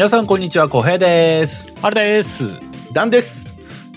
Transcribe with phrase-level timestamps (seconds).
[0.00, 1.70] 皆さんこんにちは、小平です。
[1.82, 2.44] あれです。
[2.94, 3.46] ダンです。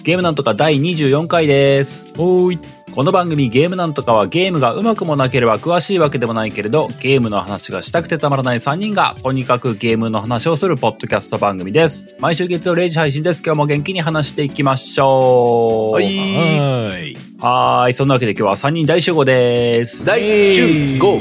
[0.03, 2.03] ゲームなんとか第24回です。
[2.17, 2.59] おーい。
[2.93, 12.03] この番組ゲームなんとかはゲームがうまくもなければ詳しいわけでもないけれど、ゲームの話がしたくてたまらない3人が、とにかくゲームの話をするポッドキャスト番組です。
[12.19, 13.41] 毎週月曜0時配信です。
[13.41, 15.93] 今日も元気に話していきましょう。
[15.93, 16.03] はい。
[16.03, 17.17] はーい。
[17.39, 17.93] はーい。
[17.93, 20.03] そんなわけで今日は3人大集合です。
[20.03, 20.19] 大
[20.53, 21.19] 集合。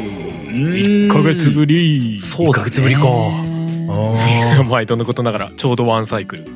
[0.48, 2.18] 1ヶ月ぶり。
[2.18, 2.58] そうだね。
[2.58, 3.51] 1ヶ月ぶりかお
[4.68, 6.46] 毎度のことながら、ちょうどワンサイクル。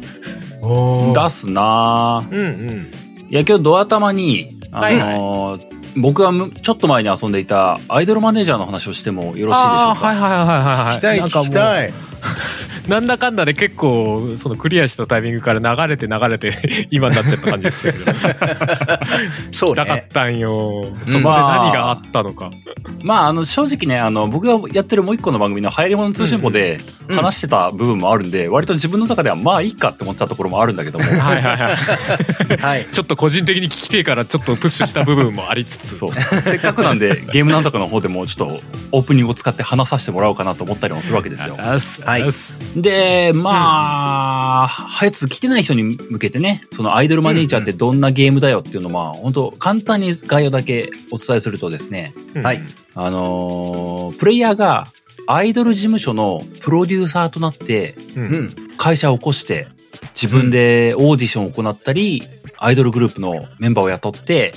[0.63, 2.87] お出すなぁうんうん。
[3.31, 9.95] いや、今日ドア玉に、あのー僕がむちょっと前に遊んでいたアイドルマネージャーの話をしてもよろしいでしょうか？
[9.95, 10.97] はいはいはいはいはい。
[10.97, 11.93] 聞きたい、聞きたい。
[12.89, 18.05] なんだかんだで結構、そのクリアしたタイミングから流れて流れて、 今になっちゃった感じですけど。
[19.51, 20.09] そう聞きたかっね。
[20.13, 20.85] たんよ。
[21.05, 22.51] そこで何があったのか。
[23.03, 31.05] まあ、あの、正直ね、あの、僕がやってるもう一個の番組の流行り物通信簿でうん話してた部分もあるんで、割と自分の中ではまあいいかって思ってたところもあるんだけども。
[31.05, 32.57] はいはいはい。
[32.57, 32.87] はい。
[32.93, 35.86] ちょっと個人的に聞きてえから、ちょっとプッシュした部分もありつつ。
[35.95, 36.13] そう。
[36.43, 38.61] せっかくなんで、 ゲームなんとかの方でもちょっと
[38.93, 41.57] オープニングを使って話させてもらおうかなと思ったりもするわけですよ。
[41.57, 42.23] はい
[42.77, 52.61] で、まあ、はやつ来てない人に向けてね、そのアイドルマネージャーってどんなゲームだよっていうのをまあ、本当簡単に概要だけお伝えするとですね、はい。
[52.95, 54.89] あのープレイヤーが
[55.27, 58.21] アイドル事務所のプロデューサーとなってう。
[58.21, 58.55] うんん。
[58.77, 59.67] 会社を起こして
[60.15, 62.23] 自分でオーディションを行ったり、
[62.59, 64.55] アイドルグループのメンバーを雇って、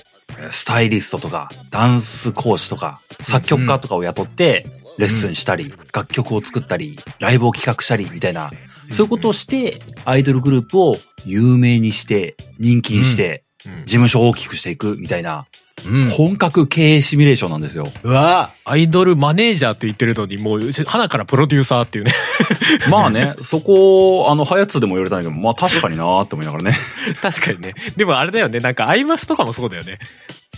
[0.51, 4.65] スタイリストとかダンス講師とか作曲家とかを雇って
[4.97, 8.51] レッスンしたり、楽曲を作ったり、ライブを企画したりみたいな、
[8.91, 13.85] そういうことをしてアイドルグループを有名にして人気にしてうん。
[13.85, 15.45] 事務所を大きくしていくみたいな
[15.85, 16.09] うん。
[16.09, 17.91] 本格経営シミュレーションなんですよ。
[18.03, 22.13] うわアイドルマネージャーって言ってるのに、もう、花からプロデューサーっていうね。
[22.89, 26.77] まあね、そこ、あの、ハヤツでも言われたんだけど、まあ確かになーって思いながらね。
[27.21, 27.73] 確かにね。
[27.97, 29.99] でもあれだよね、なんかアイマスとかもそうだよね。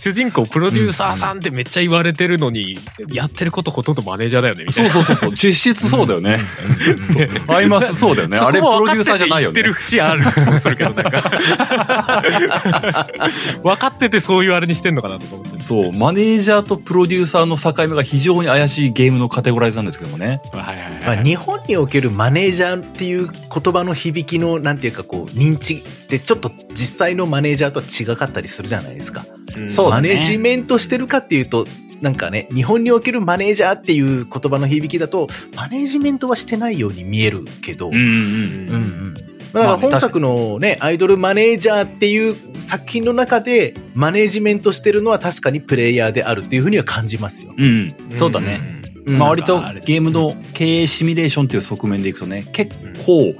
[0.00, 2.78] 主人公プロデューサーさんってめっちゃ言われてるのに、
[3.12, 4.90] やってることほとんどマネージャーだよね、みたいな。
[4.92, 6.40] そうそうそうそう、実質そうだよね。
[7.46, 8.36] そうアイマスそうだよね。
[8.36, 9.74] あれプロデューサーじゃないよね言ってる。
[9.74, 11.10] 節ある気もするけど、なん。
[11.10, 11.30] か。
[13.62, 14.96] 分かっててそういうあれにしてん。
[14.96, 15.62] のかなとか思っちゃう。
[15.62, 19.86] そう、マネージャーとプロデューサーの境目が非常に怪しいゲームのカテゴライズなん。
[19.86, 20.40] ですけどもね。
[20.52, 21.16] はいはいはい。
[21.16, 24.78] まあ、日本におけるマネージャーっていう言葉の響きの、なん。
[24.78, 29.24] ていうかこう、認知ってちょっと実際のマネージャーとは違かったりするじゃないですか。
[29.56, 31.66] うんそうだねマネジメントしてるかっていうと、
[32.00, 38.02] なんかね、日本におけるマネージャーっていう言葉の響きだと、マネジメントはしてないように見えるけど、うんうん。
[38.02, 39.14] うんうん。
[39.14, 47.54] だからまあね本作のね、アイドルマネージャーっていう作品の中で、マネジメントしてるのは確かにプレイヤーであるっていうふうには感じますよ。
[47.56, 48.60] うん、そうだね。
[48.76, 52.72] うんまあ割とゲームの経営シミュレーションっていう側面でいくとね、結
[53.04, 53.38] 構、す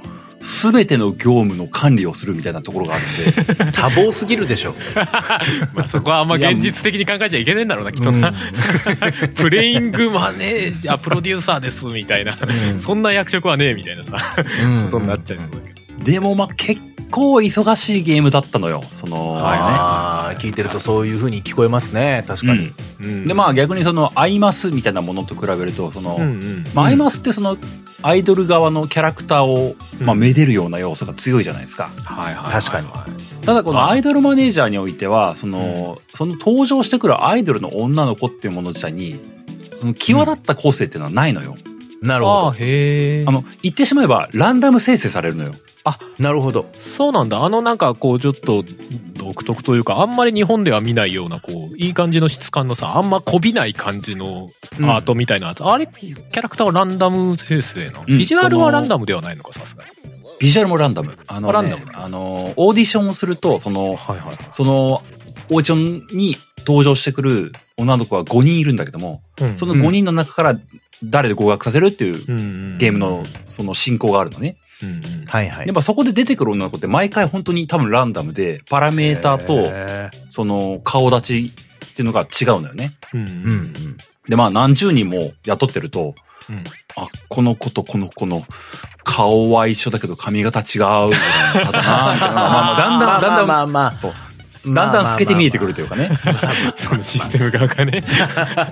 [0.73, 3.03] べての業務の管理をするみたいなところがある
[3.43, 4.75] んで、 多忙すぎるでしょ。
[5.73, 8.33] まあそこはあんま現実的に考えちゃいけないんだろうな、きっとな。
[9.35, 12.37] プレイングマネージャー、プロデューサーです、みたいな。
[12.71, 14.17] うんそんな役職はねえ、みたいなさ、
[14.63, 16.03] うんことになっちゃいそうだけど。
[16.03, 18.83] でもまあ結構忙しいゲームだったのよ。
[18.99, 22.23] その、ああ、聞いてるとそういうふうに聞こえますね。
[22.27, 22.71] 確かに。
[22.99, 27.57] うんでまあ逆にそのアイマスみたいなものと比べるとその、うんうんまあ、アイマスってその
[28.03, 30.19] アイドル側のキャラクターを、まあ、うん。
[30.19, 31.89] めでるような要素が強いじゃないですか。
[32.03, 32.87] はいはいはい確かに。
[33.45, 39.19] ただこのアイドルマネージャーにおいてはその、その登場してくるアイドルの女の子っていうもの自体に
[39.79, 41.55] その際立った個性っていうのはないのよ。
[41.57, 41.72] ああ
[42.03, 42.51] なるほど。
[42.51, 45.53] へえあの言ってしまえばランダム生成されるのよ。
[46.19, 46.65] なるほど。
[46.79, 47.43] そうなんだ。
[47.43, 48.63] あのなんかこうちょっと
[49.13, 54.47] 独特というかあんまり日本では見ないようなこういい感じの質感のさあんまこびない感じの
[54.79, 54.89] うん。
[54.89, 58.17] アートみたいなやつ、あれキャラクターはランダム生成なの、うん。
[58.17, 59.89] ビジュアルはランダムではないのかさすがに。
[60.39, 61.17] ビジュアルもランダム。
[61.27, 65.03] あの、ね、あランダムあのオーディションをするとそのはいはいそのオー
[65.49, 70.59] ディションに登場してくる女の子が5人いるんだけども、はいその5人の中から
[71.03, 74.55] 誰で合格させるっていううんゲームのその進行があるのね。
[74.81, 75.65] うんうんはいはい。
[75.65, 81.51] でもそこで出てくる女の子って毎回本当に多分ランダムで、パラメーターとへその顔立ち
[81.85, 82.93] っていうのが違うのよね。
[83.13, 83.97] うんーうんうん。
[84.27, 86.15] で、まあ何十人も雇ってると、
[86.49, 86.63] うん
[86.95, 88.43] あ、この子とこの子の
[89.03, 91.11] 顔は一緒だけど髪型違うみたいな
[91.65, 92.35] 差だなみたいな。
[92.35, 94.13] まあまあだんだん、だんだん、まあまあそう。
[94.65, 96.09] だんだん透けて見えてくるというかね。
[96.75, 98.03] そのシステム側がね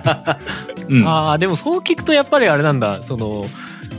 [0.88, 1.06] うん。
[1.06, 3.46] ああでもそう聞くとやっぱりあれなんだその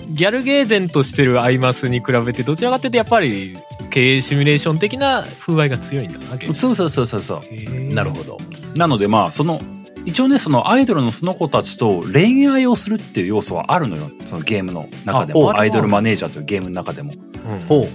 [0.10, 3.58] ギャルゲーゼンとしてるアイマスに比べてどちらかというとやっぱり
[3.90, 7.94] 経営シミュレーション的な風合いが強いんだなそうそうそうそうそう。
[7.94, 8.38] なるほど。
[8.76, 9.62] なのでまあ、その、
[10.06, 14.10] 一応ね、そのアイドルのその子たちと恋愛をするっていう要素はあるのよ。
[14.26, 15.58] そのゲームの中でも。
[15.58, 17.14] アイドルマネージャーというゲームの中でも。
[17.70, 17.88] ほ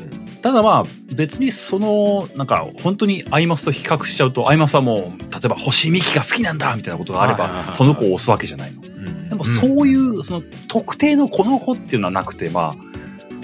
[0.43, 8.82] ただまあ、別にその、なんか、本当にアイマスと比較しちゃうと、アイマスはもう、例えば星美紀が好きなんだみたいなことがあれば、その子を押すわけじゃないの。
[8.82, 8.88] うん
[9.29, 12.88] でもそういう、その、特定のこの子っていうのはなくて、まあ、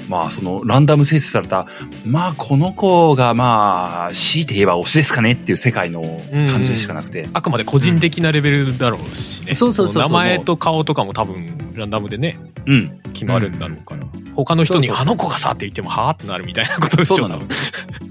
[0.09, 1.67] まあ、その、ランダム生成された、
[2.05, 6.03] まあ、この子が、まあ、強いて言えば推しですかねっていう世界の
[6.49, 7.29] 感じでしかなくて。
[7.33, 9.55] あくまで個人的なレベルだろうしね。
[9.55, 13.01] そうそうそうそう名前と顔とかも多分ランダムでね、うん。
[13.13, 14.03] 決まるんだろうから。
[14.35, 17.43] 他の人にあの子がさって言ってもはあってなるみたいなことでしょそうなの。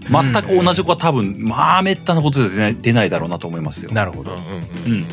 [0.10, 3.94] 全く同じ子は多分、まあ、めったなことで出ない出ないだろうなと思いますよう。。
[3.94, 4.32] なるほど。
[4.32, 5.08] うんうんうんうん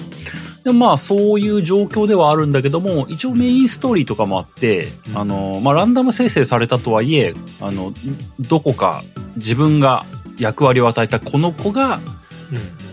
[0.65, 5.19] でもまあそういう状況ではあるんだけども一応メインストーリーとかもあって、うん。
[5.19, 7.93] あのまあ、ランダム生成されたとはいえあの
[8.41, 9.03] どこか
[9.37, 10.05] 自分が
[10.39, 12.01] 役割を与えたこの子が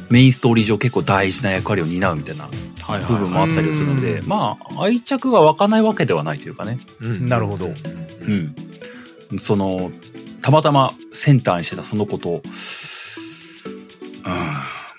[0.10, 3.12] メインストーリー上結構大事な役割を担うみたいなはいはい。
[3.12, 4.28] 部分もあったりするので、うん。
[4.28, 7.28] まあ愛着が湧かないわけではないというかね、うん。
[7.28, 7.68] なるほど。
[7.68, 7.69] う
[8.30, 8.56] ん、
[9.40, 9.92] その
[10.42, 12.42] たまたまセンターにしてたその子と、うん、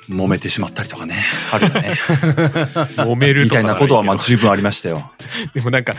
[0.09, 1.23] 揉めてしまったりとかね
[1.53, 1.95] あるよね
[2.97, 5.13] 揉めるみたいなことはまああ十分ありましたよ。
[5.55, 5.95] でもなんか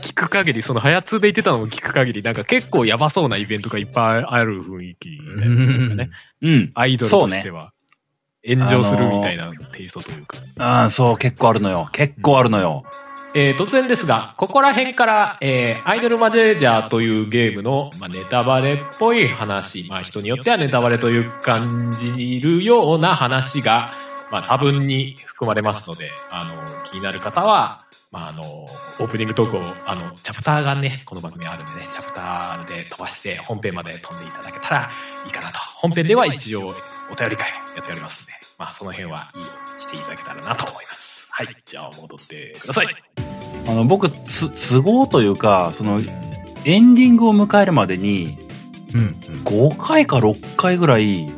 [0.00, 6.10] き聞く限りそのハヤツで言ってたのを聞く限りなんか結構やばそうなイベントがいっぱいある雰囲気だよねなん
[6.42, 6.70] うん。
[6.74, 7.72] アイドルとしては
[8.46, 11.88] 炎上するみたいなテイストというか、ああ、そう、結構あるのよ。
[11.92, 12.84] 結構あるのよ。
[13.32, 23.92] えー突然ですが、ここら辺から、えーアイドルマネージャーというゲームの、まあ、ネタバレっぽい話、まあ、人によってはネタバレという感じるような話が、
[24.32, 34.90] まあ、多分に含まれますので、あの、気になる方は、まあ、あの、オープニングトークを、あの、チャプターがね、この番組あるんでね、チャプターで飛ばして本編まで飛んでいただけたら
[35.24, 35.60] いいかなと。
[35.60, 36.62] 本編では一応
[37.10, 41.09] お便り会やっておりますんで、まあ、その辺はいいようにしていただけたらなと思います。
[41.44, 41.56] はい。
[41.64, 42.86] じゃあ、戻ってください。
[43.66, 46.00] あの、僕、つ、都合というか、その、
[46.64, 48.36] エンディングを迎えるまでに、
[48.94, 49.16] うん。
[49.44, 51.30] 5回か6回ぐらい、うん。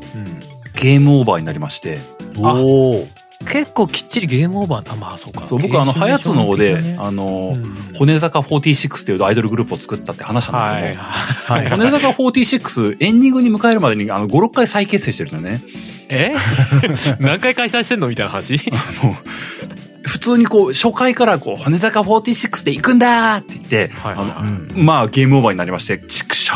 [0.74, 2.00] ゲームオーバーになりまして。
[2.36, 3.08] おお。
[3.44, 15.60] 結構きっちりゲームオーバーあまあそうかそう、僕、あの、ハヤツの方で、あうの、ん骨坂46っていうアイドルグループを作ったって話したんだはいけど、はい骨坂46、エンディングに迎えるまでに、あの、5、6回再結成してるのね。
[16.08, 16.34] え？
[17.20, 18.08] 何回開催してんの？
[18.08, 18.54] みたいな話？
[19.02, 19.14] もう、
[20.04, 24.36] 普通にこう、初回からこう、骨坂46で行くんだーって言って、はいはいはい。
[24.36, 24.84] あのうん。
[24.84, 26.52] まあ、ゲームオーバーになりまして、畜生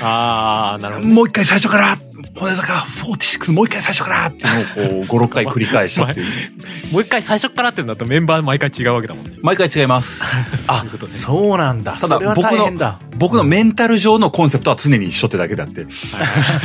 [0.00, 1.06] ああなるほど。
[1.06, 1.98] ね、もう一回最初から
[2.34, 6.26] 骨坂46もう一回最初からっていうのをこう、5、6回繰り返したっていう。
[6.92, 10.22] もう一回最初からってなるとメンバー毎回違うわけだもんね毎回違います。
[10.66, 11.96] あそうなんだ。
[11.98, 12.98] ただそれは大変だ。
[13.16, 15.86] 僕のメンタル上のコンセプトは常に一緒ってだけであって。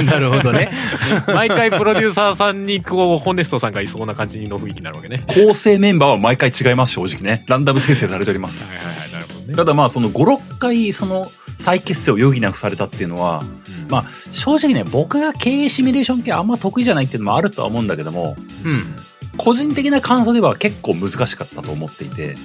[0.03, 0.71] なるほどね。
[1.27, 7.43] 毎回プロデューサーさんにこうホネストさんがいそうな感じの雰囲気になるわけね構成メンバーは毎回違います、正直ね。
[7.47, 8.67] ランダム生成されております。
[8.67, 13.62] はいはいはいなるほどねただまあ、その5、6回、その、再結成を余儀なくされたっていうのは、うん
[13.93, 18.35] まあ、正直ね、僕が経営シミュレーション系あんま得意じゃないっていうのもあるとは思うんだけども、
[18.65, 18.95] うん。
[19.37, 22.35] 個人的な感想では結構難しかったと思っていて、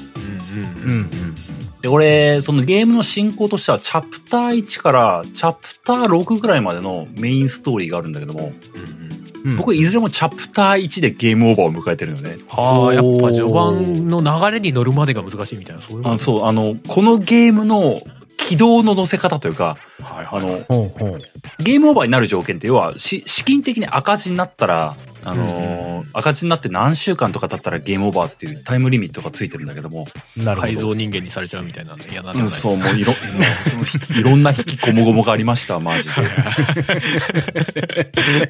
[0.54, 1.34] うんうんうん。
[1.80, 8.52] で、俺、そのゲームの進行としては、チャプター1からチャプター6ぐらいまでのメインストーリーがあるんだけども、
[9.44, 9.56] うん。
[9.56, 12.36] 僕、いずれもチャプター1でゲームオーバーを迎えてるのね。
[12.48, 18.02] はあやっぱ序盤の流れに乗るまでが難しいみたいなそういうあそう、あの、このゲームの
[18.48, 21.18] 軌道の乗せ方というか、はいあの、ほうほう。
[21.62, 24.96] ゲームオーバーになる条件って、要は、し資金的に赤字になったら、
[25.30, 30.06] あのー赤字になって何週間とか経ったらゲームオーバーっていうタイムリミットがついてるんだけども、
[30.36, 30.72] なるほど。
[30.72, 33.14] 改造人間にされちゃうみたいなんで嫌なんでうん、そう、もういろ、
[34.16, 36.14] いろんな引きこもごもがありました、マジで。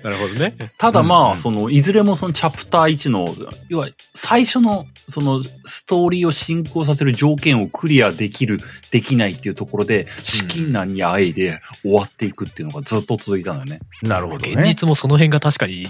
[0.04, 3.34] なるほどねただまあ、うんうんその、いずれもそのチャプター1の、
[3.68, 13.80] 要は、最初の、その、ストーリーを進行させる条件をクリアできる、できないっていうところで、資金難にあえいで終わっていくっていうのがずっと続いたのよね。
[14.02, 14.64] なるほど現ね。
[14.68, 15.86] 実もその辺が確かに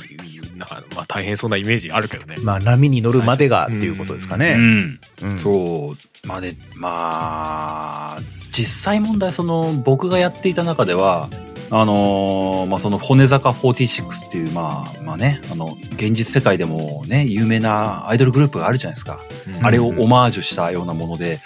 [0.95, 4.55] まあ大変そうなイメージあるけどねまあ、波に乗るまでがっていうことですかうね。
[4.55, 5.01] ん。
[5.23, 6.27] うんそう。
[6.27, 8.19] まあで、まあ、
[8.53, 11.29] 実際問題、その、僕がやっていた中では、
[11.71, 19.21] あのーまあ、その骨坂46っていう、まあ、まあね、あの、現実世界でもね、有名なアイドルグループがあるじゃないですか。
[19.47, 21.37] うんあれをオマージュしたようなもので、はい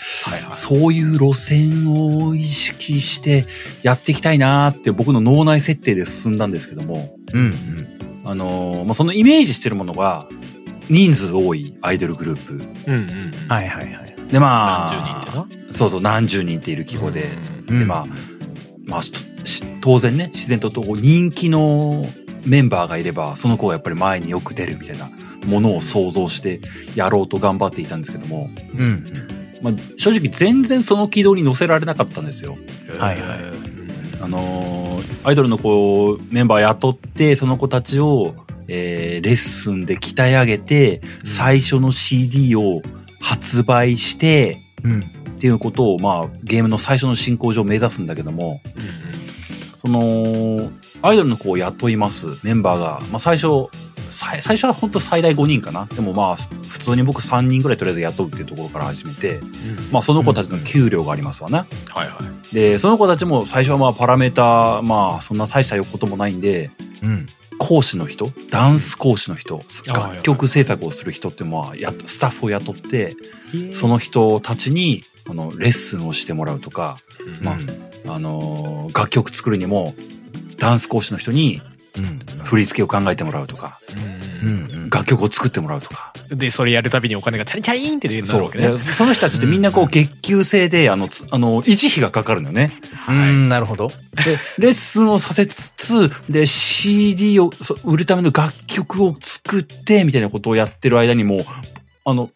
[0.43, 3.47] はいそういう路線を意識して
[3.83, 7.92] やっていきたいなーって僕の脳内設定で進んだんですけども、うんうん。
[8.25, 10.27] あのーまあ、そのイメージしてるものが、
[10.89, 12.55] 人数多いアイドルグループ。
[12.55, 13.11] うんうん
[13.45, 14.15] うんはいはいはい。
[14.31, 17.31] で、まあ、何十人ってなそうそう、何十人っている規模で、
[17.69, 18.07] うんで、まあ、
[18.85, 19.13] まあ、し
[19.81, 22.07] 当然ね、自然とと人気の
[22.45, 25.11] メンバーがいれば、その子がやっぱり前によく出るみたいな
[25.45, 26.61] ものを想像して
[26.95, 29.05] やろうと頑張っていたんですけども、うん。
[29.63, 32.57] まあ、正直全然その軌道に乗せられなかったんですよ。
[32.99, 33.72] はいはい
[34.23, 38.35] あのーアイドルの子、メンバー雇って、その子たちを、
[38.67, 42.83] えーレッスンで鍛え上げて、最初の CD を
[43.21, 45.01] 発売して、うん。
[45.01, 45.03] っ
[45.39, 48.61] ていうことを、まあ、ゲームの最初の進行上目指すんだけども、
[49.81, 50.71] その、
[51.03, 53.01] アイドルの子を雇います、メンバーが。
[53.11, 53.69] まあ、最初、
[54.13, 55.87] 最最初は本当最大5人かな。
[55.87, 56.37] でもまあ、
[56.69, 59.41] 普通に僕3人ぐらいとりあえず雇うっていうところから始めて、
[59.91, 61.65] まあ、その子たちの給料がありますわね。
[61.89, 62.19] はいは
[62.53, 62.55] い。
[62.55, 66.71] で、その子たちも最初はまあ、パラメータ、まあ、そんな大したこともないんで、
[67.03, 67.27] うん。
[67.59, 73.17] 講師の人、ダンス講師の人、楽曲制作をする人ってまあ、やっスタッフを雇って、
[73.73, 76.99] その人たちに、あの、レッスンをしてもらうとか、
[77.41, 79.95] まああのー楽曲作るにも、
[80.59, 81.72] ダンス講師の人にうん。
[82.45, 83.79] 振り付けを考えてもらうとか。
[84.91, 86.13] 楽曲を作ってもらうとか。
[86.31, 88.45] で、それやるたびにお金がチャリンチャリンって出る。
[88.45, 88.79] わけねで。
[88.79, 92.73] その人たちってみんなこう月給制で、あの、つあの、維持費がかかるのよね。
[93.09, 93.89] うん、なるほど。
[93.89, 97.53] で、レッスンをさせつつ、で、CD を
[97.85, 101.45] 売るための楽曲を作って、みたいなことをやってる間にもう、
[102.05, 102.31] あの、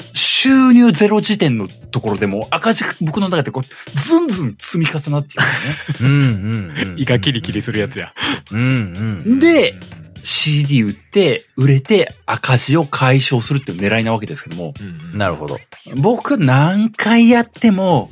[0.46, 5.76] 収入ゼロ時点のところでもう赤字が僕の中でこう、ずんずん積み重なっていくのね。
[6.00, 6.98] うん、うん。
[6.98, 8.12] 胃がキリキリするやつや。
[8.52, 9.38] うん、うん。
[9.40, 9.74] で、
[10.22, 14.74] CD 売って、売れて赤字を解消するっていう狙いなわけですけども、
[15.14, 15.58] なるほど。
[15.96, 18.10] 僕何回やっても、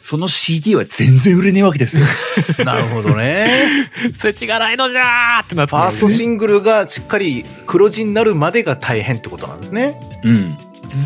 [0.00, 2.04] その CD は全然売れねえわけですよ。
[2.64, 3.90] なるほどね。
[4.16, 10.00] せちがないのじゃーってなってファーストシングルがしっかり黒字になるまでが大変ってことなんですね。
[10.24, 10.56] うん。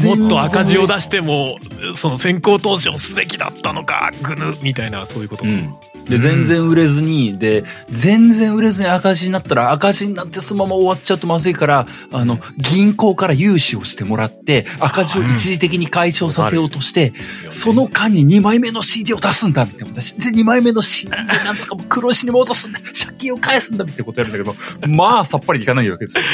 [0.05, 1.59] もっと赤字を出しても、
[1.97, 5.51] その先行投資をすべきだったのか、ぐぬ、みたいな、そういうことか。
[5.51, 5.75] うん。
[6.09, 17.13] で、全然売れずに、で、全然売れずに赤字になったら、赤字になってそのまま終わっちゃうとまずいから、あの、銀行から融資をしてもらって、赤字を一時的に解消させようとして、
[17.49, 24.57] その間に2枚目の CD を出すんだみたいなで、2枚目の CD でなんとかもう黒字に戻すんだ借金を返すんだみたいなことやるんだけど、
[24.89, 26.25] まあ、さっぱりいかないわけですよ。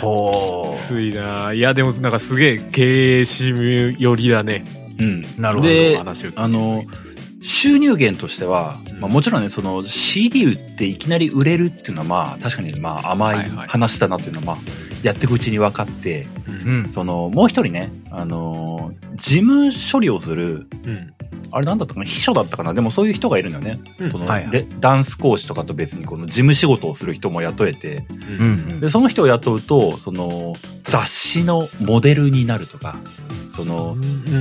[0.00, 4.64] ほついなぁいや、でもなんかすげえ経営支部寄りだね。
[4.98, 5.26] うん。
[5.38, 6.00] なるほどで、
[6.36, 6.84] あの、
[7.40, 14.56] 収入源としては、まあもちろんね、その CD 売っていきなり売れるっていうのはまあ確かにまあ甘いはいはい話だなっていうのはまあ
[15.02, 16.68] やっていくうちに分かって、う。
[16.68, 16.92] うん。
[16.92, 21.12] そのもう一人ね、あの、事務処理をする、うん。
[21.52, 22.06] あれなんだったかな？
[22.06, 22.74] 秘書だったかな？
[22.74, 23.78] でもそういう人がいるのよね。
[23.98, 28.04] うんその、はいはいレダンス講師とかと別にこの事務仕事をする人も雇えて、
[28.40, 28.80] うん。
[28.80, 32.96] で、その人を雇うと、その雑誌のモデルになるとか、
[33.54, 33.96] その、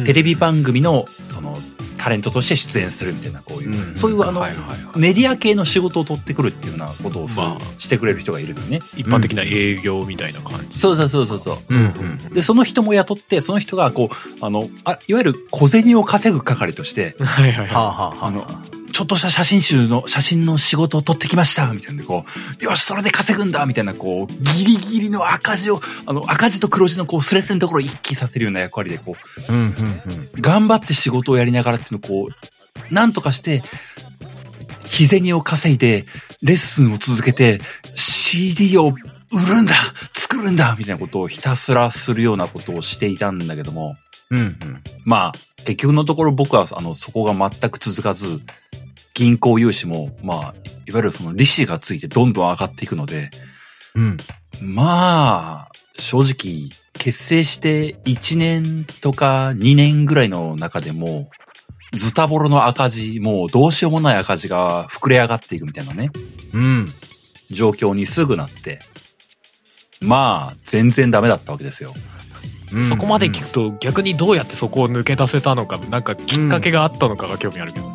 [0.06, 1.58] テレビ番組の、その、
[1.98, 8.80] タレントとして出演するみたいな、こういう、うんそういうあの、はいはいはいメディア系の仕事を取ってくるっていうようなことをする、ましてくれる人がいるのね。
[8.96, 10.80] 一般的な営業みたいな感じ。
[10.80, 11.58] そうそうそうそうそう。
[11.70, 11.78] うん。
[11.78, 12.34] うん。
[12.34, 18.48] で、その人も雇って、その人が、こう、あの、あ、いわゆる小銭を稼ぐ係として、はいはいははあ、の、
[18.92, 22.26] ちょっとした写真集の、写真の仕事を取ってきましたみたいな、こ
[22.62, 29.16] う、よし、それで稼ぐんだみたいな、こう、ギリギリの赤字を、あの、赤字と黒字の、こう、スレスレのところを一気にさせるような役割で、こ
[29.50, 29.60] う、うん。
[29.60, 29.66] うん。
[29.66, 30.42] うん。
[30.42, 33.64] 頑張って仕事をやりながらっていうのをこう、なんとかして、
[34.86, 36.06] 日銭を稼いで、
[36.42, 37.60] レッスンを続けて、
[37.96, 38.94] CD を売
[39.56, 39.74] るんだ
[40.26, 43.96] 作るんだみたいなことをひたすらするようなことをしていたんだけども、
[44.32, 44.40] うん。
[44.40, 44.58] うん。
[45.04, 45.34] まあ、
[45.66, 48.42] 結局のところ僕は、あの、そこが全く続かず、
[49.14, 50.38] 銀行融資も、まあ、
[50.88, 53.30] いわゆるその利子がついてどんどん上がっていくので、
[53.94, 54.18] うん。
[54.62, 61.30] まあ、正直、結成して1年とか2年ぐらいの中でも、
[61.94, 66.10] ズタボロの赤字、もうどうしようもない赤字が膨れ上がっていくみたいなね、
[66.54, 66.94] うん。
[67.52, 68.80] 状況にすぐなって、
[70.02, 71.94] まあ、全然ダメだったわけですよ。
[72.74, 77.86] うんそこまで聞くと逆にどうやってそこを抜け出せたのか、なんかきっかけがあったのかが興味あるけど。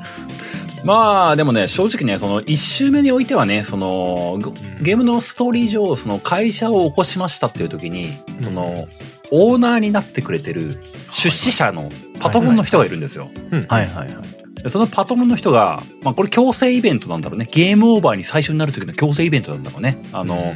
[0.84, 4.38] まあ、でもね、正直ね、その1周目においてはね、その、
[4.80, 8.88] ゲゲームのストーリー上、その会社を起こしましたっていう時に、その、
[9.30, 11.90] オーナーになってくれてる出資者の
[12.20, 13.28] パトロンの人がいるんですよ。
[13.68, 14.62] はいはいはい。
[14.62, 17.48] でそのパトロンの人が、まあこれ強制イベントなんだろうね。
[17.50, 19.98] ゲームオーバーに最初になる時の強制イベントなんだろうね。
[20.12, 20.54] あの、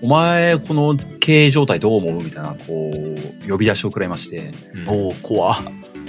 [0.00, 2.22] お前、この経営状態どう思う？
[2.22, 4.52] みたいな、こう、呼び出しをくらいまして。
[4.86, 5.56] おお怖っ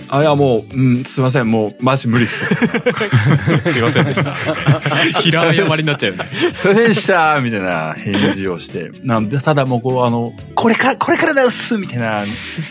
[0.07, 2.45] あ、いやもう、うん、すいません、もう、マジ無理っす。
[3.73, 4.33] すいませんでした。
[5.21, 6.29] 平謝りになっちゃうよね。
[6.53, 8.91] すいませんでしたみたいな返事をして。
[9.03, 12.23] なんで、ただもうこう、あの、これから、これからですみたいな、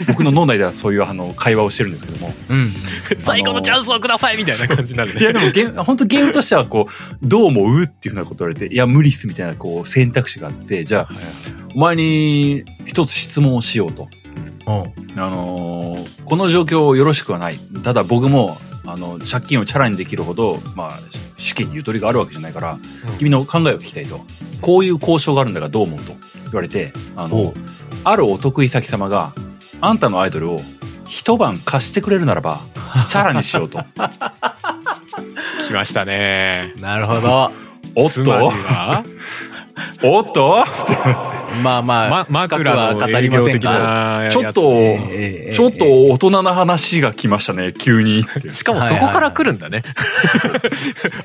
[0.06, 2.34] 僕の脳内ではそういうあの、会話をしてるんですけども。
[2.48, 2.72] うん。
[3.20, 5.40] 最後のチャンスをくださいみたいな感じになるいや、ね。
[5.40, 7.82] でもゲ本当ゲームとしてはこう、どう思う？
[7.84, 11.08] っていうふうなこと言われて、いや、無理っすみたいなこう、選択肢があって、じゃあ、
[11.74, 14.08] お前に一つ質問をしようと。
[14.68, 15.20] うん。
[15.20, 17.58] あのーこの状況よろしくはない。
[17.82, 20.98] ただ僕も、あの、借金をチャラにできるほど、まあ、
[21.38, 22.78] 資金にゆとりがあるわけじゃないから、
[23.18, 24.20] 君の考えを聞きたいと。
[24.60, 26.12] こういう交渉があるんだがどう思うと
[26.44, 27.54] 言われて、あおの、
[28.04, 29.32] あるお得意先様が、
[29.80, 30.60] あんたのアイドルを
[31.06, 32.60] 一晩貸してくれるならば、
[33.08, 33.78] チャラにしようと。
[35.66, 36.74] 来ましたね。
[36.80, 37.50] なるほど。
[37.94, 38.30] おっと？
[38.30, 39.02] は、
[40.02, 40.64] おっと？
[41.62, 44.18] まあまあ、ま、枕は語りません営業的が。
[44.18, 44.62] なやつちょっと、
[45.54, 48.52] ちょっと大人な話が来ましたね、急にって。
[48.54, 49.82] しかもそこから来るんだね。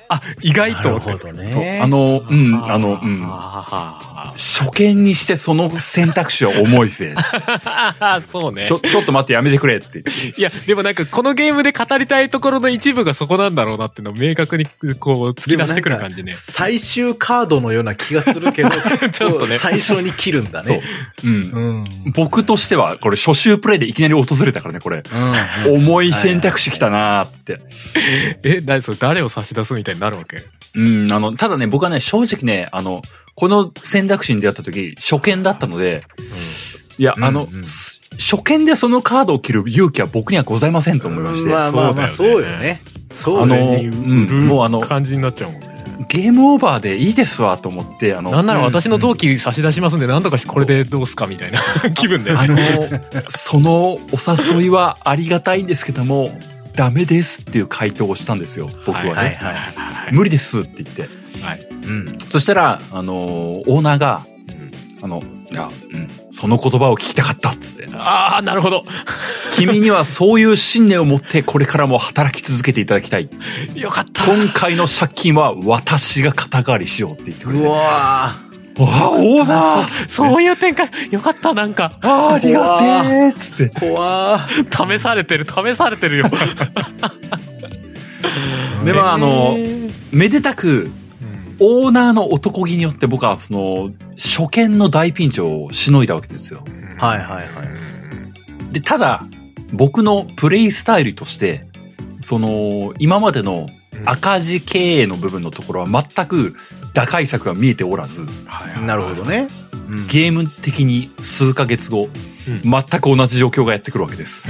[0.09, 0.89] あ、意外と。
[0.89, 1.79] なるほどね。
[1.81, 3.23] あの、うん、あの、うん。
[3.25, 7.13] あ初見にしてその選択肢は重いぜ。
[7.15, 8.71] あ、 そうねち。
[8.71, 10.03] ょ、ちょっと待ってやめてくれって。
[10.37, 14.65] いや、でもなんかこのゲームで語りたいところの一部がそこなんだろうなっていうのを明確に
[14.99, 16.31] こう突き出してくる感じね。
[16.33, 18.69] 最終カードのような気がするけど、
[19.11, 20.83] ちょっとね最初に切るんだそうね。。
[21.23, 21.31] うん。
[21.31, 22.13] うん。
[22.13, 25.03] 僕としては、これ初週プレイでいきなり訪れたからね、これ。
[25.65, 25.75] うん。
[25.75, 27.59] 重い選択肢来たなーって。
[28.43, 28.97] え、何それ？
[28.97, 30.37] 誰を差し出すみたいになるわけ？
[30.75, 33.01] うん、あの、ただね、僕はね、正直ね、あの、
[33.35, 36.03] この選択肢に出会った時、初見だったので、
[36.97, 41.49] いや、あの、うんうんす初見でそのカードを切る勇気は僕にはございませんと思いまして。
[41.49, 42.81] まあまあまあ、そそうよねよね。
[43.11, 43.85] そうあのよね。
[43.87, 45.72] うんもうあの感じになっちゃうもんね。
[46.07, 51.59] ゲームオーバーでいいですわと思って、あの、なんなら私の同期差し出しますんで、なんとかしてこれでどうすかみたいな
[51.91, 52.31] 気分で。
[52.31, 52.57] あの、
[53.29, 54.01] そのお
[54.55, 56.31] 誘いはありがたいんですけども、
[56.75, 59.39] ダメですっていう回答をしたんですよ、僕はね。
[60.11, 61.03] 無理ですって言って。
[61.41, 61.67] はい。
[61.83, 62.17] うん。
[62.29, 64.25] そしたら、あの、オーナーが、
[65.01, 67.87] あの、いや、うん、その言葉を聞きたかったっつって。
[67.93, 68.83] ああ、なるほど。
[69.51, 73.29] 君にはそういう信念を持ってこれからも働き続けていただきたい。
[73.75, 74.25] よかった。
[74.25, 77.63] 今回の借金は私が肩代わりしようって言ってくれて。
[77.63, 78.33] うわわ
[78.79, 80.89] あ、オーナーそういう展開。
[81.11, 81.99] よかった、なんか。
[82.01, 83.69] ああ、ありがてえっつって。
[83.69, 84.49] ー怖
[84.97, 86.29] 試されてる、試されてるよ。
[88.83, 89.55] で、まあ、あの、
[90.11, 91.02] めでたく、うん
[91.59, 96.63] オーナーの男気によって僕はその、初見の大ピンチをしのいだわけですよ。
[96.97, 98.73] はいはいはい。
[98.73, 99.23] で、ただ、
[99.71, 101.65] 僕のプレイスタイルとして、
[102.19, 103.67] その、今までの
[104.05, 106.55] 赤字経営の部分のところは全く
[106.93, 108.25] 打開策が見えておらず、
[108.85, 109.47] なるほどね。
[110.09, 114.45] ゲーム的に数ヶ月後、うん全く同じ状況がやってくるわけです。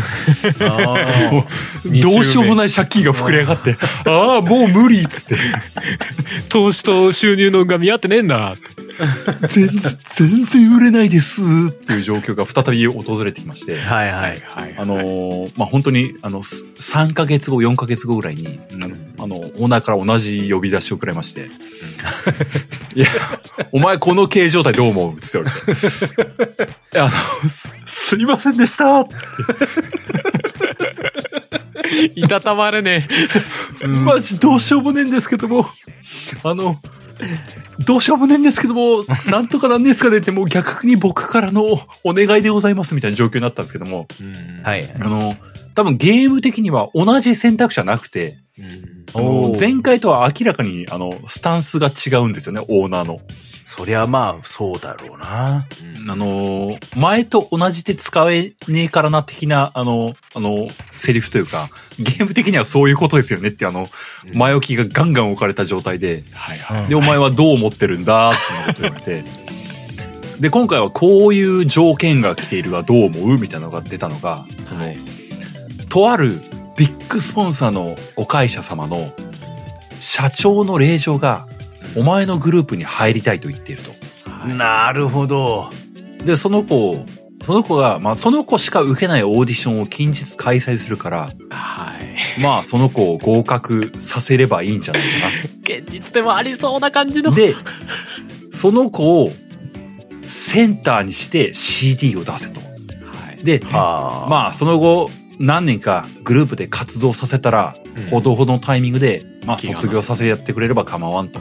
[0.59, 1.45] あ
[1.85, 5.37] 二週目どうしようもない借金が膨れ上がって、 ああ、もう無理っつって、
[6.49, 8.55] 投資と収入のが見合ってねえんだ。
[9.47, 13.75] 全然、全然売れないですっていう状況が再び訪れてきまして。
[13.75, 14.39] ー、はいはい。
[14.39, 14.75] はい。
[14.77, 18.59] あのーまあ、本当に、あの、す3ヶ月後、4ヶ月後ぐらいに、
[19.17, 21.49] あの、オーナーから同じ呼び出しをくれまして、
[22.95, 23.07] いや、
[23.71, 26.99] お前この経営状態どう思うって言われて。
[26.99, 27.09] あ
[27.43, 29.01] の、す、すいませんでした。
[29.01, 29.13] って
[32.15, 33.07] いたたまれね。
[33.85, 35.69] マジどうしようもねえんですけども、
[36.43, 36.79] あの、
[37.85, 41.63] どうしようもねえんですけども、なんとかなんですかねってもう逆に僕からの
[42.03, 44.63] お願いでございますみたいな状況になったんですけども、え。
[44.63, 44.89] はい。
[44.99, 45.35] あの、
[45.75, 48.37] 多分ゲーム的には同じ選択肢はなくて、
[49.59, 53.19] 前回とは明らかにあの、スタンスが違うんですよね、オーナーの。
[53.65, 55.65] そりゃまあ、そうだろうな。
[56.09, 63.87] あの、前と同じで使えねえからな的な、あの、あの、セリフというか、ゲーム的にはそういうことですよねってあの、
[64.33, 66.87] 前置きがガンガン置かれた状態で、はいはい。
[66.87, 69.23] で、お前はどう思ってるんだっていうこと言われて、
[70.39, 74.97] で、今回はこういう条件が来ているがどう思うみたいなのが出たのが、その、はい。
[75.89, 76.41] とある
[76.77, 79.13] ビッグスポンサーのお会社様の
[79.99, 81.47] 社長の令状が、
[81.95, 83.91] お前のグループに入りたいと言っていると。
[84.47, 85.69] なるほど。
[86.25, 87.05] で、その子を、
[87.45, 91.93] その子が、まあ、その子しか受けないオーディションを近日開催するから、は
[92.37, 92.41] い。
[92.41, 95.07] まあ、その子を合格させればいいんじゃないか
[95.63, 97.31] 現実でもありそうな感じの。
[97.31, 97.35] な。
[97.35, 97.55] で、
[98.51, 99.31] その子を
[100.25, 102.59] センターにして CD を出せと。
[102.59, 102.65] は
[103.39, 103.43] い。
[103.43, 104.29] で、はあ。
[104.29, 111.39] まあ、その後、何年かグループで活動させたら、うんほどほどのタイミングで、まあ、卒業させてやってくれれば構わんと。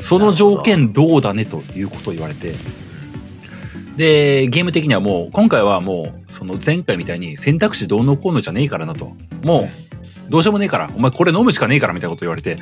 [0.00, 2.54] その条件どうだねということを言われて、
[3.96, 9.16] で、ゲーム的にはもう、今回はもう、その前回みたいに選択肢どうのこうのじゃねえからなと。
[9.42, 9.68] も
[10.28, 12.58] う、どうしようもねえから、お前これ飲むしかねえからみたいなこと言われて、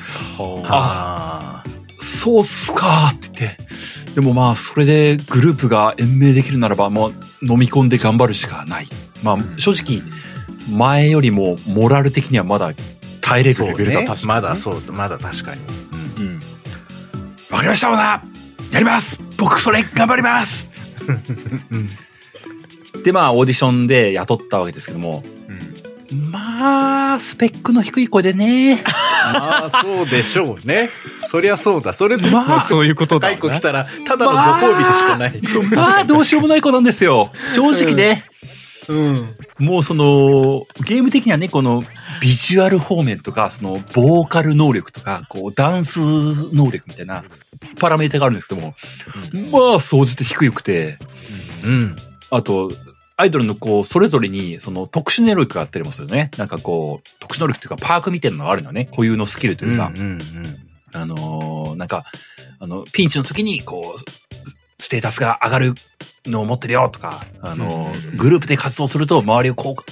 [0.68, 1.70] ああ。
[2.00, 4.14] そうっすかーって言って。
[4.14, 8.86] でもまあ、それでグループが延命できるならば、もう飲み込んで頑張るしかない。
[9.24, 10.02] まあ、正直、
[10.70, 12.72] 前よりもモラル的にはまだ
[13.20, 14.26] 耐えれるレベルだねったし。。
[14.26, 15.60] まだそう、まだ確かに。
[16.18, 16.40] うんうん。
[17.50, 20.68] わかりました、オーナーやります僕それ頑張ります
[23.04, 25.22] で、まあ、オーディションで雇ったわけですけども、
[26.30, 28.82] まあ、スペックの低い子でね。
[29.32, 30.90] まあ、そうでしょうね。
[31.20, 31.92] そりゃそうだ。
[31.92, 35.74] それでまあ、そういうことだ高い子な来たら、ただのご褒美でしかない。
[35.74, 37.30] まあ、どうしようもない子なんですよ。
[37.54, 38.24] 正直ね。
[38.88, 39.28] うん。
[39.58, 41.84] もうその、ゲーム的にはね、この、
[42.20, 46.00] ビジュアル方面とか、その、ボーカル能力とか、こう、ダンス
[46.54, 47.24] 能力みたいな、
[47.78, 48.74] パラメータがあるんですけども、
[49.50, 50.98] まあ、総じて低くて、
[51.64, 51.96] うん。
[52.30, 52.72] あと、
[53.16, 56.30] アイドルのこう、それぞれに、その、特殊能力があったりもするよね。
[56.36, 58.86] なんかこう、特殊能力っていうか、パークみたいなのがあるのね。
[58.86, 60.20] 固有のスキルというか、うんうん
[60.96, 62.04] あのーなんか、
[62.60, 65.74] あの、ピンチの時に、こう、ステータスが上がる
[66.26, 69.84] のを持ってるよとか、あのグループで活動すると、周りを効果、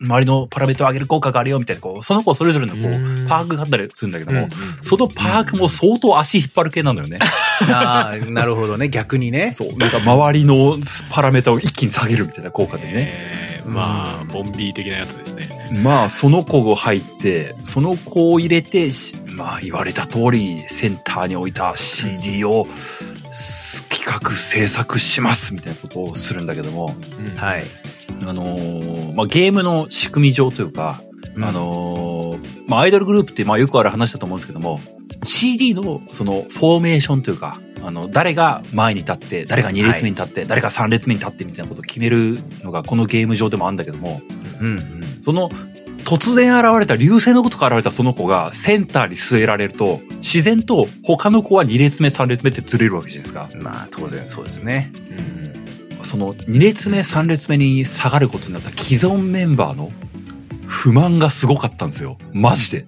[0.00, 4.50] 周りのパラメータを上げる効果があるよみたいな、こう、その子それぞれのこうんう、パークがあったりするんだけども、うんうん
[4.82, 7.18] そのパークも相当足引っ張る系なのよね。
[7.70, 8.88] ああ、なるほどね。
[8.88, 9.52] 逆にね。
[9.54, 10.78] そう、なんか周りの
[11.10, 12.92] パラメータを一気に下げるみたいな効果でね。
[12.94, 15.48] えーまあ、ボンビー的なやつですね。
[15.82, 23.09] まあ、その子が入って、その子を入れて、しまあ、言われた通り、センターに置いた CD をす
[24.00, 26.94] 企画制作します、みたいなことをするんだけども、
[27.36, 27.64] はい。
[28.26, 31.02] あのーまあ、ゲームの仕組み上というか、
[31.36, 34.80] うんあのーまあ、アイドルグループって、まあ、よくある話だと思うんですけども、
[35.24, 44.22] CD の、その、フォーメーションというか、あの、誰が前に立って、誰が2列目に立って、誰が3列目に立ってみたいなことを決めるのが、このゲーム上でもあるんだけども、
[44.60, 45.18] うんうん。
[45.22, 45.50] その、
[46.04, 53.48] 突然現れた、流星のことから現れたその子がセンターに据えられると、自然と他の子は2列目、3列目ってずれるわけじゃないですか。
[53.58, 54.92] まあ、当然そうですね。
[56.02, 59.92] その2列目、3列目に下がることになった既存メンバーの
[60.66, 62.16] 不満がすごかったんですよ。
[62.32, 62.86] マジで。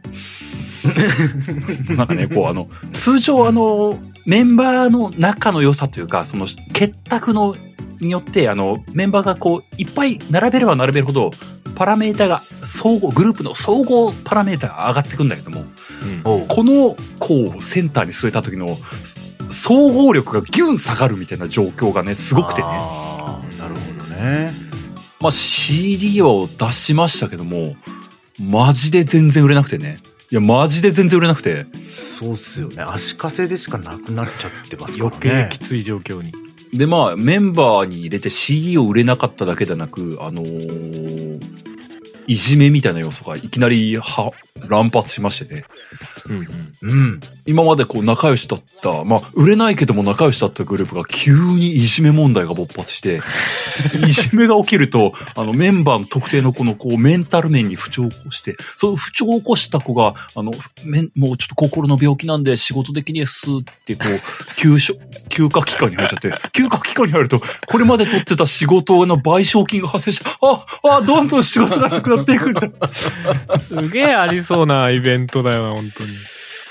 [1.95, 7.57] なんかね、こうあの、通常あの、メンバーの仲の良さというか、その結託の
[8.01, 11.33] によって、あの、メンバーがこう、いっぱい並べれば並べるほど、
[11.75, 15.65] パラメータが、総合、グループの総合パラメータが上がってくんだけども、
[16.25, 18.79] おうこの子をセンターに据えた時の、
[19.51, 22.69] 総合力がギュン下がるみたいな状況がね、すごくてね。
[22.69, 24.53] なるほどね。
[25.21, 27.77] まあ CD を出しましたけども、
[28.41, 29.99] マジで全然売れなくてね。
[30.33, 31.67] いや、マジで全然売れなくて。
[31.93, 32.83] そうっすよね。
[32.83, 35.49] 足かせでしかなくなっちゃってますから余ね。
[35.51, 36.33] 計きつい状況に。
[36.73, 41.39] で、まあ、メンバーに入れて CD を売れなかっただけでなく、あのー
[42.29, 44.31] いじめみたいな要素がいきなりは
[44.69, 45.65] 乱発しましてね。
[46.83, 47.21] うん。
[47.47, 53.21] 今までこう仲良しだった、まあ、売れないけども仲良しだったグループが急にいじめ問題が勃発して、
[54.07, 60.53] いじめが起きると、あのメンバーの特定の子のこうメンタル面に不調を起こして、その不調を起こした子が、あの、
[60.85, 64.95] めんもうちょっと心の病気なんで仕事できねえっすってこう、休所、
[65.29, 70.65] 休暇期間に入っちゃって、休暇期間に入ると、これまで取ってた仕事の賠償金が発生して、あ、
[70.99, 72.69] あ、どんどん仕事がなくなっていくんだ。
[73.59, 76.11] すげえありそうなイベントだよな、本当に。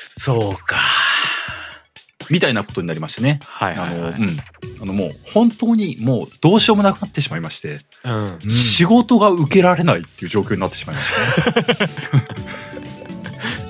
[0.10, 0.78] そうか。
[2.30, 3.40] みたいなことになりましてね。
[3.46, 4.22] はいあの、はいはい。
[4.22, 4.38] うん。
[4.82, 8.14] あのもう、本当にもうどうしようもなくなってしまいまして、うん。
[8.14, 11.90] うん仕事が受けられないっていう状況になってしまいましたね。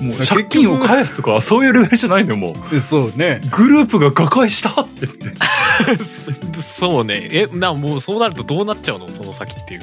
[0.00, 2.80] もう借金を返すとかそういうレベルじゃないのよ、もう。
[2.80, 3.40] そうね。
[3.50, 6.02] グループが瓦解したって言って。
[6.60, 7.28] そうね。
[7.32, 9.08] え、な、もうそうなるとどうなっちゃうの？
[9.08, 9.82] その先っていう。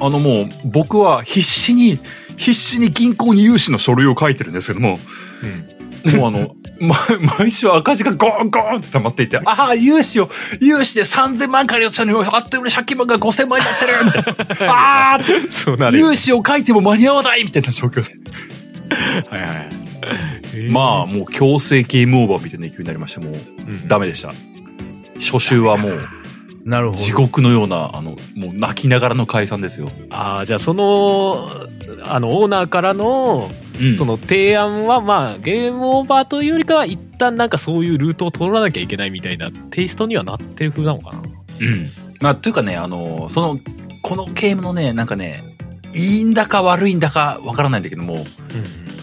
[0.00, 1.98] あのもう、僕は必死に、
[2.36, 4.98] 必死に銀行に融資の書類を書いてるんですけども、
[6.14, 6.94] もうあの、ま、
[7.38, 10.28] 毎週赤字がゴーンゴーンって溜まっていて、ああ、融資を、
[10.60, 14.68] 融資で3000万借り落ちたのよ、あっという間に借金番が5000万になってる。
[14.70, 15.20] ああ
[15.50, 18.14] そうなるよ融資を書いても間に合わないみたいな状況で。
[19.30, 20.70] はいはい。
[20.70, 24.32] まあ、もう強制ゲームオーバーみたいな勢いになりまして、もううんダメでした。
[25.18, 26.08] 初週はもう
[26.66, 26.98] なるほど。
[26.98, 29.88] 地獄のような、あの、もう泣きながらの解散ですよ。
[30.10, 31.48] ああ、じゃあその、
[32.02, 33.50] あの、オーナーからの、
[33.80, 41.22] うんその提案は、まあ、ゲームオーバーというよりかは、一旦なんかそういうルートを通らなきゃいけないみたいなテイストにはなってる風なのかな。
[41.60, 41.86] うん。
[42.22, 43.58] まあ、というかね、あの、その、
[44.00, 45.44] このゲームのね、なんかね、
[45.94, 48.26] いいんだか悪いんだかわからないんだけども、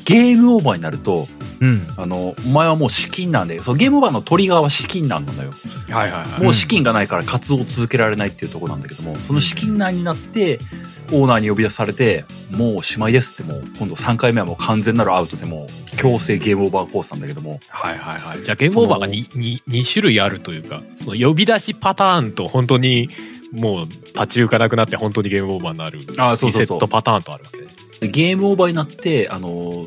[0.05, 1.27] ゲームオーバーになると、
[1.63, 1.87] うん。
[1.95, 5.51] あの、お前はもう資金なんで、そうゲームオーバーのトリガーは資金難なんだよ。
[5.89, 6.43] はいはいはい。
[6.43, 10.59] もう資金がないから活動を続けられないっていうところなんだけども、その資金難になって、
[11.11, 18.43] オーナーに呼び出されて、もうおしまいですってもう、今度3回目はもう完全なるアウトでもう、強制ゲームオーバーコースなんだけども、はいはいはい。
[18.43, 23.09] じゃあゲームオーバーが 2, 2, 2種類あるというか、その呼び出しパターンと本当に
[23.53, 23.85] もう
[24.19, 25.99] 立ち行かなくなって本当にゲームオーバーになる。
[25.99, 26.05] リ
[26.51, 28.11] セットパターンとあるわけね。
[28.11, 29.85] ゲームオーバーになって、あの、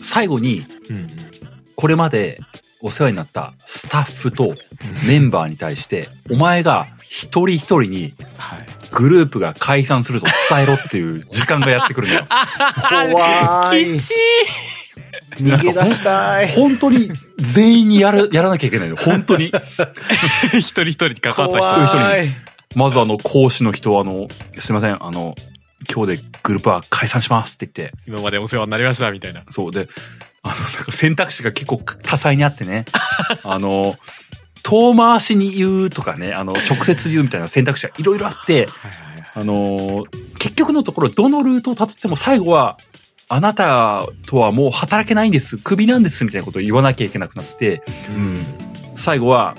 [0.00, 0.64] 最後に。
[1.76, 2.38] これまで
[2.80, 4.54] お世話になったスタッフと
[5.06, 8.76] メンバーに対して、お前が一人一人にはい。
[8.92, 12.26] グループが解散すると伝えろっていう時間がやってくるのよ。
[12.88, 14.14] 怖いきち
[15.42, 16.48] 逃げ出したい。
[16.48, 18.96] 本当に全員にやる、やらなきゃいけないの。
[18.96, 19.50] 本当に。
[19.50, 22.28] ー一人一人に関わった人怖い怖い。
[22.74, 24.28] まずあの、講師の人はあの、
[24.58, 25.34] すいません、あの、
[25.92, 29.42] 今日でグループは解散しますって言って、今までお世話になりましたみたいな。
[29.50, 29.88] そうで、
[30.42, 32.84] あの、なんか選択肢が結構多彩にあってね、
[33.44, 33.96] あの、
[34.62, 38.68] 遠回しに言うとかね、あの、直接言うみたいな選択肢がいろいろあって。
[39.38, 40.06] あの、
[40.38, 42.78] 結局のところ、どのルートをたどっても最後は、
[43.28, 48.46] あなたとはもう働けないんです、クビなんです、みたいなことを言わなきゃいけなくなって、うん。
[48.96, 49.54] 最後は、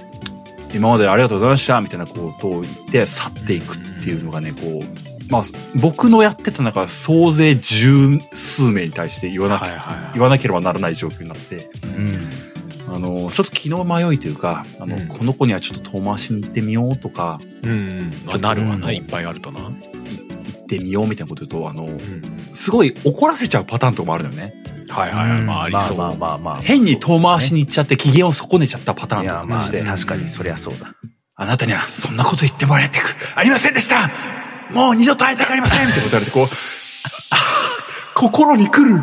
[0.74, 5.44] 今までありがとうございました、みたいなことを言って去っていくっていうのがね、こう、まあ、
[5.76, 11.70] 僕のやってた中、総勢十数名に対して言わなきゃ、はいはいはい言わなければならない状況になって、
[12.88, 12.96] うん。
[12.96, 18.14] あの、ちょっと気の迷いというか、あの、うんこの子にはちょっと遠回しに行ってみようとか、うんうん。
[18.26, 19.60] まあなるわな、いっぱいあるとな。
[19.60, 19.70] い行
[20.64, 22.22] ってみようみたいなこと言うと、あの、うん。
[22.54, 24.54] すごい怒らせちゃうパターンとかもあるのよね。
[24.90, 25.42] はいはいはい。
[25.42, 25.98] まあありそう。
[25.98, 26.62] まあまあまあまあ。
[26.62, 30.94] 変に遠回しに行っちゃって機嫌を損ねちゃったパターンいや、まあ、とかして、確かにそりゃそうだ。
[31.40, 34.10] あなたにはそんなこと言ってもらえてく、ありませんでした
[34.74, 35.88] もう二度と会いたくありません。
[35.90, 36.48] ってこと言われて、こう、
[37.32, 37.38] あ
[38.18, 39.00] 心に来る。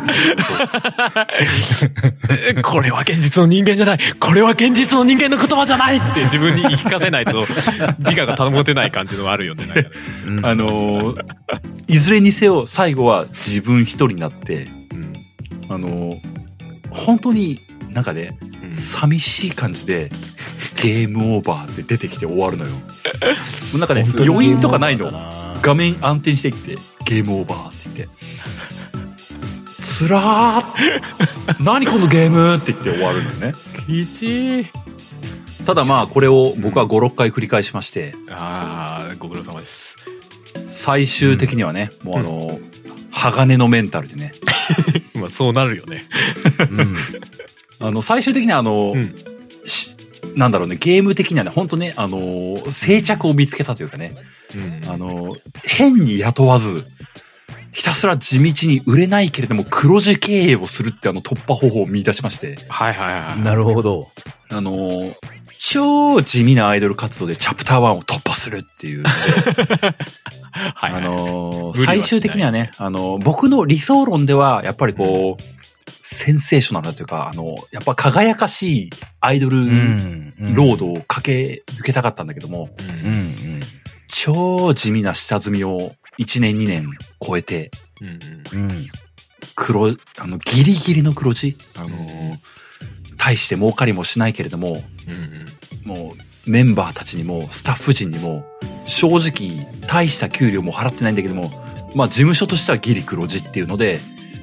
[2.49, 3.99] え これは現実の人間じゃない。
[4.19, 7.45] これは現実の人間の言葉じゃないって自分に言い聞かせないと
[7.99, 9.63] 自我が保てない感じのあるよね。
[10.43, 11.25] あのー
[11.87, 15.13] いずれにせよ最後は自分一人になって、うん。
[15.69, 16.17] あのー
[16.89, 18.75] 本当になんかね、うん。
[18.75, 20.11] 寂しい感じで
[20.81, 22.71] ゲームオーバーって出てきて終わるのよ。
[22.71, 22.79] も
[23.75, 25.44] うなんかね、余韻とかないの。
[25.61, 28.15] 画面暗転していって、ゲームオーバーって言って。
[29.81, 33.53] つらー何このゲームって言って終わるのよね。
[33.85, 34.65] きち
[35.65, 39.95] ただまあこれを僕は5、6回繰り返しまして、ああ、ご苦労様です。
[40.69, 42.59] 最終的にはね、もうあの、
[43.11, 44.33] 鋼のメンタルでね、
[45.15, 46.05] まあそうなるよね。
[46.69, 47.87] うん。
[47.87, 49.15] あの、最終的にはあの、うん
[49.65, 49.95] し
[50.35, 54.13] なんだろうね、ゲーム的にはね、本当ね、あの、静着を見つけたというかね、
[54.55, 54.89] うん。
[54.89, 56.85] あの、変に雇わず、
[57.71, 63.41] ひたすら地道に売れないけれども黒字経営をするってあの突破方法を見出しまして、はいはいはい。
[63.41, 64.07] なるほど。
[64.49, 65.13] あの、
[65.59, 69.09] 超地味なアイドル活動でチャプター1を突破するっていうので、
[70.53, 71.01] はいはい。
[71.01, 75.43] あの最終的にはね、あの、僕の理想論では、やっぱりこう、
[75.99, 78.89] センセーショナルというか、あの、やっぱ輝かしい
[79.19, 80.33] アイドルん。
[80.53, 83.24] ロードを駆け抜けたかったんだけども、うんうんうん。
[84.25, 86.89] 超地味な下積みを1年2年
[87.23, 87.69] 超えて、
[88.01, 88.71] うんうん。
[88.71, 88.87] うん。
[89.55, 91.55] 黒、あの、ギリギリの黒字？
[91.75, 92.39] あの、うん。
[93.17, 96.05] 大して儲かりもしないけれども、うんうん。
[96.05, 98.45] もうメンバーたちにもスタッフ陣にも
[98.87, 101.51] 正直大した給料も払ってないんだけども
[101.95, 103.99] まあ事務所としてはギリ黒字っていうので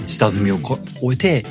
[0.07, 1.47] 下積みをこ終えて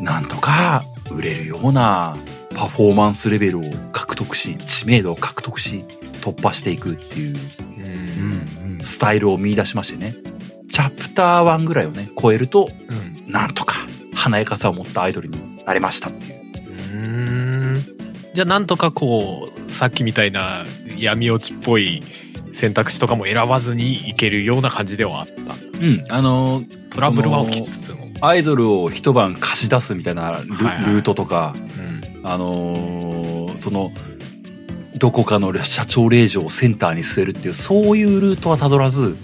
[0.00, 2.16] なんとか売れるような
[2.54, 5.84] パフォーマンスレベルを獲得し知名度を獲得し
[6.24, 7.36] 突破していくっていう
[8.78, 8.80] うん。
[8.82, 10.14] スタイルを見出しましてね。
[10.70, 12.70] チャプター1ぐらいをね超えると
[13.26, 13.30] うん。
[13.30, 13.76] なんとか
[14.14, 16.34] 華やかさを持ったアイドルになれましたっていう。
[16.94, 17.84] うん。
[18.32, 20.64] じゃあなんとかこうさっきみたいな
[20.98, 22.02] 闇落ちっぽい
[22.54, 25.32] 選択肢とかも選ばずにいけるような感じではあった。
[25.32, 26.04] うん。
[26.08, 30.94] あのトラブルは起きそつつも、のアイドルを一晩貸し出すみたいなル,、はいはい。
[30.94, 31.54] ルートとか
[32.16, 32.26] うん。
[32.26, 33.92] あのーその
[34.98, 39.16] どこかの社長令嬢をセンターに据えるっていうそういうルートはたどらず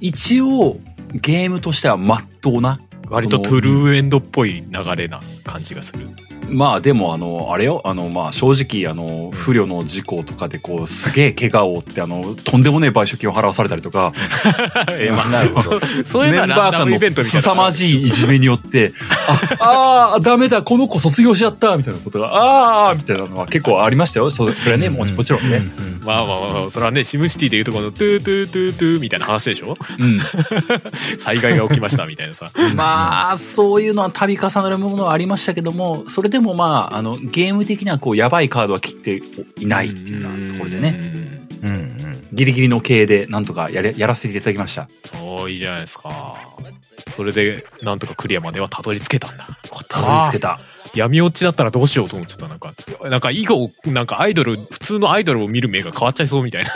[0.00, 0.78] 一応
[1.12, 6.06] ゲームとしては真っ当な割とトゥルーエンドっぽい流れな感じがする。
[6.48, 14.12] まあでもあの、あれよ、あの、まあ正直、あの、不慮の事故とかでこう、すげえ怪我を負って、あの、とんでもねえ賠償金を払わされたりとか、
[14.90, 15.80] えまあなるほど。
[16.04, 17.24] そういうのはメンバー間の。
[17.24, 18.92] 凄まじいいじめによって、
[19.60, 24.30] あ、あーダメだ、この子卒業しちゃった、みたいなことが、ああみたいなのは結構ありましたよ。
[24.30, 25.62] そそれはね、もちもちろんね。
[26.04, 30.20] まあまあまあ、それはね、シムシティでいうとこのトゥートゥートゥートゥーみたいな話でしょうん。
[31.18, 32.50] 災害が起きましたみたいなさ。
[32.74, 39.22] まあ、そういうのは度重なるものはありましたけども、それでもまあ、あの、ゲーム的にはこう、やばいカードは切って
[39.60, 41.00] いないっていうようなところでね、ね。
[41.62, 42.28] うんうん。
[42.32, 44.86] ギリギリの経営でなんとかやれやらせていただきました。
[45.20, 46.36] おーいいじゃないですか。
[47.16, 49.46] それで、なんとかクリアまではたどり着けたんだ。
[49.88, 50.60] たどり着けた。
[50.94, 52.48] 闇落ちだったらどうしようと思っちゃった。
[52.48, 52.72] なんか、
[53.08, 56.72] なんか以後、なんかアイドル、普通のアイドルを見る目が変わっちゃいそうみたいな。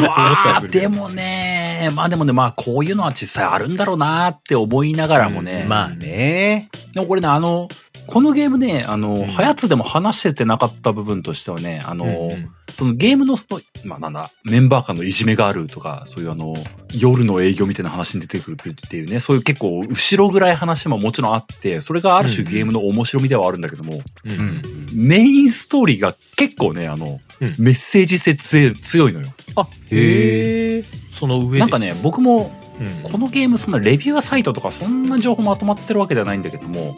[0.00, 6.68] うわーでもね、まあでもね、まあこういうのは実際あるんだろうなって思いながらもね、うんまあね。
[6.94, 7.68] でもこれね、あの、
[8.06, 16.54] このゲームね、あの、んはやつでも話しててなかった部分としてはね、あの、うんそのゲームのその、まあなんだ、メンバー間のいじめがあるとか、そういうあの、
[16.92, 24.62] 夜の営業みたいな話に出てくるっていうね、そういう結構後ろぐらい話ももちろんあって、それがある種うんゲームの面白みではあるんだけども、うんうん。
[24.92, 29.28] メインストーリーが結構ね、あの、うんメッセージ性強い強いのよ。
[29.54, 30.84] あ、へえ。
[31.18, 31.58] その上で。
[31.60, 36.94] なんかね、僕もうん、このゲームそんなレビューサイトとかそんな情報まとまってるわけではないんだけども、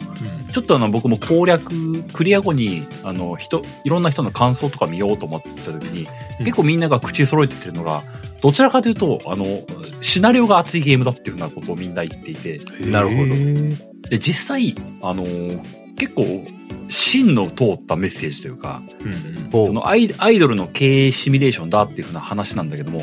[0.51, 6.07] ちょっとあの僕も攻略、クリア後に、あの人、いろんな人の感想とか見ようと思ってた時に、
[6.39, 6.45] うん。
[6.45, 8.03] 結構みんなが口揃えてるのが、
[8.41, 9.45] どちらかというと、あの、
[10.01, 13.27] シナリオが熱いゲームだっていうようなことをみんな言っていて、なるほど。
[13.27, 14.09] ど。
[14.09, 15.25] で、実際、あの、
[15.97, 16.45] 結構、
[16.89, 23.01] 芯の通ったメッセージというか、うんそのアイアイドルの経営シミュレーションだっていうふうな話なんだけども、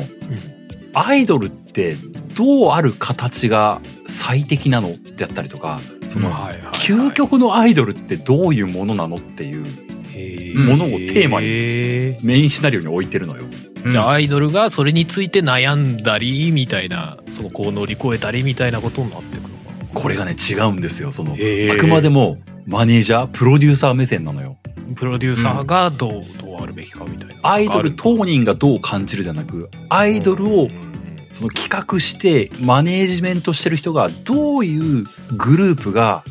[0.99, 1.95] アイドルって
[2.35, 6.31] どうある形が最適なのってやったりとか、その、
[6.73, 9.65] 究極のアイドルってどういうものなのっていう
[10.13, 13.43] へものをテーマにへメインシナリオに置いてるのよ。
[13.43, 21.11] ーじゃあアイドルがそれについて悩んだりみたいなそのこう乗り越えたりみたいなことになってくるのかこれがね、違うんですよ。
[21.11, 24.57] その、あくまでもマネージャー、プロデューサー目線なのよ。
[24.89, 27.35] なプロデューサーがどう、どうあるべきかみたいな。
[27.43, 30.86] アイドル当人がどう感じるじゃなく、アイドルをうん
[31.31, 36.23] その企画してマネージメントしてる人がどういうグループが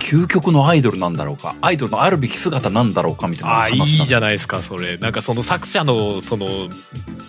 [0.00, 6.46] 究極のアイドルなんだろうか、アイドルのあるべき姿なんだろうかみたいなああいいじゃないですかそれなんかその作者のその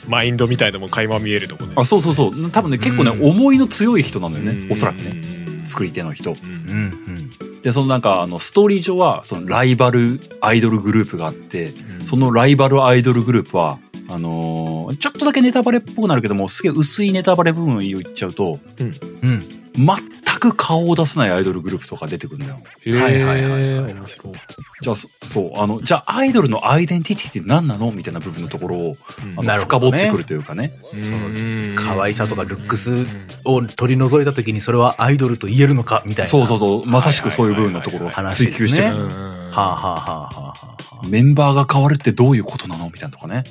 [0.08, 2.52] マインドみたいのも垣間見えるとこねあ、そうそうそう。
[2.52, 4.68] 多分ね、結構ね、うん思いの強い人なのよね。
[4.70, 5.12] おそらくね。
[5.12, 6.32] ね作り手の人。
[6.32, 7.62] うんうんうん。
[7.62, 19.44] で、そのなんか、あの、ストーリー上は、そのライバルアイドルグループがあって、うんそのライバルアイドルグループは、あのーちょっとだけネタバレっぽくなるけども、すげえ薄いネタバレ部分を言っちゃうと、うん。
[19.76, 19.98] 全
[20.40, 22.60] く顔を出さないアイドルグループとか出てくるのよ。
[22.86, 24.34] へーはいはいはいはい面白い
[24.82, 27.92] じゃあ、そそう、あの、じゃあアイドルのアイデンティティって何なの？
[27.92, 28.94] みたいな部分のところを、
[29.38, 30.74] あのなる深ほどね掘ってくるというかね。
[30.94, 33.08] うん可愛さとかルックス
[33.46, 36.04] を取り除いた時にそれはアイドルと言えるのか？
[36.06, 36.30] みたいな。
[36.30, 38.94] そうそうそう、まさしくそういう部分のところを追求してくる。
[38.94, 40.73] はいはいはいはいはあ、はあはあはあはあはあ。
[41.08, 42.86] メンバーが変わるってどういうことなの？
[42.86, 43.44] みたいなとかね。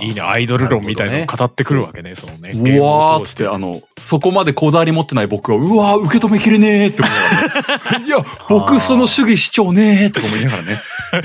[0.00, 0.20] いいね。
[0.20, 10.80] アイドル論みたいなのを語ってくるわけねそのねうわーっつって、あの、そこまでこだわり持ってない僕は、うわー受け止めきれねーって思いながら、ね、 いや、僕その主義主張ねーって思いながらね。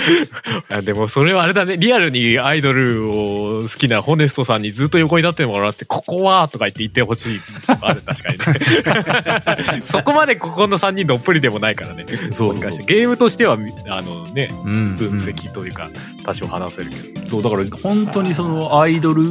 [0.70, 1.78] あでもそれはあれだね。
[1.78, 9.84] リアルにアイドルを好きなホネストさんにずっと横に立ってもらって「ここは」とか言って言ってほしいとかある確かにね。
[9.86, 12.06] そこまでここの3人どっぷりでもないからね。
[12.08, 12.48] そうそう。
[12.50, 13.58] もしかしてゲームとしては
[13.90, 15.90] あのねうん分析というか
[16.24, 19.24] 多少話せるけど、そう、だから本当にそのアイドル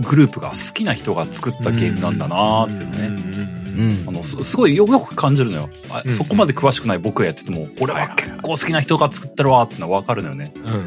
[0.00, 3.56] グループが好きな人が作ったゲームなんだなーっていうね。
[3.76, 10.54] うんあのすすごいよよく感じるのよ、あうんそこまで詳しくない僕がやっててもこれは結構好きな人が作ってるわーってのは分かるのよね。
[10.56, 10.80] うんうんうん。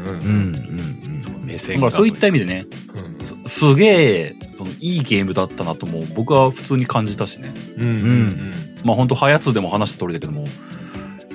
[1.44, 1.86] うん目線が。
[1.86, 2.66] だからそういった意味でね
[3.18, 3.26] うん。
[3.46, 7.52] すすげえそのいいゲームだったなとも僕は普通に感じたしね。
[7.78, 7.86] うん。
[7.86, 8.80] うん。
[8.84, 10.46] まあ本当ハヤツでも話した通りだけども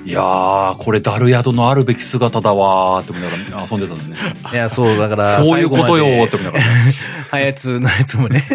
[0.06, 4.36] いやーこれダル宿のあるべき姿だわーって思いながら遊んでたんだよね。
[4.52, 6.64] いや、そう、だから、そういうことよーって思いながら。
[6.86, 6.94] ね
[7.28, 8.46] はやつのやつもね、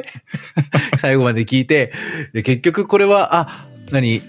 [0.99, 1.91] 最後まで聞いて、
[2.33, 4.21] で結局これは、あ、何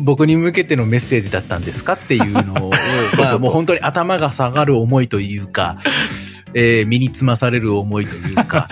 [0.00, 2.72] 僕に向けてのメッセージだったんですかっていうのを、
[3.18, 5.76] まあもう本当に頭が下がる思いというか、
[6.54, 8.68] えー身につまされる思いというか、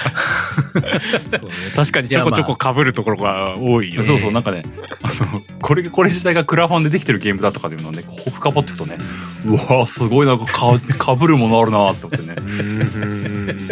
[1.31, 1.51] そうね。
[1.75, 4.07] 確かにちょこちょこ被るところが多いよね。
[4.07, 4.63] そうそうなんかね
[5.03, 8.99] あのこれこれ自体がクラファンでできてるゲームだとかっていうのをね深掘っていくとね
[9.47, 12.37] うわーすごいなんかかかぶるものあるなーって思ってね。
[12.39, 13.69] うんうんうんうん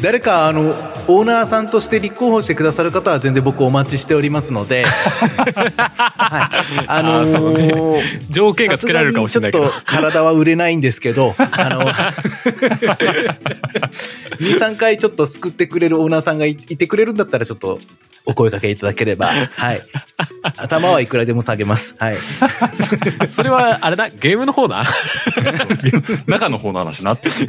[0.00, 0.70] 誰か、あの、
[1.08, 6.50] オーナーさんとして立候補してくださる方は全然僕お待ちしておりますので、は
[6.84, 6.84] い。
[6.86, 7.72] あのあーそうね
[8.30, 11.90] 条件がつけられるかもしれないけどちょっと体は売れないんですけど、あの、
[14.38, 17.80] 2、3回ちょっと救ってくれるオーナーさんがいいてくれるんだったらちょっと
[18.24, 19.82] お声掛けいただければ、はい。
[20.58, 21.96] 頭はいくらでも下げます。
[21.98, 22.16] はい。
[23.28, 24.84] それは、あれだ、ゲームの方だ？
[26.28, 27.30] 中の方の話なって。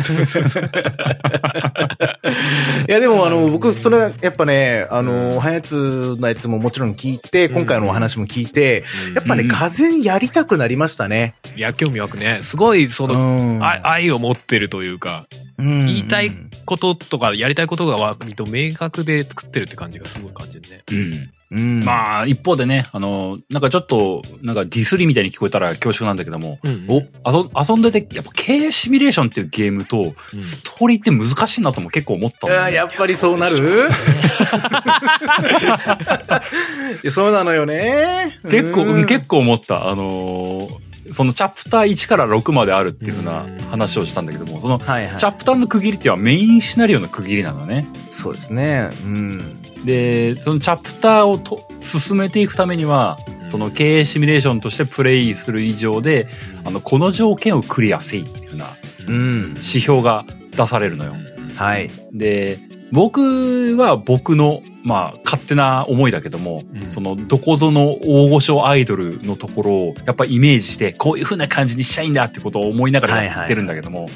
[2.87, 8.83] いや、でも、あの、僕、それ、やっぱね、あの、ハヤツのやつももちろん聞いて、今回のお話も聞いて、
[9.15, 11.33] やっぱね、うん風やりたくなりましたね。
[11.55, 12.39] いや、興味湧くね。
[12.41, 15.25] すごい、その、愛を持ってるというか、
[15.57, 16.31] 言言いたい
[16.65, 20.81] こととか、やりたいことが割と明確で作ってるって感じがすごい感じるね。
[20.91, 21.29] うん。
[21.51, 21.83] うん。
[21.83, 27.07] まあ、一方でね、あの、なんかちょっと、なんかディスりみたいに聞こえたら恐縮なんだけども、うんお、遊
[27.69, 33.89] 遊んでて、やっぱ経営シミュレーションっていうゲームと、うんストーリーって難しいなとも結構思ったんだよねあやっぱりそうなる？
[37.11, 38.39] そうなのよね。
[38.49, 39.89] 結構、うん結構思った。
[39.89, 44.77] あのーそのチャプター1から6まであるっていうふうな話をしたんだけども、その。
[44.77, 47.87] チャプターの区切りっていうのはメインシナリオの区切りなのね。
[48.11, 48.89] そうですね。
[49.05, 49.58] うん。
[49.85, 53.17] で、そのチャプターをと進めていくためには、
[53.47, 56.27] その経営シミュレーションとしてプレイする以上で、
[56.65, 58.67] あの、この条件をクリアせいっていうふうな
[59.07, 59.49] うん。
[59.55, 60.25] 指標が
[60.55, 61.13] 出されるのよ。
[61.55, 61.89] はい。
[62.13, 62.59] で、
[62.91, 74.09] 僕は僕の、まあ、勝手な思いだけども、うんその、どこぞの大御所アイドルのところを、やっぱイメージして、こういう風な感じにしたいんだってことを思いながらやってるんだけども、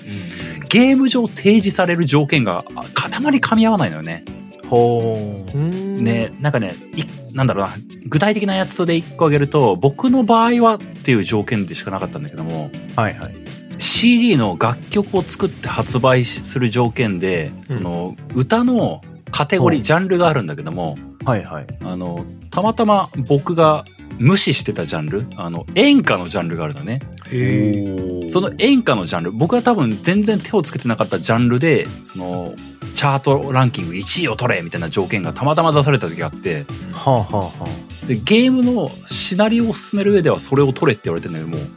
[0.70, 3.10] ゲーム上提示される条件があ塊
[3.40, 4.24] 噛み合わないのよね。
[4.70, 5.58] ほう。
[5.58, 7.04] ね、なんかね、い
[7.34, 7.74] なんだろうな、
[8.06, 13.34] 具体的なやつで一個挙げると、僕の場合はっていう条件でしかなかったんだけども、はいはい。
[13.80, 19.02] CD の楽曲を作って発売する条件で、うんその歌の
[19.32, 21.68] カテゴリー、うんジャンルがあるんだけども、はいはい。
[21.84, 23.86] あの、たまたま僕が
[24.20, 27.00] 無視してたジャンル、あの、演歌のジャンルがあるのね。
[27.32, 32.54] へその演歌のジャンル、僕は多分全然手をつけてなかったジャンルで、その、
[32.94, 37.70] チャートランキング1位を取れみたいな条件がたまたま出された時があって、はあはあは
[38.08, 41.70] で、ゲームのシナリオを進める上ではそれを取れって言われてるんだけども、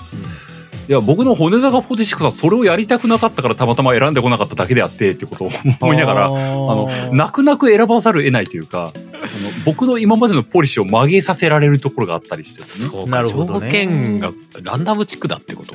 [0.89, 9.23] いや、僕の骨坂46はそれをやりたくなかったからたまたま選んでこなかっただけであってってことを 思いながら、ああの、ー泣く泣く選ばざるを得ないというか、あの
[9.65, 12.91] 僕の今までのポリシーを曲げさせられるところがあったりしてですね。
[12.91, 14.31] そうなるほどね件が
[14.63, 15.75] ランダムチックだってこと？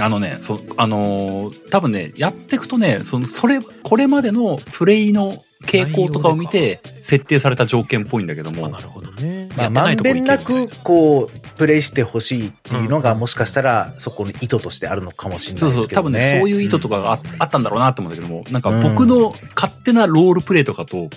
[0.00, 5.36] あのね、そ、あのー多分ね、やっていくとね、その、それ、これまでのプレイの
[5.66, 9.48] 傾向とかを見て、設定された条件っぽいんだけどあもな、るほどね。
[9.56, 16.18] まあ、まんべんなく、こう、プレイしてほしいっていうのが、もしかしたら、そこの意図としてあるのかもしれないそうそう、ですけどね。
[16.18, 21.10] 多分ね、そういう意図とかがあ,、あったんだろうなと思うんだけども、なんか僕の勝手なロールプレイとかと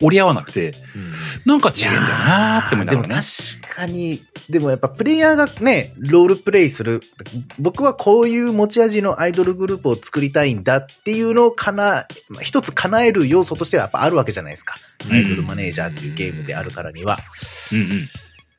[0.00, 0.80] 折り合わなくて、たい
[1.44, 3.22] ななんか違うんだよなーって思いながらねでも。
[3.22, 7.00] 確かに、でもやっぱプレイヤーがね、ロールプレイする。
[7.58, 14.76] 僕はこういう持ち味のアイドルグループを作りたいんだっていうのをかな、まあ一つ叶える要素としてはやっぱあるわけじゃないですか。
[15.06, 17.18] うんアイドルマネージャーっていうゲームであるからには。
[17.72, 17.86] うんうん。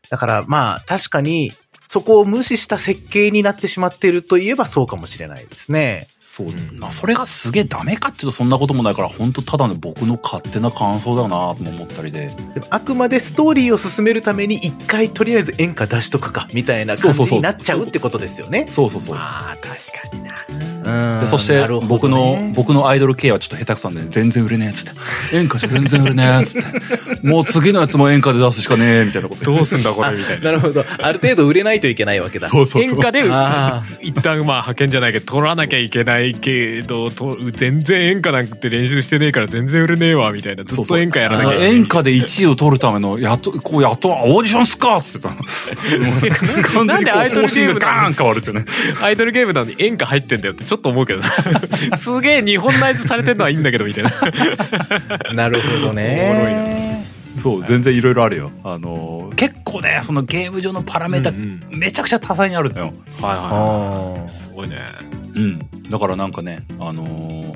[0.10, 1.52] だからまあ確かに、
[1.88, 6.08] そこを無視した設計になってしまっているといえばそうかもしれないですね。
[6.32, 6.48] そう。
[6.48, 12.32] うんまあ、それがすげえダメかっていうとそんなこともないから、本当ただの僕の勝手な感想だなとも思ったりで。
[12.70, 18.68] あくまでストーリーを進めるために一回とりあえず演歌出しとくか、みたいな感じになっちゃうってことですよね。
[18.70, 19.16] そうそうそう。
[19.16, 20.36] まあ、確かにな。
[20.90, 24.94] うんでそしてなるほどね僕の、僕のアイドル系はちょっと下手くそなんで全然売れねえっつっ
[25.32, 25.38] て。
[25.38, 27.28] 演歌じゃ全然売れねえっつって。
[27.28, 30.46] もう次のやつも演歌で出すしかねえみたいなことどうすんだこれみたいな。
[30.46, 30.84] なるほど。
[31.00, 32.48] ある程度売れないといけないわけだ。
[32.48, 45.36] そうそう演歌であ一旦まあ派遣じゃないけど取らなきゃいけないけどと全然演歌なんて練習してねえから全然売れねえわみたいなずっと演歌やらなきゃいけない演歌で1位を取るための、やっと、こう、やっと、オーディションっすかっつってた の。
[45.38, 48.02] 完全にこうなんでアイドル方針がゲームなの？
[48.02, 48.66] ガーン変わるってね。
[49.02, 51.22] アイドルゲームなのに演歌入ってんだよってちょっと思うけど
[51.98, 54.12] すげえ日本ナイズされてんのはいいんだけどみたいな
[55.30, 55.34] あ。
[55.34, 57.06] なるほどね。
[57.36, 58.52] そう、全然いろいろあるよ。
[58.64, 62.86] あのー、結構ね、そのゲーム上のパラメータ、うんめちゃくちゃ多彩にあるのよ。
[62.86, 64.78] はいあはいーすごいね
[65.36, 65.60] うん。
[65.90, 67.54] だからなんかね、あのー、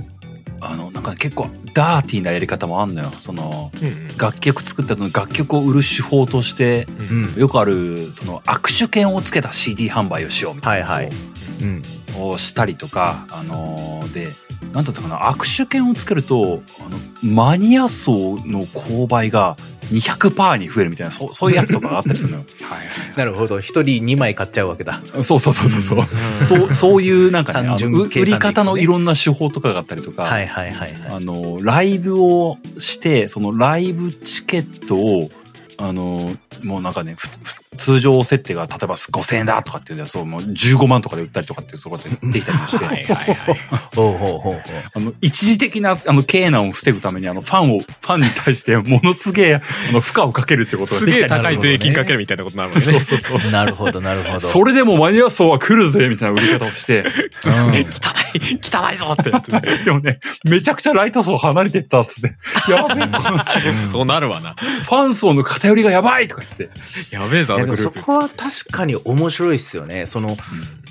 [0.61, 3.11] あの、なんか結構ダーティーなやり方もあんのよ。
[3.19, 7.33] その、うん楽曲作った後の楽曲を売る手法として、うん。
[7.35, 11.13] よくある、その握手券をつけた CD 販売をしようみたいなはいはい
[11.61, 11.83] うん。
[12.17, 14.31] をしたりとか、あのーで、
[14.71, 19.57] なんだったかな、握手券をつけると、あの、マニア層の購買が
[19.91, 22.45] 200%に増えるみたいな、そうそういうやつとかがあったりするのよ。
[23.17, 23.59] なるほど。
[23.59, 25.01] 一人2枚買っちゃうわけだ。
[25.21, 26.45] そうそうそうそうそう。
[26.45, 30.93] そう、そういうなんかね、ね売り方のいろんな手法とかがあったりとか、はいはいはいはい。
[31.09, 35.29] あの、ライブをして、そのライブチケットを、
[35.77, 43.57] あの、もうなんかね、ふふ通常設定が例えば5000円だとかっていうやつをもう15万とかで売ったりとかっていうそこでできたりもして、はいはいはい。
[43.95, 44.61] ほうほうほうほう。
[44.95, 49.55] あの、一時的な、あの、経難を防ぐために、あの、ファンを、ファンに対してものすげえ、
[49.89, 52.85] あの、負荷をかけるってことがすできたりげえ高い税金かけるみたいなことになるもんね。
[52.85, 53.51] そうそうそう。
[53.51, 54.39] なるほどなるほど。
[54.39, 57.05] それでもマニア層は来るぜみたいな売り方をして、
[57.45, 59.61] うん汚い、汚いぞってやつね。
[59.85, 62.35] でもね、めちゃくちゃライト層離れてったっつって、
[62.69, 64.55] やべえ、そうなるわな。
[64.55, 67.15] ファン層の偏りがやばいとか言って。
[67.15, 67.77] やべえぞ、でも。
[67.77, 70.05] そこは確かに面白いっすよね。
[70.05, 70.37] その、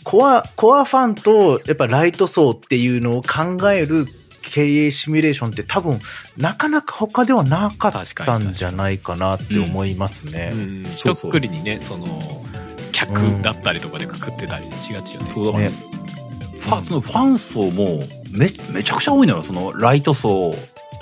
[0.04, 4.06] コア、コアファンと、やっぱライト層っていうのを考える
[4.42, 6.00] 経営シミュレーションって多分、
[6.36, 10.50] なかなか他ではなかったんじゃないかなって思いますね。
[10.52, 10.84] うん。
[10.96, 12.44] そうそう一括りにね、その、
[12.92, 15.30] 客だったりとかでくくってたりしがちよね。
[15.32, 15.72] そうだねね
[16.58, 19.42] ファン、そのファン層もめ、めちゃくちゃ多いのよ。
[19.42, 20.54] その、ライト層、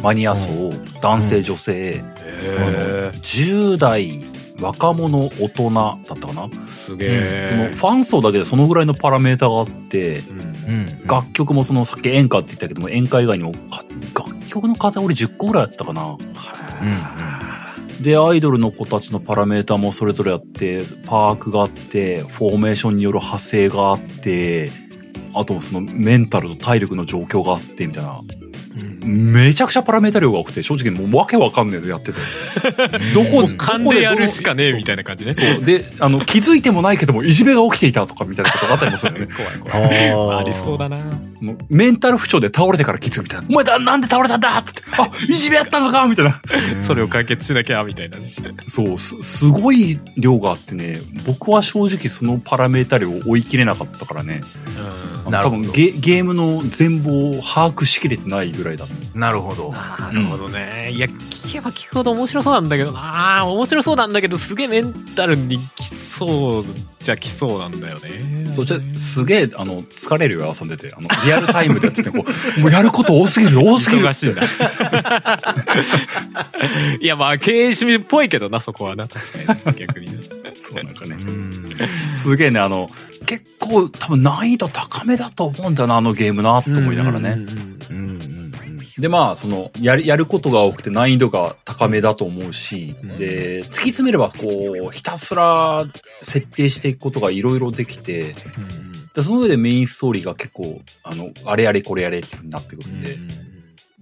[0.02, 0.70] マニア層、
[1.02, 4.24] 男性、女性、へ10代、
[4.60, 6.48] 若者、大人だったかな？
[6.70, 7.08] すげ
[7.48, 7.72] そのえ。
[7.74, 11.06] ファン層だけでそのぐらいのパラメータがあって、うんうん。
[11.06, 13.84] 楽曲もそのさっき演歌って言ったけども演歌以外にもか
[14.14, 16.12] 楽曲のカテゴリー10個ぐらいあったかな。
[16.12, 16.18] うん
[18.00, 24.72] で、アイドルの子たちのパラメータもそれぞれあって、パークがあって、フォーメーションによる派生があって、
[25.34, 28.22] あとそのメンタルと体力の状況があって、みたいな。
[29.10, 32.18] うんめちゃくちゃパラメータ量が多くて、正直もうわけわかんねえのやってて。
[33.14, 35.34] どこで、勘でやるしかねえみたいな感じね。
[35.34, 35.64] そう。
[35.64, 39.28] で、あの、気づいてもないけども、いじめが起きていたとかみたいなことがあったりもするよね。
[39.34, 40.40] 怖い怖い。
[40.40, 41.29] ありそうだな。
[41.40, 43.46] もうメンタル不調で倒れてから気づくみたいな。
[43.48, 44.58] お前だ、なんで倒れたんだ？
[44.58, 44.82] って。
[44.98, 46.06] あ、いじめやったのか？
[46.06, 46.40] みたいな。
[46.84, 48.32] それを解決しなきゃ、みたいなね。
[48.66, 54.42] そう、す、すごい量があってね、僕は正直そのパラメータ量を追い切れなかったからね。
[54.76, 58.86] あのなるほど多分ゲゲームの全貌を把握しきれてないぐらいだ。
[59.14, 59.72] なるほど。
[59.72, 60.90] なるほどね。
[60.92, 66.64] いや、聞けば聞くほど面白そうなんだけどな面白そうなんだけど、すげえメンタルに来そう
[67.00, 68.52] じゃ来そうなんだよね。
[68.54, 70.92] そっちはすげえ、あの、疲れるよ、遊んでて。
[70.94, 72.24] あの、リアルタイムでやってて、こ
[72.56, 74.06] う、 もうやること多すぎる、多すぎる。
[74.06, 74.42] 忙しいんだ。
[77.00, 79.08] いや、まあ、経営趣味っぽいけどな、そこはな。
[79.08, 80.18] 確かに、逆にね。
[80.62, 81.30] そう、なんかねう。
[81.30, 81.70] ん。
[82.22, 82.90] すげえね、あの、
[83.26, 87.36] 結構多分難易度高めだと思うんだよな、あのゲームな、と思いながらね。
[87.90, 88.20] うん
[89.00, 93.18] で、まあ、その、やる、やることが多くて難易度が高めだと思うし、うん。
[93.18, 94.46] で、突き詰めれば、こ
[94.88, 95.86] う、ひたすら
[96.22, 98.34] 設定していくことがいろいろできて、
[99.14, 103.16] で、その上でメインストーリーが結構、あの、あれやれこれやれってなってくるんで、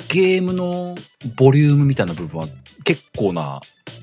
[0.09, 0.97] ゲームの
[1.37, 2.49] ボリュームみたいな部分は
[2.85, 3.61] 結構な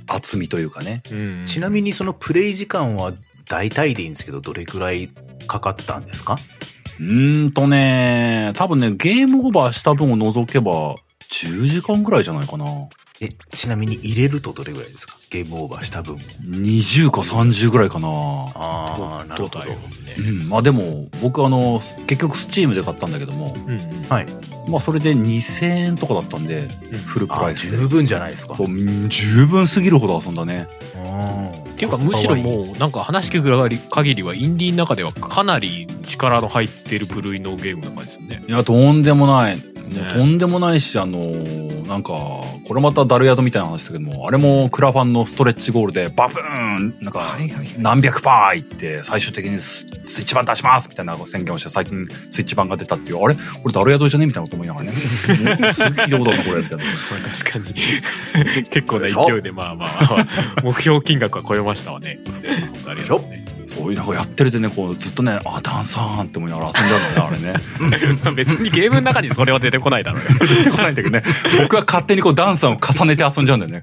[0.08, 1.02] 厚みというかね。
[1.12, 1.44] うん。
[1.46, 3.14] ちなみにそのプレイ時間は
[3.48, 5.10] 大体でいいんですけど、どれくらい
[5.48, 6.38] かかったんですか？
[7.00, 10.96] うーんとね、多分ね、ゲームオーバーした分を除けば、
[11.32, 12.66] 10時間ぐらいじゃないかな。
[13.22, 15.18] え、ちなみに入れるとどれぐらいですか？
[15.30, 16.16] ゲームオーバーした分。
[16.44, 18.08] 20か30ぐらいかな。
[18.10, 19.60] ああ、なるほど。
[19.60, 19.74] だよ
[20.18, 20.30] うね。
[20.30, 24.26] ん、まあでも、僕あの、結局スチームで買ったんだけども、うんうんはい。
[24.68, 27.78] まあそれで2000円とかだったんで、うんフルプあライスで。
[27.78, 28.56] 十分じゃないですか。
[28.56, 30.68] そう、うん十分すぎるほど遊んだね。
[30.96, 38.44] うんっていうかむしろもうなんか話聞く限りはインディーの中ではかなり力の入ってる部類のゲームな感じですよね。
[38.48, 39.58] いや、とんでもない。
[39.90, 42.14] もうとんでもないし、あのーなんか、
[42.68, 47.38] これまたダルヤドみたいな話だけども、あれもクラファンのストレッチゴールでバブーンなんか、
[47.78, 53.36] 何百パーいって、最終的にススイッチ版出しますみたいな宣言をして、最近スイッチ版が出たっていう、あれ？
[53.36, 54.94] これダルヤドじゃねみたいなこと思いながらね。
[54.94, 55.46] すごい
[55.94, 56.84] 聞いたことあるな、これ、みたいな。
[57.32, 58.66] 確かに。
[58.66, 60.28] 結構な勢いでまあまあまあ、
[60.64, 62.18] 目標金額は超えましたわね。
[62.88, 63.45] ありがとうね。
[63.68, 68.34] そういうなんかやってるとね、こうずっとね、あ、ダンサーンって思いながら遊んじゃうんだよね、あれね。
[68.36, 70.30] 別にゲームの中にそれは出てこないだろうよ。
[70.48, 71.24] 出てこないんだけどね。
[71.62, 73.82] 僕は勝手にこうダンサーを重ねて遊んじゃうんだよね。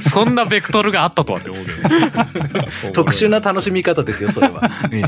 [0.10, 2.92] そんなベクトルがあったとはって思うけど。
[2.92, 4.70] 特殊な楽しみ方ですよ、それは。
[4.90, 5.02] え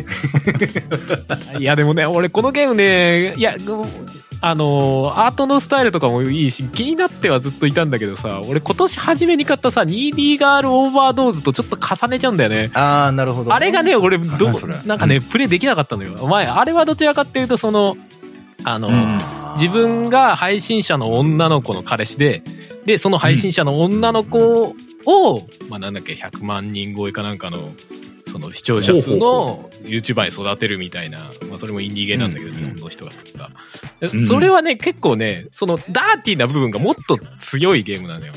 [1.54, 3.56] えいやでもね、俺このゲームね、いや、
[4.40, 12.70] あの、アートのスタイルとかもいいし、気になってはずっといたんだけどさ、俺今年初めに買ったさ、2D ガールオーバードーズとちょっと重ねちゃうんだよね。
[12.74, 13.52] ああ、なるほど。
[13.52, 14.52] あれがね、俺、ど
[14.86, 16.16] なんかね、プレイできなかったのよ。
[16.20, 17.96] お前、あれはどちらかっていうと、その、
[18.64, 19.20] あの、うん
[19.58, 22.44] 自分が配信者の女の子の彼氏で、
[22.86, 24.72] で、その配信者の女の子
[25.04, 27.58] を、まあなんだっけ、100万人超えかなんかの、
[28.28, 31.18] その視聴者数の YouTuber に育てるみたいな、
[31.48, 33.50] まあそれもインディーゲーなんだけど、うん日本の人が作った。
[34.12, 38.32] うんそれはね、結構ね、そのダーティーな部分がもっと強いゲームなのよ。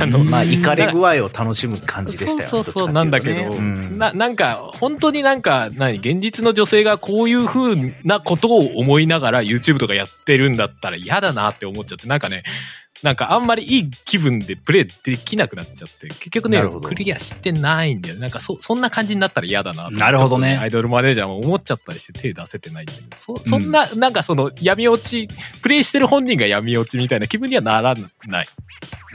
[0.00, 2.42] あの、まあ、怒り具合を楽しむ感じでしたよね。
[2.44, 12.44] そうそうそう、どなんだけど、うんな、なんか、本当になんか、何、現実の女性がこういう風なことを思いながら YouTube とかやってるんだったら嫌だなって思っちゃって、なんかね、
[13.02, 18.16] なんかあんまりいい気分でプレイできなくなっちゃって、結局ねクリアしてないんだよ。
[18.16, 25.28] なんかそ、そんな感じになったら嫌だなとなるほどねアイドルマネージャーも思っちゃったりして手出せてないんだけど、そ、そんな、なんかその闇落ち、
[25.62, 27.94] プレイしてる本人が闇落ちみたいな気分にはなら
[28.26, 28.46] ない。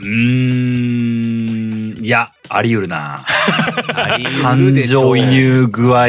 [0.00, 3.24] うーん、いや、あり得るな。
[3.94, 6.08] あり得感るでしょう情移入具合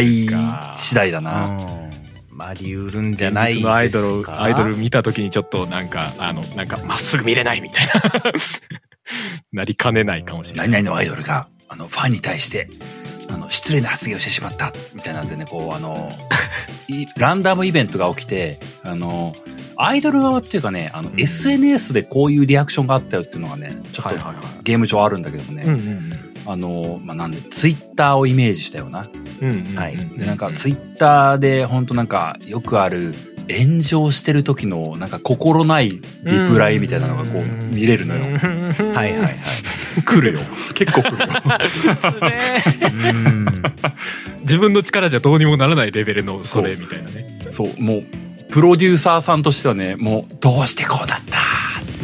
[0.76, 1.83] 次第だうな。
[2.46, 3.82] あ、あり得るんじゃないですか？
[3.84, 7.94] 現実のアイドル、アイドル見た時にちょっとなんか、あの、なんかまっすぐ見れないみたいな。
[9.52, 10.70] なりかねないかもしれない。
[10.70, 12.70] 何々のアイドルが、あの、ファンに対して、
[13.30, 16.12] あの、失礼な発言をしてしまった、みたいなんでね、こう、あの、
[16.88, 19.36] いランダムイベントが起きて、あの、
[19.76, 29.08] アイドル側っていうかね、あの、うん SNS でこういうリアクションがあったよっていうのがね、ちょっとはいはいはいゲーム上あるんだけどもね、うんうんあの、まあ、なんで、ツイッターをイメージしたような。
[29.42, 29.50] うん。
[29.50, 33.14] うんうんうんはいで、なんかツイッターで本当なんかよくある
[33.50, 36.02] 炎上してる時のなんか心ないリ
[36.48, 38.22] プライみたいなのがこう見れるのよ。
[38.22, 39.36] はいはいはい。
[40.06, 40.40] 来るよ。
[40.74, 41.42] 結構来るよ。
[43.10, 43.46] うん。
[44.42, 47.40] 自分の力じゃどうにもならないレベルのそれみたいなね。
[47.50, 48.04] そう、もう、
[48.50, 51.38] プロデューサーさんとしてはね、もう、どうしてこうだった？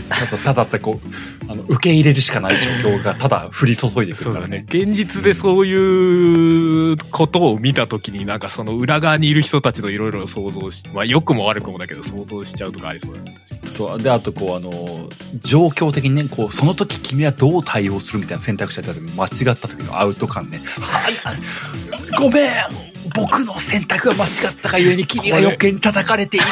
[0.09, 4.65] ただただただこう、あの、受け入れるしかない状況がただ降り注いでくるからね。。
[4.67, 13.37] 現実でそういうことを見たときになんかその裏側にいる人たちのいろいろ想像し、まあ良くも悪くもだけど想像しちゃうとかありそうだね。
[13.71, 14.01] そう。
[14.01, 15.09] で、あとこう、あの、
[15.43, 20.59] 状況的にね、こう、その時君はどう対応するみたいな選択肢やった時に間違った時のアウト感ね。
[20.79, 26.45] はい、あごめん僕の選択が間違ったがゆえに君が余計に叩かれている。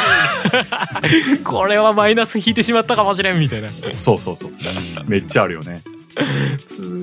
[1.44, 3.70] これはマイナス引いてしまったかもしれんみたいな。
[3.70, 4.52] すそうそうそう。
[5.08, 5.82] めっちゃあるよね。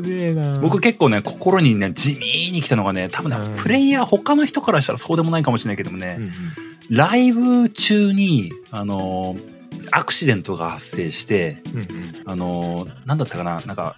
[0.03, 6.33] げえな僕結構ね、心にね、地味に来たのがね、多分ね、うんプレイヤー他の人からしたらそうでもないかもしれないけどもね、うんうん
[6.91, 9.55] ライブ中に、あのー
[9.91, 11.87] アクシデントが発生して、うんうん
[12.27, 13.97] あのーなんだったかな、なんか、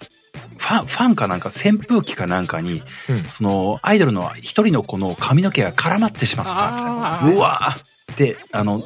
[0.57, 3.23] ファン、ファンかなんか扇風機かなんかに、うん。
[3.23, 7.21] その、アイドルの一人の子の髪の毛が絡まってしまった。
[7.25, 7.35] みたいな。
[7.35, 7.77] うわ
[8.15, 8.81] で、あの、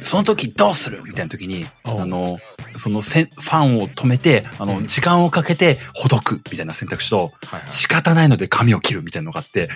[0.00, 2.38] その時どうするみたいな時に、あの、
[2.76, 7.72] そのせんファンを止めて、あの、時間をかけてほどくみたいな選択肢と、はいはい。
[7.72, 9.68] 仕方ないので髪を切るみたいなのがあって、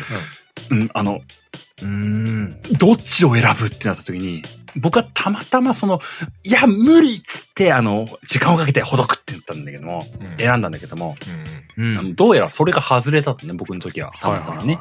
[0.70, 1.20] うん、あの、
[1.82, 2.62] うん。
[2.72, 4.42] どっちを選ぶってなった時に、
[4.76, 6.00] 僕はたまたまその、
[6.42, 10.36] いや、無理っつって、あの、時間をかけてほどくって言ったんだけども、うん。
[10.36, 11.16] 選んだんだけども、
[11.76, 12.14] うん。
[12.14, 14.12] どうやらそれが外れたってね、僕の時は。
[14.20, 14.78] たまたまね。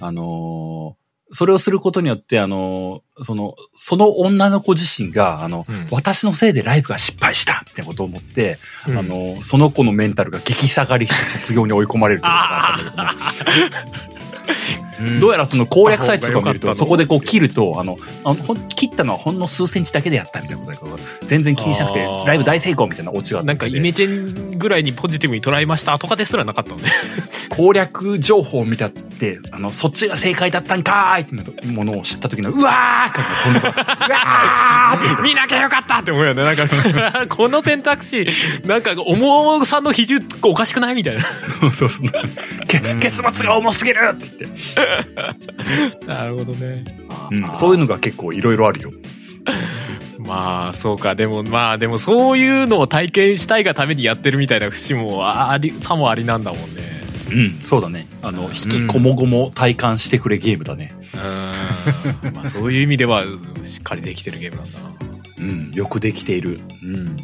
[0.00, 1.04] あのー
[1.36, 5.88] それをすることによって、あのーその、その女の子自身が、あの、うん。
[5.90, 8.98] 私のせいでライブが失敗したってことを思って、うん。
[8.98, 13.94] あのーその子のメンタルが激下がりして卒業に追い込まれるってことがあったんだけども、
[15.20, 26.88] どうやらその攻略サイトとかを見ると、そこでこう切ると、あの、あの切ったのはほんの数センチだけでやったみたいなことだから、全然気にしなくてライブ大成功みたいなオチがなんかイメチェンぐらいにポジティブに捉えましたとかですらなかったのね。
[27.50, 31.24] 攻略情報を見たって、あの、そっちが正解だったんかーいっ
[31.60, 36.42] てものを知った時の、うわーって飛んでくる うわー見なきゃよかったって思うよね。
[36.42, 36.64] なんか、
[37.28, 38.26] この選択肢、
[38.64, 41.22] なんか重さの比重おかしくないみたいな。
[41.60, 42.10] そうそうそう。
[42.66, 44.80] け結末が重すぎるって言って、
[46.06, 46.84] なるほどね。
[47.30, 48.92] うんそういうのが結構いろいろあるよ。
[50.18, 51.14] まあ、そうか。
[51.14, 56.82] でも、まあ、でもそういうのを体験したいがためにやってるみたいな節もあり、さもありなんだもんね。
[57.30, 58.06] うん、そうだね。
[58.22, 60.94] あの、引きこもごも体感してくれゲームだね。
[61.14, 62.32] うん。
[62.32, 63.24] まあ、そういう意味では、
[63.64, 64.84] しっかりできてるゲームなんだな。
[65.38, 66.60] うん、よくできている。
[66.82, 67.16] うん。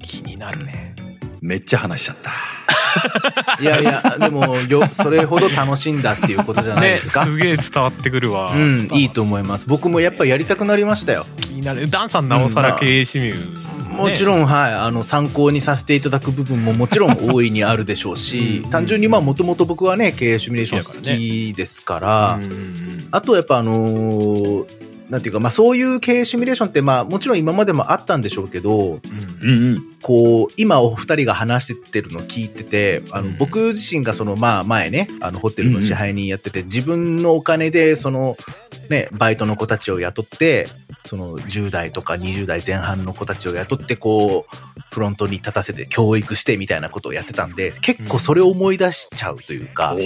[0.00, 0.94] 気になるね。
[1.40, 2.30] めっちゃ話しちゃった。
[3.62, 7.24] いやいや、でも、よ、それほど楽しんだっていうことじゃないね、ですか？
[7.24, 8.52] すげえ伝わってくるわ。
[8.54, 9.66] うん、いいと思います。
[9.68, 11.26] 僕もやっぱやりたくなりましたよ。
[11.40, 11.88] 気になる。
[11.90, 13.34] ダンさんなおさら経営趣味、
[13.96, 21.16] もちろん、はい、あの、参考にさせていただく部分ももちろん大いにあるでしょうし、単純にまあ、もともと僕はね、経営シミュレーション好
[21.52, 22.38] きですから、
[23.10, 29.00] あとやっぱあのーなんていうか、まあそういう経営シミュレーションってまあもちろん今までもあったんでしょうけど、
[29.42, 29.96] うんうん。
[30.02, 38.36] こう、今お二人が話してるの聞いてて、あのうん、僕自身がその、まあ前ね、あの、ホテルの支配人やってて、自分のお金で、その、
[38.90, 40.68] ね、バイトの子たちを雇って、
[41.06, 49.96] その10代とか20代前半の子たちを雇って、こう、フロントに立たせて教育してみたいなことをやってたんで、結構それを思い出しちゃうというか、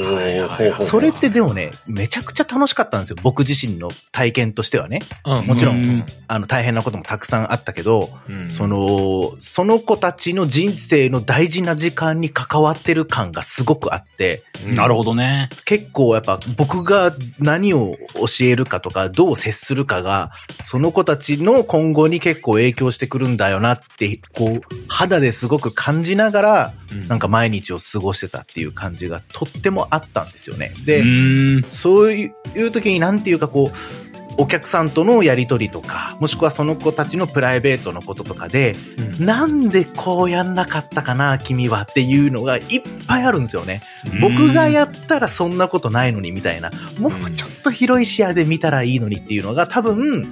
[0.80, 3.16] それってでもね、めちゃくちゃ楽しかったんですよ。
[3.22, 5.00] 僕自身の体験としてはね。
[5.24, 5.46] うん。
[5.46, 6.04] もちろんうん。
[6.28, 8.50] あの、大変なこともたくさんあったけど、うん。
[8.50, 15.50] その、その子たちの人生の大事な時間に関わってる感がすごくあって、なるほどね。
[15.64, 20.32] 結構やっぱ僕が何を教えるかとか、どう接するかが、
[20.64, 30.72] その子たちの今後に結構影響してくるんだよなって、こう、肌ですごく感じながら、うんなんか毎日を過ごしてたっていう感じがとってもあったんですよね。
[30.82, 31.62] うで、ーん。
[31.70, 33.76] そういう時になんていうかこう、
[34.38, 38.76] お客さんとのやりとりとか、もしくはその子たちのプライベートのこととかで、
[39.18, 42.64] うんなんでこうやんなかったかな、君はっていうのがいっ
[43.06, 43.82] ぱいあるんですよね。
[44.12, 50.26] うん僕がやったらそんなことないのにみたいな、もうちょっと広い視野で見たらいいのにっていうのが多分、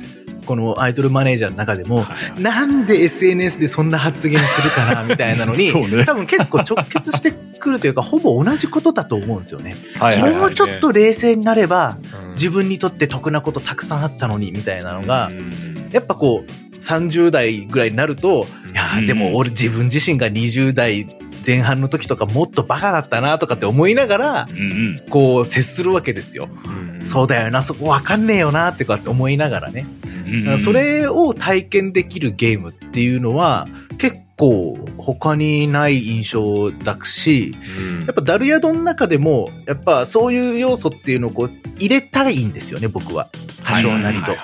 [0.47, 2.07] このアイドルマネージャーの中でも、
[2.39, 5.71] なんで SNS でそんな発言するかな、みたいなのに、
[6.05, 9.77] 多分結構直結してくるというか、ほぼ同じことだと思うんですよね。
[10.01, 12.31] もうちょっと冷静になれば、うん。
[12.33, 15.91] 自分にとって得なことたくさんあったのに、みたいなのがう、ん。
[15.93, 21.07] やっぱこう、30代ぐらいになると、いやでも俺自分自身が20代
[21.47, 24.63] 前半の時とかもっとバカだったなとかって思いながら、うんう
[24.97, 25.01] ん。
[25.11, 26.49] こう接するわけですよ。
[26.65, 29.87] うんそうだよな、そこわかんねえよなってこうやって思いながらね。
[30.27, 33.69] うんうんそ、れを体験できるゲームっていうのは
[33.99, 37.57] 結構他にない印象だし、
[37.99, 43.31] うんやっぱダルヤドの中でも、やっぱそういう要素っていうのをこう入れたいんですよね、僕は。
[43.65, 44.35] 多少なりと。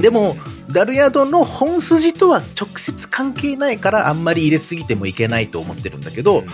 [0.00, 0.36] でも、
[0.70, 6.44] ダルヤドの本筋とは直接関係ないからあんまり入れすぎてもいけないと思ってるんだけど、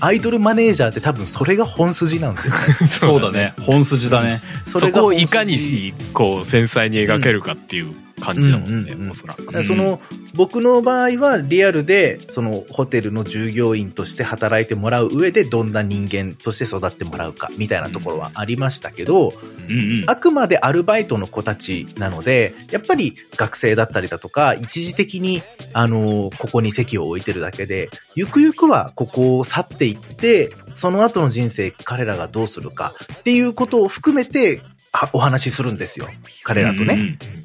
[0.00, 2.86] アイドルマネージャーって多分それが本筋なんですよね。
[2.88, 3.52] そうだね。
[3.60, 4.40] 本筋だね。
[4.64, 9.62] そこをそれが本筋いかにこう繊細に描けるかっていう感じだもんね、うんうんうんおそらく。
[9.62, 10.00] その、
[10.34, 19.32] 僕の場合はリアルで、そのホテルの従業員として働いてもらう上でどんな人間として育ってもらうかみたいなところはありましたけど、
[19.68, 20.04] うんうん。
[20.06, 25.42] あくまでアルバイトの子たちなので、やっぱり学生だったりだとか、一時的に、
[25.72, 34.60] あの、ここに席を置いてるだけで、ゆくゆくはここを去っていって、その後の人生彼らがどうするかっていうことを含めて、
[34.92, 36.08] あお話しするんですよ。
[36.42, 36.94] 彼らとね。
[36.94, 37.39] うん。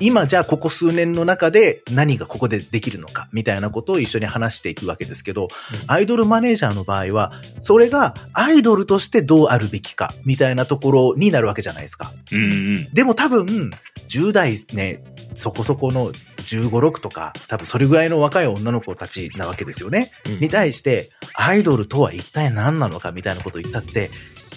[0.00, 5.48] 今じゃあここ数年の中で何がここでできるのかみたいなことを一緒に話していくわけですけど、
[5.86, 7.32] アイドルマネージャーの場合は、
[7.62, 12.12] それがアイドルとしてどうあるべきかみたいなところになるわけじゃないですか。
[12.32, 12.46] うんう
[12.78, 12.88] ん。
[12.92, 13.70] でも多分、
[14.08, 15.02] 10代ね、
[15.34, 20.10] そこそこの15、6とか、多分それぐらいの若い女の子たちなわけですよね。
[20.26, 24.10] うんに対して、アイドルとは一体何なのかみたいなことを言ったって、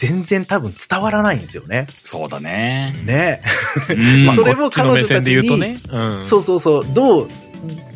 [0.03, 1.87] 全然多分伝わらないんですよね。
[2.03, 2.93] そうだね。
[3.05, 3.41] ね。
[3.89, 3.93] う
[4.31, 5.79] ん それもこっちの目線で言うとね。
[5.89, 7.29] うんそうそうそう、どう、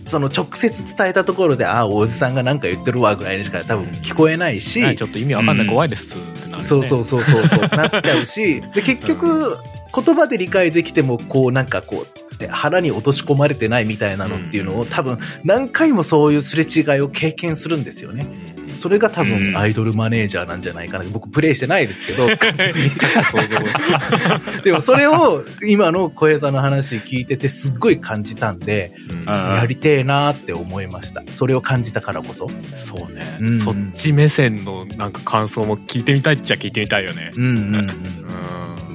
[0.05, 6.63] その直接伝えたところで、ああ、おじさんがなんか言ってるわぐらいにしか多分聞こえないし、はいちょっと意味わかんない怖いですってなるよね。
[6.63, 9.57] そうそうそうそうそう、なっちゃうし、 で、結局、
[9.93, 18.56] 言葉で理解できても、こう、なんかこう、で腹に落とし込まれてないみたいなのっていうのを、多分、何回もそういうすれ違いを経験するんですよね。
[18.77, 21.05] それが多うん分、アイドルマネージャーなんじゃないかな。
[21.11, 22.27] 僕、プレイしてないですけど、
[24.63, 28.93] でもそれを、今の小平さんの話聞いてて、すっごい感じたんで、
[29.25, 31.23] やりてえなーって思いました。
[31.27, 32.49] それを感じたからこそ。
[32.75, 37.31] そうね、うんそっち目線のなんか感想も聞いてみたいっちゃ聞いてみたいよね。
[37.35, 37.91] うんうんうん。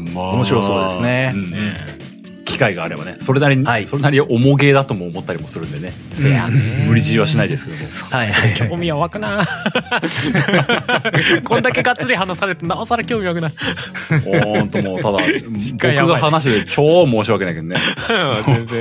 [0.07, 0.15] うん。
[0.15, 1.57] まあ面白そうですねうん機
[2.63, 3.17] 会があればね。
[3.21, 5.93] それなりに、はいそれなりに重げだとも思ったりもするんでね。
[6.87, 7.85] 無理強いはしないですけども。
[8.11, 8.69] はいはいはい。
[8.71, 9.47] 興味は湧くな
[11.45, 13.51] こんだけがっつり話されてなおさら興味湧くな
[14.25, 15.19] ほんともう、ただ、
[15.79, 17.77] 回やばい僕が話して超申し訳ないけどね。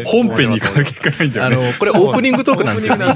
[0.05, 1.55] 本編に行かなきゃいけないんだよね。
[1.55, 3.13] あの、これオープニングトークなんですよね、ね。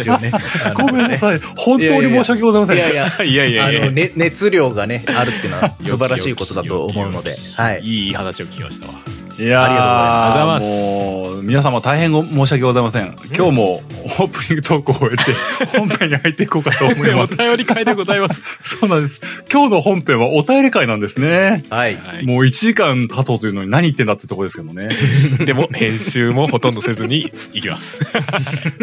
[0.74, 1.40] ごめんなさい。
[1.56, 2.78] 本当に申し訳ございません。
[2.78, 7.82] いやいや、いやいやいやあの、ね、熱量がね、あるっていうのは素晴らしいことだと思うので、はい。
[7.84, 13.16] いい話を聞きましたわいやーありがとうございますもう、皆様大変ご申し訳ございません。
[13.36, 15.34] 今日もオープニングトークを終えて、
[15.78, 17.36] 本編に入っていこうかと思いおます。
[17.36, 19.20] 便り会でございます そうなんです。
[19.52, 21.66] 今日の本編はお便り会なんですね。
[21.70, 21.96] はい。
[21.96, 24.90] はいもう1時間経とうというのに何言ってんだってとこですけどね。
[25.46, 28.00] でも編集もほとんどせずに行きます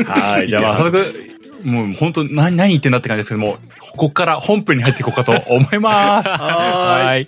[0.06, 0.48] はい。
[0.48, 1.06] じゃあまあ早速、
[1.64, 6.28] もう本当何、何言ってんだって感じですけども、ここから本編に入っていこうかと思います。
[6.28, 7.26] はーい。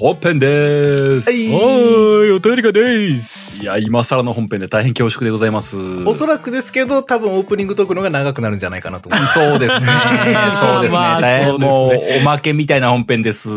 [0.00, 1.28] 本編です。
[1.28, 5.76] はいおーいお便り会ですいや、今更の本編で大変恐縮でございます。
[6.06, 9.34] おそらくですけど、多分オープニングトークの方が長くなるんじゃないかなと思います。
[9.34, 9.86] そうですね。
[10.58, 10.98] そうですね。
[10.98, 13.50] まあ大変そうおまけみたいな本編です。
[13.50, 13.52] い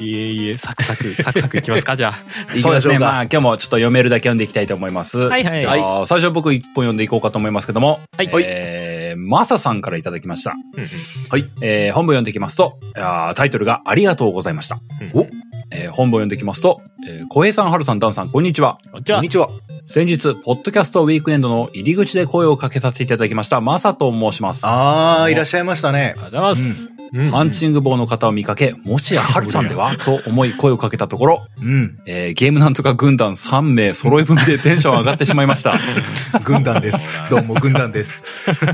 [0.00, 2.18] えいえ、サクサク、サクサクいきますか、じゃあ。
[2.48, 2.98] 行 きそうですね。
[2.98, 5.18] まあ、今日もちょっと読めるだけ読んでいきたいと思います。
[5.20, 8.00] はいはいじゃあ、最初僕一本読んでいこうかと思いますけども。
[8.16, 8.87] はいえー、
[9.28, 10.52] マサさんからいただきました。
[10.52, 10.88] うんうん
[11.28, 11.44] はい。
[11.60, 14.80] えー、本文読んでいきますと、あータイトルがありがとうございました。
[15.12, 15.26] お
[15.70, 18.78] えー、本文読んでいきますと、えー、小平さん、はるさん、ダンさん、こんにちは。
[18.90, 19.50] こんに、ちは。
[19.84, 24.62] 先日、ポッドキャストウィークエンドの入り口で声をかけさせていただきました、マサと申します。
[24.64, 26.02] あー、いらっしゃいましたねあ。
[26.14, 26.90] りがとうございます。
[26.92, 26.97] うん
[27.30, 29.96] ハンチング棒の方を見かけ、もしやハルさんでは？
[29.96, 31.98] と思い声をかけたところ、うん。
[32.06, 35.78] えーゲームなんとか軍団3名揃い踏みでテンション上がってしまいました。
[36.44, 37.18] 軍団です。
[37.30, 38.22] どうも軍団です。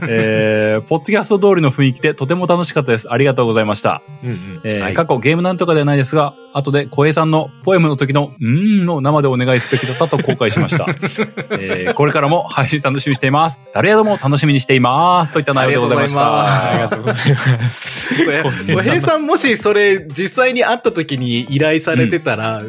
[0.09, 3.11] えー、ポッドキャスト通りの雰囲気でとても楽しかったです。
[3.11, 4.03] ありがとうございました。
[4.23, 10.87] うんうんえーはい過去ゲームなんとかではないですが、後で小平さんのポエムの時の、うーんの生でお願いすべきだったと後悔しました。
[11.59, 13.61] えーこれからも配信楽しみにしています。
[13.73, 15.33] 誰やども楽しみにしています。
[15.33, 16.71] といった内容でございました。
[16.71, 18.24] ありがとうございます。
[18.69, 22.63] 小平さんもしそれ実際に会った時に依頼されてたら、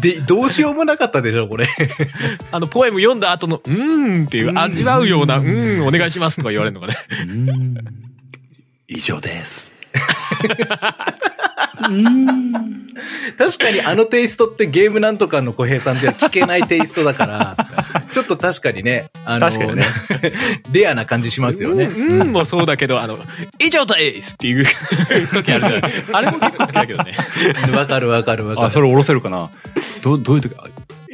[0.00, 1.66] で、どうしようもなかったでしょ、これ。
[2.52, 6.96] あの、ポエム読んだ後の、うーんっていう、味わうような、うーん、お願いしますとか言われるのかね。
[7.10, 7.74] うーん
[8.86, 9.73] 以上です。
[13.36, 17.56] 確かにあのテイストってゲームなんとかの小平さんでは聞けないテイストだから、
[18.12, 19.84] ちょっと確かにね、あの、ね
[20.72, 21.84] レアな感じしますよね。
[21.84, 23.18] うん、うんもそうだけど、あの、
[23.58, 24.64] 以上ですっていう
[25.32, 25.92] 時あるじゃない。
[26.12, 27.16] あれも結構好きだけどね。
[27.74, 28.66] わかるわかるわかる。
[28.68, 29.50] あ、それ下ろせるかな
[30.02, 30.54] ど、どういう時？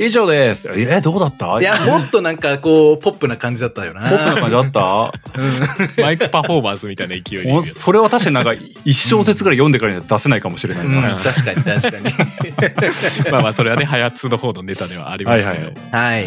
[0.03, 0.67] 以上です。
[0.75, 1.61] え、どうだった？
[1.61, 4.01] いや、もっとなんかこう、ポップな感じだったよな。
[4.09, 6.03] ポップな感じあった？
[6.03, 7.63] マイクパフォーマンスみたいな勢いで。
[7.63, 8.55] それは確かになんか
[8.87, 11.17] 一小節ぐらい読んでからには出せないかもしれないうん、な。
[11.19, 12.05] 確かに確かに。
[13.31, 15.51] まあまあ、それはね、ハヤツの方のネタではありますけど。
[15.51, 16.27] はいはいはい。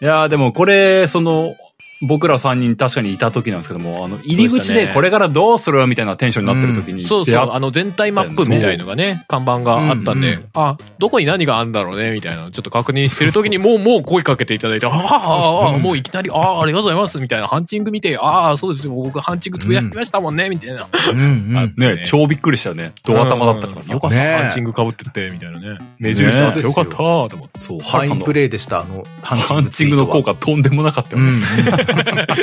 [0.00, 1.56] いやーでもこれ、その、
[2.02, 20.86] 僕ら3人確かにいた時なんですけども、あの、入り口でこれからどうするみたいなテンションになってる時に、そうそう、出会っあの全体マップみたいのがね、看板があったんで、うんうんあ、どこに何があるんだろうね、みたいなちょっと確認してる時に、 もう、もう声かけていただいて、ああ、ああ、もういきなり、ああ、ありがとうございます、みたいな、ハンチング見て、ああ、そうですよ、僕ハンチングつぶやきましたもんね、みたいな。
[21.12, 21.74] うんうん。
[21.76, 22.92] ね、超びっくりしたよね。
[23.04, 24.00] ド頭だったからさうんよ。
[24.00, 25.78] かった、ねえハンチング被ってて、みたいなね。
[25.98, 27.60] 目印あってよかった、と思って。
[27.60, 31.46] そう、ファインプレイでした、あの、ハハンチングの効果とんでもなかったようんね。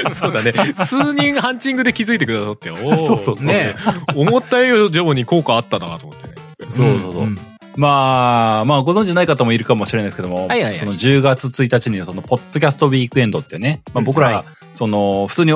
[0.05, 0.15] うん。
[0.15, 0.53] そうだね。
[0.85, 3.75] 数人ハンチングで気づいてくださって、 おーそうそうそうね
[4.15, 6.33] 思った以上に効果あったなと思ってね。
[6.69, 7.23] そうそうそう。
[7.25, 7.39] ん
[7.77, 15.53] まあ、まあ、ご存知ない方もいるかもしれないですけども、はいはいはいその10月1日にその、ポッドキャストウィークエンドってね、まあ僕ら、はいその、普通に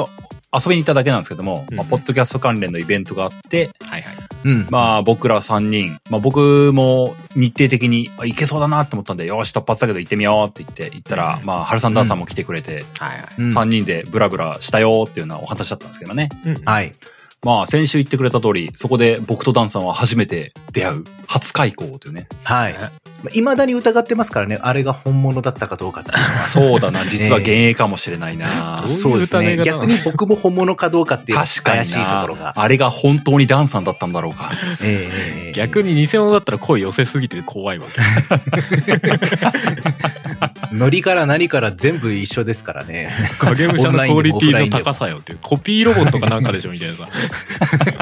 [0.56, 4.16] 遊びに行っただけなんですけども、うんまあ、ポッドキャスト関連のイベントがあって、はいはい。
[4.46, 4.68] うん。
[4.70, 13.28] まあ僕ら3人、まあ僕も日程的に、あ、行けそうだなって思ったんで、よし、突発だけど行ってみようって言って、行ったら、うんまあ、ハルさんダンさんも来てくれて、はいはい。
[13.40, 16.30] うん3人でブラブラしたよっていうようなお話だったんですけどね。
[16.46, 16.94] うんはい。
[17.44, 22.28] まあ、先週言ってくれた通り、そこで僕とダンさんは初めて出会う、初開口というね。
[22.44, 22.76] はい。
[23.34, 26.04] いまだに疑ってますからね、あれが本物だったかどうか
[26.48, 28.84] そうだな、 実は幻影かもしれないな。
[28.86, 29.58] どういうそうですね。
[29.64, 32.44] 逆に僕も本物かどうかっていう確かに怪しいところな。
[32.44, 32.54] が。
[32.58, 34.52] あれが本当にダンさんだったんだろうか。
[34.82, 38.02] ええええ逆に偽物だったら声寄せすぎて怖いわけ。
[40.76, 43.14] ノリから何から全部一緒ですからね。
[43.40, 45.40] 影武者のクオリティの高さよっていう。
[45.42, 47.08] コピーロボットかなんかでしょみたいなさ。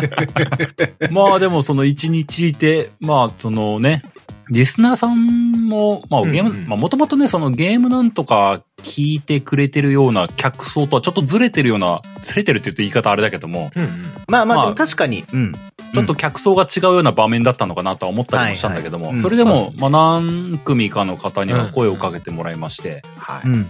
[1.12, 4.02] まあでもその一日いて、まあそのね、
[4.50, 13.90] リスナーさんも、まあゲーム、うんうんまあもともとね、そのゲームなんとか聞いてくれてるような客層とはちょっとずれてるような、ずれてるって言うと言い方あれだけども、うんうん。
[14.28, 15.54] まあまあ、まあでも確かに、うん。
[15.94, 23.48] ちょっと客層が違うような場面だったのかなとは思ったりもしたんだけども、はいはいそれでも、まあ何組かの方には声をかけてもらいまして、はい。
[23.48, 23.68] うんうん。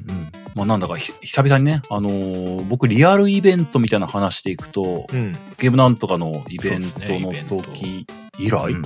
[0.56, 5.34] まあなんだかひ久々にね、あのー僕リアルイベントみたいな話でいくと、うん。
[5.58, 8.08] ゲームなんとかのイベントの時
[8.40, 8.84] 以来、うん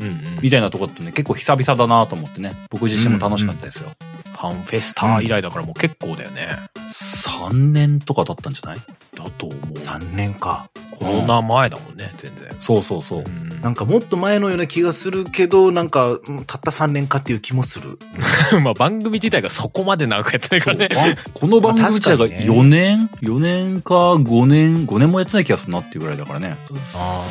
[0.00, 0.38] うんうん。
[0.42, 3.90] みたいなとこってね、結構久々だなと思ってね、僕自身も楽しかったですよ。
[4.32, 6.48] ファンフェスタ以来だからもう結構だよね。
[6.92, 8.78] 3年とかだったんじゃない？
[9.16, 9.58] だと思う。
[9.74, 10.68] 3年か。
[10.98, 12.54] コロナ前だもんね、全然。
[12.60, 13.24] そうそうそう。
[13.26, 17.98] うんなんかもっと前のような気がするけど、なんか、うんたった3年かっていう気もする。
[18.64, 20.88] まあ番組自体がそこまで長くやってないからね。
[20.96, 26.56] あ この番組自体がまあ確かにね4年 ?4 年か5年、5年もやってない気がするなっていうぐらいだからね。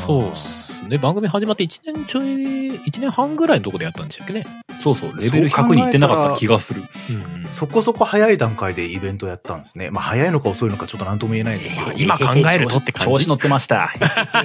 [0.05, 0.97] そうっすですね。
[0.97, 4.45] 番組始まって1年ちょい、1年半ぐらいのとこでやったんでしたっけね。
[4.80, 6.82] そうそう、レベル100に行ってなかった気がする。
[7.09, 9.89] うんそこそこ早い段階でイベントやったんですね。
[9.89, 11.91] まあ早いのか遅いのかちょっと何とも言えないですけど。
[11.97, 13.91] 今考えるとって感じ調子乗ってました。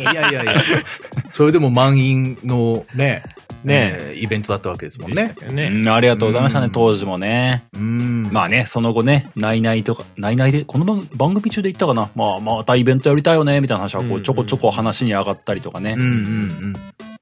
[0.01, 0.55] いやいやいや。
[1.33, 3.23] それでも満員のね、
[3.63, 5.71] ねえーイベントだったわけですもんねね。
[5.73, 7.65] うん、ありがとうございましたねう、ん当時もね。
[7.75, 8.31] うん。
[8.33, 12.11] まあね、その後ね、ナイナイとか、ナイナイで、この番番組中で言ったかな。
[12.15, 16.24] まあ、またイベントやりたいよね、みたいな話は、こう、うんちょこちょこ話に上がったりとかねうん、うん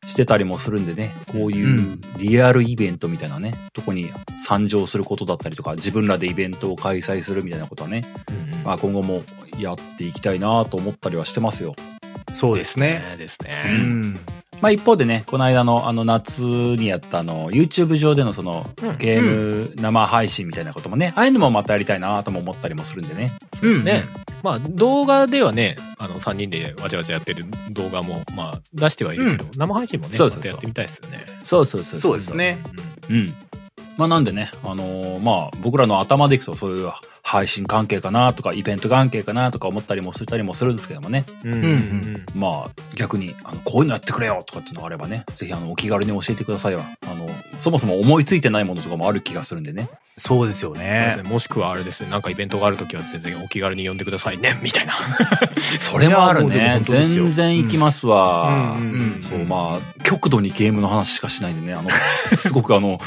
[0.06, 4.10] してたりもするんでね、こういううんリアルイベントみたいなね、とこに
[4.44, 9.22] 参上することだったりとか、自分らでイベントを開催するみたいなことはね、うんうんまあ今後も
[9.58, 11.74] やっていきたいなと思ったりはしてますよ。
[12.28, 12.34] うん。
[12.34, 13.02] そうですね。。
[13.18, 13.76] ですうね。
[13.78, 14.20] ん。
[14.60, 23.32] まあ一方でね、この間のあの夏にやったあの YouTube 上でのそのうんゲーム生配信みたいなこともね、ああいうのもまたやりたいなとも思ったりもするんでね。
[23.54, 24.04] そうですね。
[24.42, 31.24] まあ、動画ではね、あの、3人でわちゃわちゃやってる動画も、まあ、出してはいるけど、生配信もね、そうそうそうまたやってみたいですよね。
[31.44, 32.34] そうそうそうそうです。
[32.34, 32.58] ね。
[33.08, 33.34] うん。
[33.96, 36.90] まあなんでね、あのーまあ僕らの頭でいくとそういう
[37.22, 41.24] 配信関係かなとかイベント関係かなとか思ったりもしたりもするんですけどもね。
[41.44, 41.52] うん。
[41.52, 41.60] うん。
[41.64, 46.84] うんうんまあ逆にあのこういうのやってくれよとかっていうのがあればね、ぜひあのお気軽に教えてくださいわ。
[47.06, 47.28] あの、
[47.58, 49.88] そもそも思いついてないものとかもある気がするんでね。
[50.18, 51.22] そうですよねね。
[51.24, 54.94] もしくはあれですね、なんかイベントがあるときは全然お気軽に呼んでくださいね、 みたいな。
[55.80, 56.80] それもあるね。
[56.84, 58.74] 全然行きますわ。
[58.76, 61.90] うんうんそう、まあ、極度にゲームの話しかしないんでね、あの、
[62.38, 63.00] すごくあの、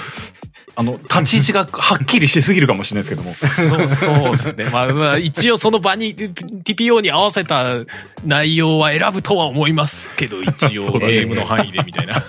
[0.78, 3.34] あの、立ち位置がはっきりしすぎるかもしれないですけども。
[3.34, 4.66] そうそうですね。
[4.72, 7.86] まあ、まあ、一応その場に TPO に合わせた
[8.26, 12.26] 内容は選ぶとは思いますけど、一応ゲームの範囲でみたいな。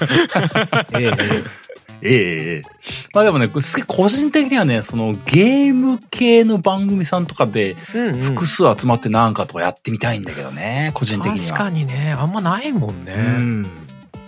[0.92, 1.65] ええ
[2.02, 2.68] ええ
[3.12, 11.56] まあでもね、すげえ個人的にはね、そのゲーム系の番組さんとかで複数集まってなんかとかやってみたいんだけどね、個人的には。
[11.56, 13.14] 確かにね、あんまないもんね。
[13.14, 13.66] うん。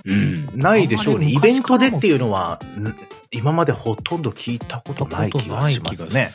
[0.04, 0.48] うん。
[0.54, 1.30] ないでしょうね。
[1.30, 2.94] イベントでっていうのは、ん
[3.30, 6.32] 今までほとんど聞いたことない気がしますね。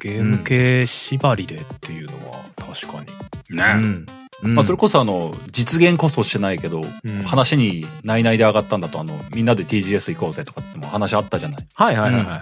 [0.00, 3.04] ゲーム系縛りでっていうのは確か
[3.50, 3.56] に。
[3.56, 4.06] ね。
[4.42, 11.66] まあそれこそあの、実現こそしてないけど、うん話に内々で上がったんだと、あの、みんなで TGS 行こうぜとかっても話あったじゃない。
[11.74, 12.38] はいはいはいはい。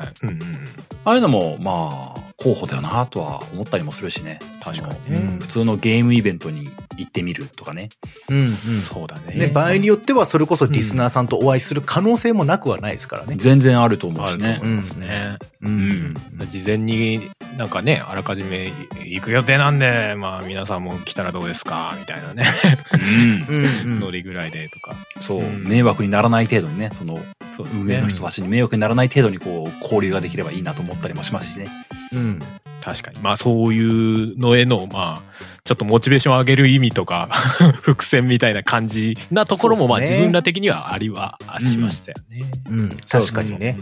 [1.05, 4.39] ああいうのも、まあ、候補だよなとは思ったりもするしね。
[4.63, 7.89] 確かにあのね普通のゲームイベントに行ってみるとかね。
[8.29, 8.55] うんうん。
[8.55, 9.35] そうだね。
[9.35, 13.35] ね、場合によってはそれこそリスナーさんとお会いする可能性もなくはないですからね。
[13.39, 14.67] 全然あると思うしねあると。
[14.67, 15.39] 思いますね。
[15.63, 16.15] うん。
[16.49, 18.73] 事前になんかね、あらかじめ
[19.05, 22.45] 行く予定なんで、まあ皆さんも来たらどうですかみたいなね、
[22.93, 23.57] うん。
[23.57, 24.95] うんうん ノリぐらいでとか。
[25.21, 27.21] そう、うん迷惑にならない程度にね、その、
[27.59, 28.13] そうです運営のね。
[28.13, 31.69] 人たちに迷惑にならない程度にこう、交流ができればいいなと思ったりもしますしね。
[32.13, 32.43] うん。
[32.81, 33.19] 確かに。
[33.19, 35.23] まあそういうのへの、まあ、
[35.65, 37.29] ちょっとモチベーションを上げる意味とか、
[37.83, 42.45] 伏線みたいな感じなところも、まあ自分ら的にはありはしましたよね。
[42.71, 42.97] うん。
[43.09, 43.77] 確かにね。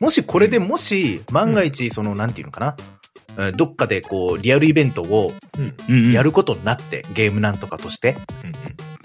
[0.00, 2.68] もしこれでもし、万が一、その、なんていうのかな。
[2.68, 2.76] うん
[3.54, 5.34] どっかでこう、リアルイベントを
[5.88, 8.16] うんやることになって、ゲームなんとかとして。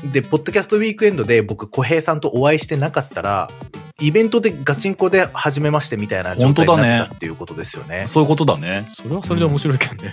[0.04, 3.47] うんうんで、ポッドキャストウィークエンドで僕、小平さんとお会いしてなかったら、
[4.02, 8.06] イベントでガチンコで始めましてみたいな状態になったっていうことですよね。
[8.08, 8.88] そういうことだね。
[8.89, 10.12] それはそれで面白いけどね。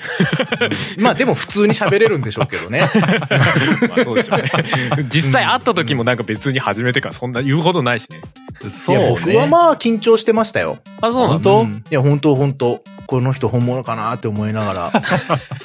[0.99, 2.81] まあでも普通に喋れるんでしょうけどね。
[3.89, 4.51] まあそうでしょうね。
[5.09, 8.21] 実際会った時もなんか別に初めてからそんな言うほどないしね。
[8.69, 10.79] そいや、僕はまあ緊張してましたよ。
[11.01, 11.51] あ、そうなんだ。
[11.51, 11.61] 本当？
[11.61, 14.93] うんいや、本当本当この人本物かなって思いながら。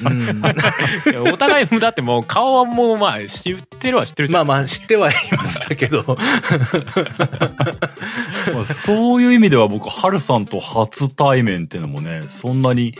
[0.00, 0.42] うん、
[1.30, 4.46] お互い、だってもう顔はもうまあ知ってるは知ってるじゃん。
[4.46, 6.04] まあまあ知ってはいましたけど。
[8.54, 12.94] まあそういう意味では僕、ハルさんと初対面っていうのもね、そんなに、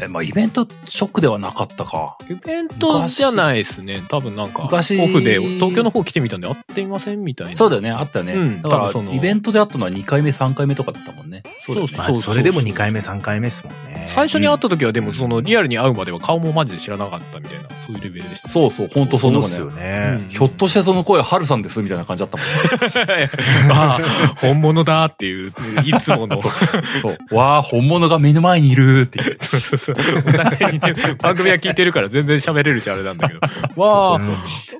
[0.00, 2.16] え、まあイベントショックではなかったか。
[2.30, 4.02] イベントじゃないですね。
[4.08, 7.56] 多分なんか、オ昔フで東京の方来てみたんで会ってみませんみたいな。
[7.56, 8.32] そうだよね、あったよね。
[8.32, 11.42] うんだか多分そのら、イベントで会ったのは2回目、3回目とかだったもんね。
[11.60, 14.10] そうですまあ、それでも2回目、3回目ですもんね。
[14.14, 18.48] 最初に会った時はでもそのリアルに会うまでは顔もマジで知らなかったみたいな、そういうレベルでした。
[18.48, 19.82] そうそう、本当そんなもんねそうですよ。
[19.82, 20.18] ね。
[20.20, 23.30] うんひょっとしてその声、ハルさんですみたいな感じだったもんね。
[23.70, 25.52] あ あ、本物だっていう、
[25.84, 26.40] いつもの。
[26.40, 27.18] そう。
[27.34, 29.36] わあ、本物が目の前にいるっていう。
[29.38, 29.96] そうそうそう。
[29.96, 33.40] お互いにね、番組は聞いてるから全然喋れるしあれなんだけど。
[33.76, 34.18] わあ、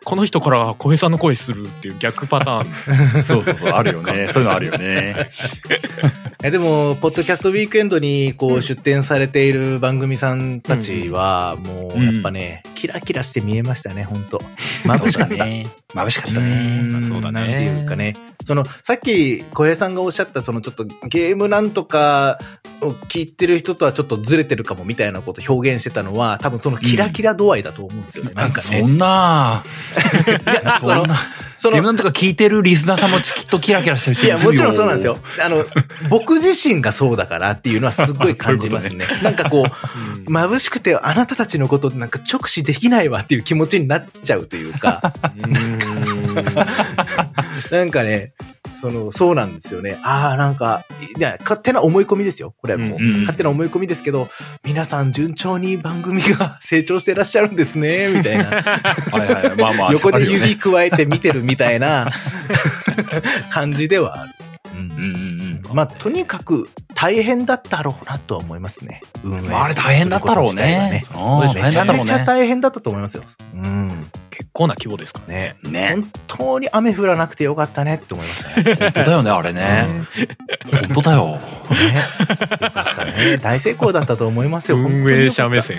[0.04, 3.22] この人から小平さんの声するっていう逆パターン。
[3.24, 4.28] そうそうそう、あるよね。
[4.30, 5.30] そういうのあるよね。
[6.42, 14.42] えでも、ポッドキャストウィークエンドにこう出展されている番組さんたちは、もうやっぱね、キラキラして見えましたね、本当
[14.84, 15.34] 眩しかった。
[15.44, 15.66] ね。
[15.94, 16.48] 眩しかったうね。
[16.80, 18.16] んまあそうだねなんていうかね。
[18.44, 22.38] その、さっき小平さんがおっしゃった、そのちょっとゲームなんとか
[23.08, 28.32] 聞いてる人とはちょっとずれてるかもみたいなこと表現してたのは、多分そのキラキラ度合いだと思うんですよね。
[28.34, 28.80] なんかね。
[28.80, 29.62] そんな、
[30.80, 31.16] そんな、
[31.58, 35.18] そのゲームなんとか聞いてるリスナーさんもきっとキラキラしてる人いや、もちろんそうなんですよ。。
[35.40, 35.64] あの、
[36.08, 39.04] 僕自身がそうだからっていうのはすっごい感じますね。
[39.22, 45.14] なんかこう、眩しくてあなたたちのことなんか直視できないわっていう気持ちになっちゃうというか、
[47.70, 48.32] なんかね、
[48.82, 49.96] その、そうなんですよね。
[50.02, 50.84] ああ、なんか、
[51.16, 52.52] いや、勝手な思い込みですよ。
[52.60, 54.28] これはもう、うんうん勝手な思い込みですけど、
[54.64, 58.46] 皆さん順調に番組が 成長してらっしゃるんですね、みたいな。
[58.50, 59.56] はいはい。
[59.56, 59.92] まあまあ。
[59.94, 62.10] 横で指加えて見てるみたいな
[63.50, 64.32] 感じではある。
[64.74, 65.76] うんうんうんうん。
[65.76, 69.02] まあ、とにかく大変だったろうなとは思いますね。
[69.22, 70.62] 運営するあれ大変だったろうね。
[70.62, 73.22] ねうんめちゃめちゃ大変だったと思いますよ。
[73.54, 74.10] うん。
[74.32, 75.56] 結構な規模ですからね。
[75.62, 75.90] ね。
[75.92, 78.74] 本当に雨降らなくてよかったねって思いましたね。
[78.74, 80.02] 本当だよね、あれね。
[80.70, 81.26] 本当だよ。
[81.26, 81.32] ね。
[81.32, 83.36] よかったね。
[83.42, 84.78] 大成功だったと思いますよ。
[84.78, 85.78] 運営者目線。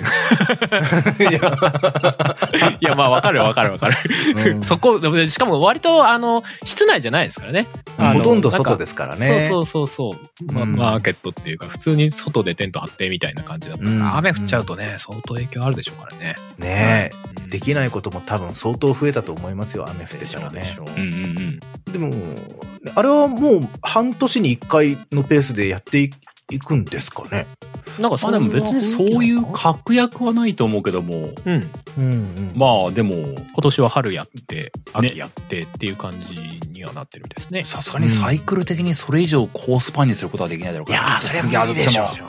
[2.80, 3.96] いや、まあ、わかるわかるわかる。
[4.36, 4.50] た。
[4.50, 7.66] うんそこ、でもしかも割と、あの、室内じゃないですからね。
[7.98, 9.48] あのほとんど外なんかですからね。
[9.48, 10.16] そうそうそうそ
[10.48, 16.36] う、まうんマーケットっていうか、普通に外でテント張ってみたいな感じだったから、うん雨降っちゃうとね、相当影響あるでしょうからね。
[16.58, 19.86] ねうんできないことも多分相当増えたと思いますよ。
[19.88, 20.78] 雨降ってたらねでし。
[20.78, 21.92] ょううんうんうん。
[21.92, 22.12] でも、
[22.94, 26.10] あれはもう半年に一回のペースでやってい
[26.50, 27.46] いくんですかね。
[27.98, 31.70] まあでも別にそういう確約はないと思うけども、うん。
[31.96, 32.52] うんうん。
[32.54, 36.34] まあでも、今年は春やって、秋やってっていう感じ
[36.68, 37.62] にはなってるみたいですね。
[37.62, 40.98] さすがにサイクル的にそれ以上高スパンにすることはできないだろうから。
[40.98, 42.28] いやーそれは無理でしょ次はどっちも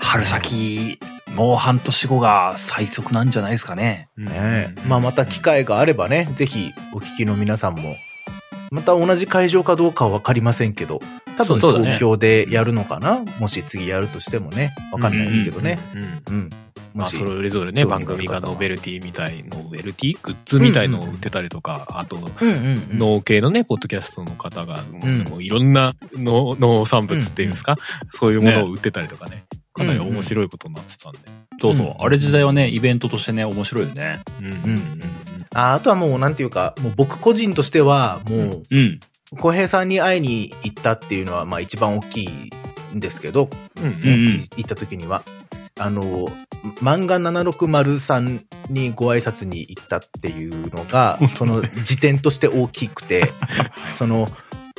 [0.00, 0.98] 春先、
[1.34, 4.08] もう半年後が最速なんじゃないですかね。
[4.16, 4.24] うん。
[4.26, 7.94] ねまあまた機会があればね、ぜひお聞きの皆さんも、
[8.70, 11.00] また同じ会場かどうかはわかりませんけど、
[11.36, 15.78] 多分東京でやるのかな、もし次やるとしてもね、わかんないですけどね。
[15.94, 16.34] うん。
[16.34, 16.50] うん。
[16.94, 22.98] まあ、もし、それぞれね、番組がノベルティみたい、ノベルティグッズみたいのを売ってたりとか、あと、うんうんうん。
[22.98, 25.22] 農系のね、ポッドキャストの方が、ん。
[25.28, 27.76] もういろんな農農産物っていうんですか、
[28.12, 29.44] そういうものを売ってたりとかね、
[29.74, 31.18] かなり面白いことになってたんで。
[31.60, 31.86] そうそう。
[31.86, 34.20] うんあれ時代はね、イベントとしてね、面白いよね。
[34.40, 35.02] うんうんうん
[35.56, 39.00] ああとはもうなんていうか、もう僕個人としては、もう、うん。
[39.38, 42.50] 小平さんに会いに行ったっていうのは、まあ一番大きい
[42.94, 43.92] んですけど、うんうん
[44.56, 45.22] 行った時には、
[45.78, 46.26] あの、
[46.80, 53.32] 漫画760さんにご挨拶に行ったっていうのが、 その時点として大きくて、
[53.96, 54.28] その、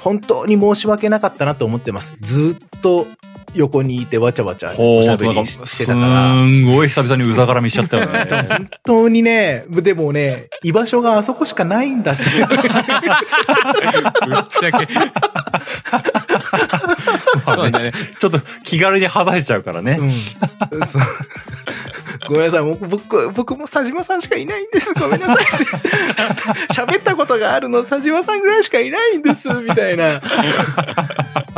[0.01, 2.17] 本当に申し訳なかったなと思ってます。
[2.21, 3.07] ずーっと
[3.55, 6.33] 横にいてわちゃわちゃおしゃべりしてすたから。
[6.33, 8.27] んごい久々にうざがらみしちゃったよね。
[8.29, 12.23] 本当にね、でもね、居場所があそこしかないんだって。
[12.23, 12.31] ぶっ
[14.59, 14.85] ちゃけ。
[17.79, 17.91] ね。
[18.19, 19.97] ちょっと気軽に話せちゃうからね。
[19.99, 20.05] う
[20.83, 20.85] ん。
[20.85, 21.01] そう
[22.27, 24.93] ごめんなさい、僕、僕、僕も佐島さんしかいないんです。
[24.93, 25.37] ごめんなさい。
[26.73, 30.21] 喋ったことがあるの佐島さんぐらいしかいないんです、みたいな。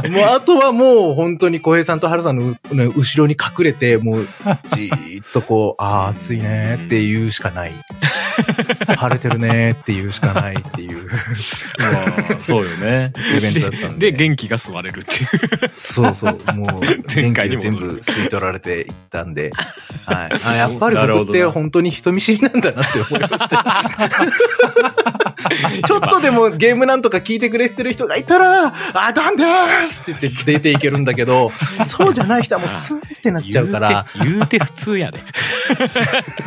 [0.10, 2.56] もう、あとはもう、本当に小平さんと春さんの
[2.96, 4.28] 後ろに隠れて、もう、
[4.76, 7.74] じーっとこう、 ああ、暑いねっていうしかない。
[8.98, 13.12] 晴れてるねっていうしかないっていうまあそうよね。
[13.38, 14.12] イベントだったんで。
[14.12, 15.72] で、元気が吸われるっていう。
[15.74, 16.82] そうそう、もう、
[17.14, 19.52] 前前回全部吸い取られていったんで、
[20.06, 20.40] はい。
[20.66, 23.84] あ、やっぱり僕って本当に人見知りなんだなって思いました。
[25.86, 31.52] ちょっとでもゲームなんとか聞いてくれてる人がいたら、 あ、ダンでーすって言って出ていけるんだけど、
[31.86, 35.20] そうじゃない人はもうスンってなっちゃうから、言うて、言うて普通やで。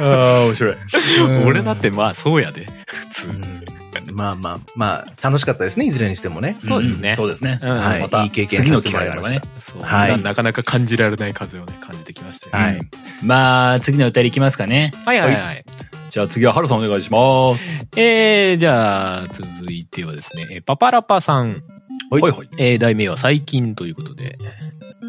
[0.01, 0.75] ああ、面白い。
[0.75, 2.67] うん俺だってまあそうやで。
[2.87, 3.80] 普通。
[3.99, 6.57] うんまあまあまあ、楽しかったですね、いずれにしてもね。
[6.61, 7.59] そうですねんそうですね。
[7.62, 9.41] うんはいまたいい経験次の機会があればね。
[9.82, 12.64] はいなかなか感じられない風をね、感じてきましたよ。
[12.64, 12.91] はいうん
[13.22, 14.93] まあ、次の歌いきますかね。
[15.05, 15.64] はいはいはい。
[16.11, 17.62] じゃあ次はハルさんお願いします。
[17.97, 21.62] えー、じゃあ、続いてはですね、えーパパラパさん。
[22.11, 22.48] はいはいはい。
[22.59, 24.38] えー、題名は最近ということで、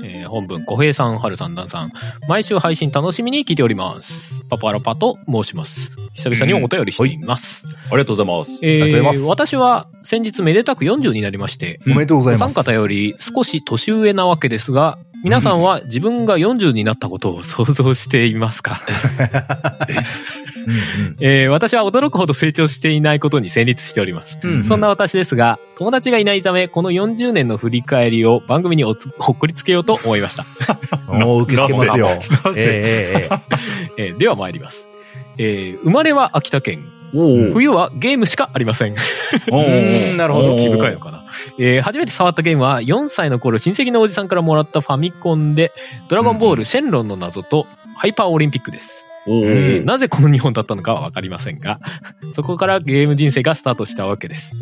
[0.04, 1.92] えー本文、小平さん、春さん、ダンさん、
[2.28, 4.44] 毎週配信楽しみに聞いております。
[4.50, 5.92] パパラパと申します。
[6.14, 7.66] 久々にお便りしています。
[7.88, 8.60] ありがとうございます。
[8.62, 12.52] えーありがとうございます私は先日めでたく40になりまして、おめでとうございます。
[12.52, 18.82] お三方より少し年上なわけですが、皆さんは自分が40になったことを想像していますか、
[21.20, 24.40] えー私は驚くほど成長していないことに戦慄しております。
[24.44, 30.46] うんうんそんな私ですが、友達がいないため、この40年の振り返りを番組におつ ほっこりつけようと思いました。
[31.08, 32.10] おー受け付けますよ。
[32.56, 33.30] え
[33.98, 34.88] えでは参ります。
[35.38, 36.80] えー生まれは秋田県。
[37.14, 38.96] 冬はゲームしかありません
[40.16, 41.21] なるほど気深いのかな。
[41.60, 45.72] えー初めて触ったゲームは4歳の頃親戚のおじさんからもらったファミコンで、
[46.10, 47.68] ドラゴンボール、シェンロンの謎と、
[47.98, 49.08] ハイパーオリンピックです。
[49.86, 51.80] なぜこの2本だったのかはわかりませんが、
[52.34, 54.56] そこからゲーム人生がスタートしたわけです。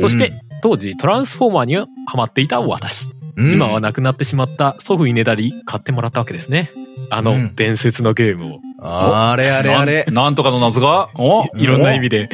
[0.00, 3.08] そして、当時トランスフォーマーにハマっていた私。
[3.36, 6.70] 今は亡くなってしまった祖父にねだり買ってもらったわけですね。
[7.10, 8.60] あのうん伝説のゲームを。
[8.88, 10.14] あれあれあれなん。
[10.26, 11.10] なんとかの謎が？
[11.16, 11.44] お？
[11.56, 12.28] いいろんな意味で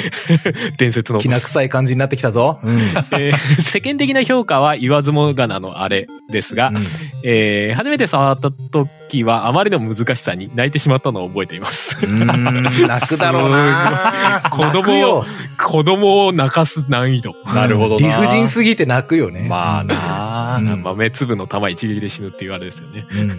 [0.79, 1.19] 伝説の。
[1.19, 2.59] きな臭い感じになってきたぞ。
[2.63, 2.79] うん。
[3.13, 3.33] えー
[3.63, 6.71] 世間的な評価は言わずもがなのあれですが、
[7.25, 11.97] えー初めて触った時はあまりの難しさに泣いてしまったのを覚えています。
[12.05, 12.27] うん。
[12.27, 15.25] 泣くだろうな 子供泣くよ
[15.59, 17.35] 子供を泣かす難易度。
[17.55, 18.07] なるほどな。
[18.07, 19.47] 理不尽すぎて泣くよね。
[19.49, 23.05] まあなうん豆粒の玉一撃で死ぬっていうあれですよね。
[23.13, 23.39] うん。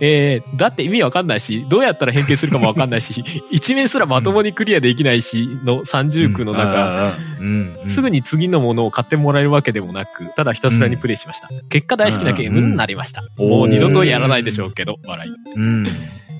[0.00, 7.76] えー、だって意味わかんないし、どうやったら変形するかもわかんないし、 一面すらまともにクリアできないし、の三重苦の中、うん。
[7.88, 11.48] すぐに次のものを買ってもらえるわけでもなく、ただひたすらにプレイしました。
[11.68, 13.22] 結果大好きなゲームになりました。
[13.38, 15.30] うんもう二度とやらないでしょうけど、笑い。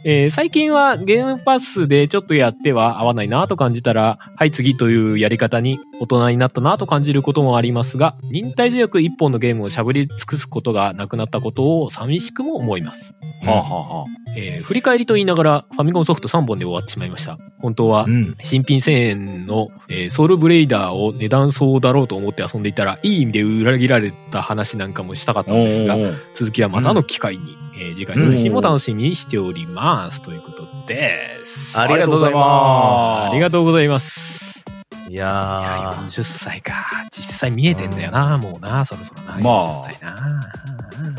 [0.06, 0.12] うん。
[0.12, 13.14] えー最近はゲームパスでちょっとやっては合わないなと感じたら、はい次というやり方に大人になったなと感じることもありますが、忍耐強く一本のゲームをしゃぶり尽くすことがなくなったことを寂しくも思います。
[13.44, 14.04] はあはあはあ。
[14.36, 17.38] えー振り返りと言いながらファミコンソフト3本で終わってしまいました。
[17.58, 18.36] 本当はうん。
[18.42, 25.96] 新品1000円の、えーソウルブレイダーを値段そうだろうと思って遊んでいたら、いい意味で裏切られた話なんかもしたかったんですが
[26.34, 27.40] 続きはまたの機会に、
[27.78, 30.22] えー次回の配信も楽しみにしております。
[30.22, 31.78] ということです。
[31.78, 34.64] ありがとうございますありがとうございます。
[35.08, 36.74] いいややー、40歳か。
[37.12, 39.38] 実際見えてんだよな、もうな、そろそろな。
[39.38, 40.42] まあ40歳な。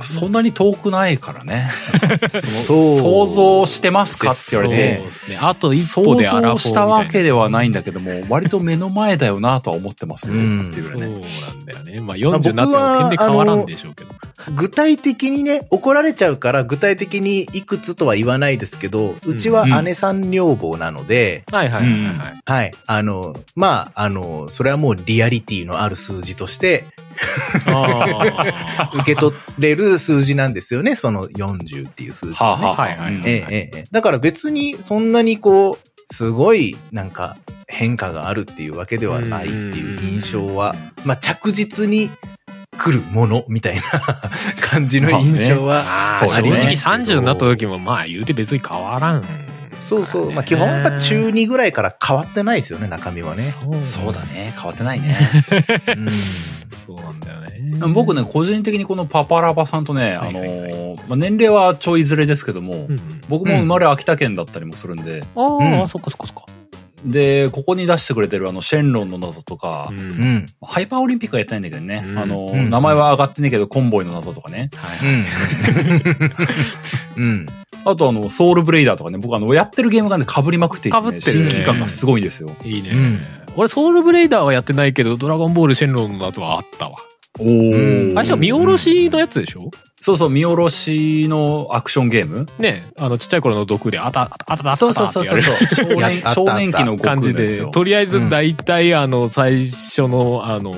[0.04, 1.70] そんなに遠くないからね。
[2.28, 5.38] 想像してますかって言われそうてで、すね。
[5.42, 10.34] あと一歩想でアラフォーみたいな像したわけではないんだけども、割と目の前だよなとは思ってますよ。
[10.34, 11.22] うんっていうぐそうらいね。
[11.42, 12.02] なんだよね。
[12.02, 14.10] まあ40になっても点で変わらんでしょうけど。
[14.56, 22.38] 具体的にね、怒られちゃうから、具体的にいくつとは言わないですけど、うちは姉さん女房なので、はいはいはいはい。
[22.46, 22.72] はい。
[22.86, 26.86] あの、まあ、あの、それはもうリアリティのある数字として、
[27.66, 32.66] あ 受け取れる数字なんですよね、その40っていう数字はね。
[32.66, 33.88] はあはい。
[33.92, 37.38] だから別にそんなにこう、すごいなんか
[37.68, 42.10] 変化があるっていうわけではないっていう印象は、まあ着実に
[42.78, 43.82] 来るものみたいな
[44.62, 49.24] 感じの印象はあそう正直だね30になった時もまあ言うて別に変わらん。
[49.80, 50.32] そうそう。
[50.32, 53.54] まあ基本やっぱ中2ぐらいから変わってないですよね、中身はね。
[53.82, 54.54] そうだね。
[54.56, 55.18] 変わってないね。
[55.96, 56.08] うん
[56.88, 57.94] そうなんだよね。
[57.94, 66.46] 僕ね、個人的にこのパパラバさんとね、あのはいはいー、まあ、年齢はちょいずれですけどもう、ん、僕も生まれ秋田県だったりもするんで、ああ、うんそっかそっかそっか。
[67.06, 69.94] で、ここに出してくれてるあの、シェンロンの謎とかう、。
[69.94, 70.46] うんん。
[70.62, 74.70] ハイパーオリンピックはやってないんだけどね、うんあのー、うん名前は上がってねえけど、コンボイの謎とかね。
[77.18, 77.24] うん。
[77.24, 77.46] うん。
[77.86, 82.50] あとあの、ソウルブレイダーとかね、僕あの、やってるゲームがね、被りまくっていて、ね、被ってるね新規感がすごいんですよ。
[82.66, 82.90] いいね。
[82.90, 83.22] うん
[83.60, 86.98] 俺、ソウルブレイダーはやってないけど、ドラゴンボールシェンロンの後はあったわ。
[87.40, 89.72] おー最初は見下ろしのやつでしょ？
[90.00, 92.46] そうそう、見下ろしのアクションゲーム？
[92.60, 95.42] ねあの、ちっちゃい頃の毒で、あた、あた、あた、あた、あたそうそうそうそう。
[95.76, 100.74] 少や年、少年期の感じでとりあえず大体、あの、最初の、あの、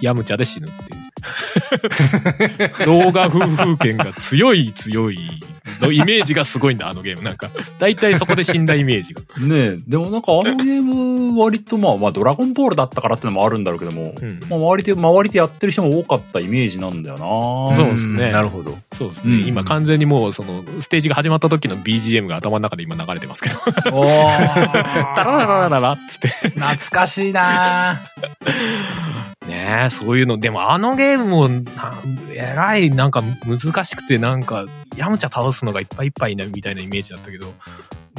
[0.00, 1.05] ヤムチャで死ぬっていう。
[2.84, 5.18] 動画風風景が強い強い
[5.80, 7.22] のイメージがすごいんだ、あのゲーム。
[7.22, 9.22] なんか、大体そこで死んだイメージが。
[9.38, 17.16] ねえ、でもなんかあのゲーム割とまあまあドラゴンボールだったからってのもあるんだろうけども、うんまあ周りで、周りでやってる人も多かったイメージなんだよ
[17.70, 18.76] なそうですねなるほど。
[18.92, 19.34] そうですね。
[19.34, 23.58] うん今完全にもう、その、ステージが始まった時の BGM が頭の中で今流れてますけど。
[23.92, 24.64] おー
[25.14, 26.28] タララララララっつって。
[26.28, 28.00] 懐かしいな
[29.48, 30.38] ねえ、そういうの。
[30.38, 31.94] でもあのゲームも、な
[32.32, 34.66] えらいなんか難しくて、なんか、
[34.96, 37.52] ヤムチャ倒すのがいっぱいいっぱいなみたいなイメージだったけど、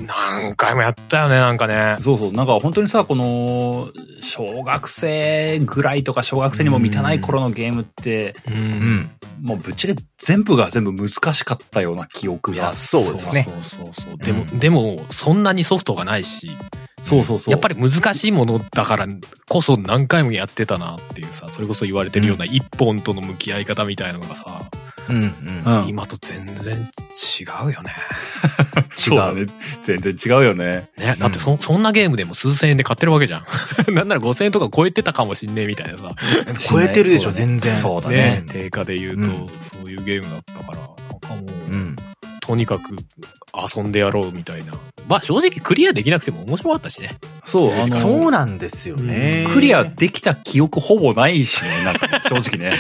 [0.01, 1.97] 何回もやったよね、なんかね。
[2.01, 3.91] そうそう、なんか本当にさ、この、
[4.21, 8.51] 小学生ぐらいとか小学生にも満たない頃のゲームって、う。
[8.51, 9.11] うんん。
[9.41, 12.73] もうぶっちゃけ全部が全部難しかったような記憶が。
[12.73, 14.17] そうですねそうそうそう。
[14.17, 16.51] でも、でも、そんなにソフトがないし、
[17.01, 17.51] そうそうそう。
[17.51, 19.07] やっぱり難しいものだから
[19.47, 24.69] こそ何回もやってたなっていうさ、それこそ言われてるような一本との向き合い方みたいなのがさ、
[25.09, 25.15] うん。
[25.15, 25.81] うん。
[25.81, 27.91] うん、今と全然違うよ ね。
[28.95, 29.45] そうだね。
[29.85, 30.89] 全然違うよね。
[30.97, 33.45] ね、だってそ、そんなゲームでも数千円で買ってるわけじゃん。
[33.93, 36.11] なんなら5000円とか超えてたかもしんねえみたいなさ。
[36.59, 37.75] 超えてるでしょ、全然。
[37.75, 38.43] そうだねね。
[38.47, 40.87] 定価で言うと、うんそういうゲームだったから、なん
[41.19, 41.95] かもう、うん。
[42.41, 42.95] とにかく
[43.53, 44.73] 遊んでやろうみたいな。
[45.07, 47.17] まあ正直クリアできなくても面白かったしね。
[47.45, 49.47] そう、あの、そうなんですよね。
[49.53, 52.75] クリアできた記憶ほぼないしね、 なんか、正直ね。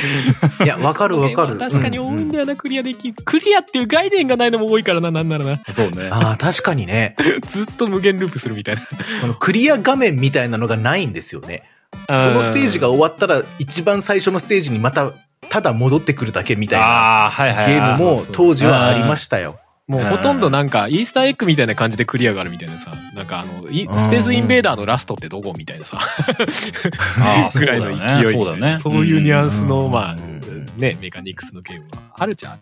[0.63, 1.57] いや、わかるわかる。
[1.57, 2.41] 確かに多いんだよ。
[2.41, 3.13] よな、クリアできん。
[3.13, 5.59] クリアっていう概念がないのも多いからな、なんならな。
[5.71, 6.09] そうね。
[6.11, 7.15] ああ、確かにね。
[7.49, 8.81] ずっと無限ループするみたいな。
[9.21, 11.63] そのクリア画面みたいなのがないんですよね。
[12.07, 15.11] そのステージが終わったら、一番最初のステージにまた、
[15.49, 17.67] ただ戻ってくるだけみたいなああ、はいはい。
[17.67, 19.59] ゲームも当時はありましたよ。
[19.87, 25.97] もうほとんどなんか、イースターエッグみたいな感じでクリアがあるみたいなさ、なんかあの、いスペースインベーダーのラストってどこみたいなさ、
[27.57, 28.79] ぐらいの勢いそうだね。
[28.79, 32.01] そういうニュアンスの、うんまあうん、ね、メカニクスのゲームは。
[32.17, 32.59] あるじゃん。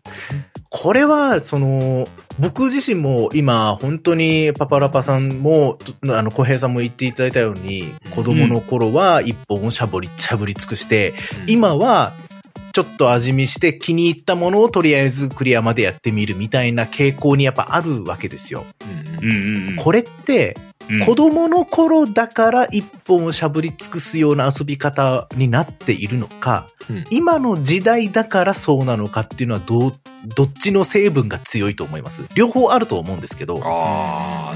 [0.69, 2.07] これは、その、
[2.37, 11.15] 僕自身も今、本当にパパラパさんも、あの、小平さんも言っていただいたように、子供の頃は一本をしゃぶり、しゃぶり尽くして、
[11.47, 12.13] 今は、
[12.75, 18.65] ちょっと味見して気に入ったものをとりあえずクリアまでやってみるみたいな傾向にやっぱあるわけですよ。
[19.23, 19.77] うん。
[19.77, 20.65] これって、うん
[21.03, 29.93] 子供の頃だから一本をしゃぶり尽くすような遊び方になっているのか、うん今の時代だからそうなのかっていうのはどう、
[30.35, 32.21] どっちの成分が強いと思います？
[32.35, 33.59] 両方あると思うんですけど。
[33.63, 34.55] ああ、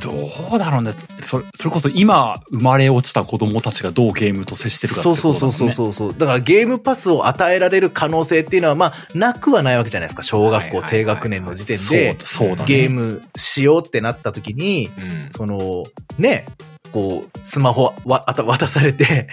[0.00, 0.92] どうだろうね。
[1.22, 6.18] それ、それこそ今生まれ落ちた子供たちがどうゲームと接してるかってそうことそうそうそうそうそう。
[6.18, 10.22] だからゲームパスを与えられる可能性っていうのは、まあ、なくはないわけじゃないですか。
[10.22, 12.64] 小学校低学年の時点そうで、そうだね。
[12.66, 15.84] ゲームしようってなった時に、うんその、
[16.18, 16.46] ね、
[16.92, 19.28] こう、スマホわ渡渡されて、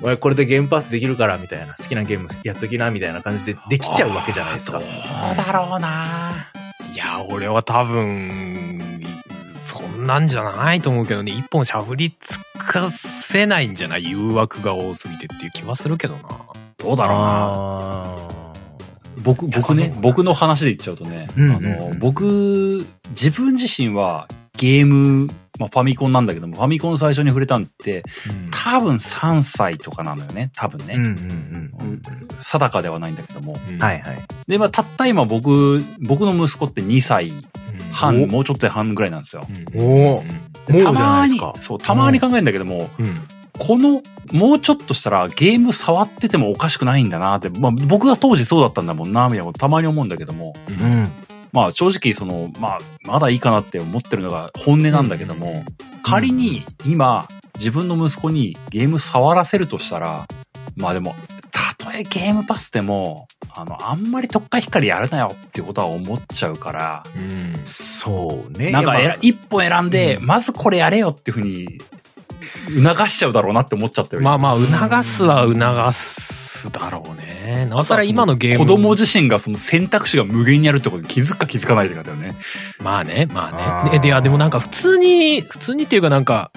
[0.00, 1.74] うん俺これでゲームパスできるから、みたいな。
[1.74, 4.78] 好きなゲームやっときな、みたいな感じでできちゃうわけじゃないですか。
[4.78, 6.50] どうだろうな。
[6.92, 8.80] いや、俺は多分、
[10.06, 14.04] なんじゃないと思うけどね、一本しゃぶり尽かせないんじゃない？
[14.04, 16.20] 誘惑が多すぎてっていう気はするけどな。
[16.78, 17.24] どうだろうな。
[17.26, 18.52] あ
[19.22, 25.28] 僕、僕ね僕の話で言っちゃうとね、うんあの、僕、自分自身はゲーム、
[25.58, 28.02] まあファミコンなんだけども、ファミコン最初に触れたんって、
[28.50, 31.70] 多分3歳とかなのよね、多分ーうんうんね。
[31.80, 32.02] うん
[32.42, 33.56] 定かではないんだけども。
[33.70, 33.78] うん。
[33.78, 34.18] はいはい。
[34.48, 37.32] で、まあ、たった今僕、僕の息子って2歳
[37.94, 39.46] 半、おもうちょっと半ぐらいなんですよ。
[39.48, 39.80] うん。
[39.80, 40.26] おー
[40.66, 43.20] でもうじゃないですかたまにそう、たまに考えるんだけども、うん。
[43.58, 44.02] この、
[44.32, 50.72] もうちょっとしたらゲーム触っててもおかしくないんだなって、まあ僕が当時そうだったんだもんな、みたいなことたまに思うんだけども、う。
[50.72, 51.10] うんん。
[51.52, 55.64] まあ正直その、まあまだいいかなって思ってるのが本音なんだけども、うん
[56.06, 57.26] 仮に今
[57.56, 60.26] 自分の息子にゲーム触らせるとしたら、
[60.76, 61.33] まあでも、た
[61.84, 67.60] とえゲームパスでも、あの、あんまり特化光やるなよっていうことは思っちゃうから、うん。
[67.64, 68.70] そうね。
[68.70, 71.78] なんか一本選んで、うんまずこれやれよっていうふうに、
[72.82, 74.22] 促しちゃうだろうなって思っちゃったよ。
[74.22, 77.66] まあまあ、促すは促すだろうね。
[77.66, 78.58] なおさら今のゲーム。
[78.58, 82.36] 子供自身がその選択肢が無限にあるってことに気づくか気づかないってことだよね。
[82.82, 83.98] まあね、まあね。
[83.98, 86.50] で、いや、でもなんか普通に、普通にっていうかなんか、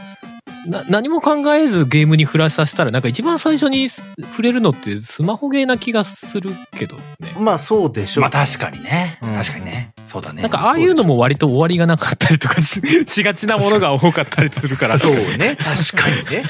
[0.67, 7.01] な何も考えずゲームに触らさせたら、なんか一番最初に触れるのってスマホゲーな気がするけどね。
[7.39, 8.23] まあそうでしょう。
[8.23, 9.19] まあ確かにね。
[9.21, 9.93] うん確かにね。
[10.05, 10.41] そうだね。
[10.41, 14.99] なんかああいうのも割と終わりがなかったりとかししがちなものが多かったりするから。
[14.99, 15.57] そうね。
[15.61, 16.43] 確かにね。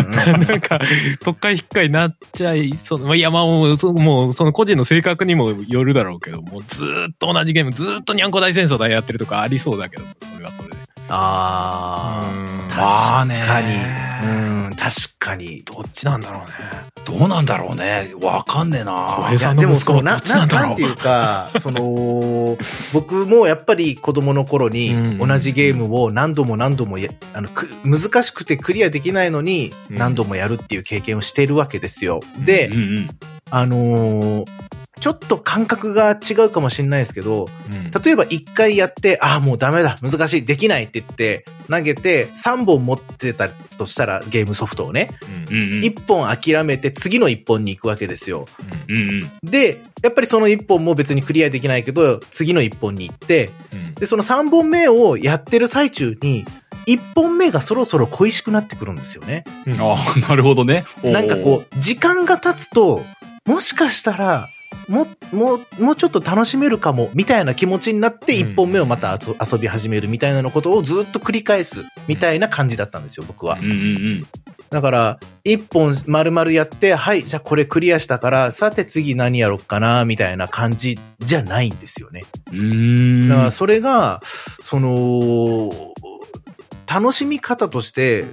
[0.00, 0.80] うんうんなんか、
[1.20, 3.00] 特会引っかいになっちゃいそう。
[3.00, 10.65] まあいや、まあもう、そもう、その個人の性格にもよるだろうけど、もうずーっと同じゲーム、ずーっとにゃんこ大戦争だやってるとかありそうだけど、それはそれで。
[11.08, 12.30] ああ。
[12.40, 13.74] うん確かに。
[14.68, 15.62] うん、確かに。
[15.62, 16.46] どっちなんだろうね。
[17.06, 18.12] どうなんだろうね。
[18.20, 19.06] わかんねえな。
[19.16, 22.58] 小平さんの息子はどっちなんだろうなんていうか、 その、
[22.92, 32.20] 僕もやっぱり子供の頃にうん同じゲームを何度も何度もや、あの、く難しくてクリアできないのにうん何度もやるっていう経験をしているわけですよ。
[32.38, 32.70] で。
[33.48, 34.65] あのー
[34.98, 45.10] ちょっと感覚が違うかもしれないですけど、うん例えば一回やって、ああ、もうダメだ、難しい、できないって言って、投げて3本持ってたとしたらゲームソフトをね、
[45.48, 45.80] うんうんうん。
[45.80, 48.46] 1本諦めて次の1本に行くわけですよ。
[48.88, 49.30] うんうん。
[49.42, 56.44] で、やっぱりその1本も別にクリアできないけど、次の1本に行って、うんで、その3本目をやってる最中に、
[56.86, 59.44] 1本目がそろそろ恋しくなってくるんですよね。
[59.66, 60.84] うんああ、なるほどね。
[61.02, 63.02] なんかこう、時間が経つと、
[63.46, 64.48] もしかしたら、
[64.88, 73.62] も、もう、もうちょっと楽しめるかも、みたいな気持ちになって、うん1本目をまた遊遊び始めるみたいなのことをずっと繰り返す、みたいな感じだったんですよ、僕はう。
[73.62, 74.26] んうん
[74.70, 82.24] だから、1本丸々やって、はい、じゃあこれクリアしたから、さて次何やろっかな、みたいな感じじゃないんですよね。
[82.52, 83.28] うん。
[83.28, 84.20] だからそれが、
[84.60, 85.72] その、
[86.86, 88.24] 楽しみ方として、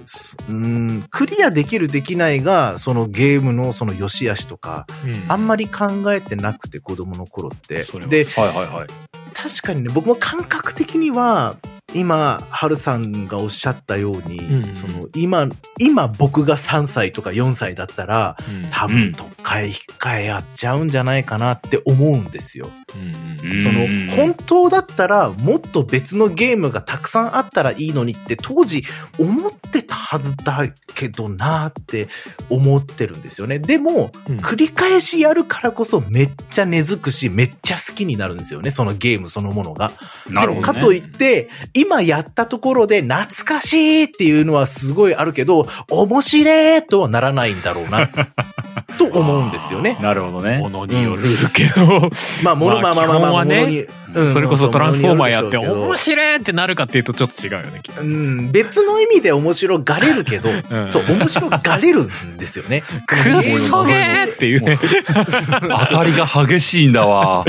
[0.49, 8.05] うん、クリアできるできないが、そのゲームのその良し悪しとか、うんあんまり考えてなくて子供の頃ってそれ。
[8.05, 8.87] はで、はいはいはい。
[9.33, 11.57] 確かにね、僕も感覚的には、
[11.93, 15.47] 今、はるさんがおっしゃったように、うんその、今、
[15.79, 22.69] 今僕が3歳とか4歳だったら、うん多うん分、特会引っ換えやっちゃうんじゃないかなって思うんですよ。
[22.95, 23.07] うん
[23.51, 28.83] うんその、本当だったら、もっと別のゲームがたくさんあったらいいのにって、当時
[29.19, 30.65] 思ってたはずだ
[30.95, 32.07] けどなって
[32.49, 33.59] 思ってるんですよね。
[33.59, 39.91] でも、うん繰り返しやるからこそめっちゃ根付くし、めっちゃ好きになるんですよね、そのゲームそのものが。
[40.29, 40.73] なるほど、ね。
[40.73, 41.49] かといって、
[41.83, 48.07] 今やったところで懐かしいっていうのはすごいあるけど、面白いとはならないんだろうな、
[48.97, 49.97] と思うんですよね。
[50.01, 50.59] なるほどね。
[50.59, 51.23] ものによる
[51.53, 52.09] けど、
[52.41, 58.01] まあ、もの、まあまあまあまあ、ねものに、うんそれこそトランスフォーマーやって、面白いってなるかっていうとちょっと違うよね、きっと。
[58.01, 62.83] うん、別の意味で面白がれるけど、 んそう、面白がれるんですよね。
[63.07, 64.77] くっそげーっていうね。
[65.89, 67.43] 当たりが激しいんだわ。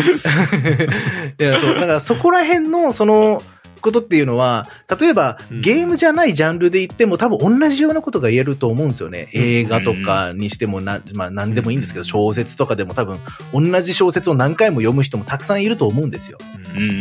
[1.39, 3.43] いや、そう、だからそこら辺の、その、
[3.85, 4.67] ことっていうのは、
[4.99, 9.29] 例えば、うんゲームじゃないジャンルで言っても多分同じようなことが言えると思うんですよね。
[9.33, 13.19] 映画とかにしてもな、まあ何でもいいんですけど、小説とかでも多分
[13.53, 16.39] 同じ小説を何回も読む人もたくさんいると思うんですよ。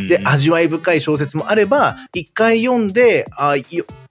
[0.07, 3.65] で、味わい深い小説もあれば、一回読んで、あい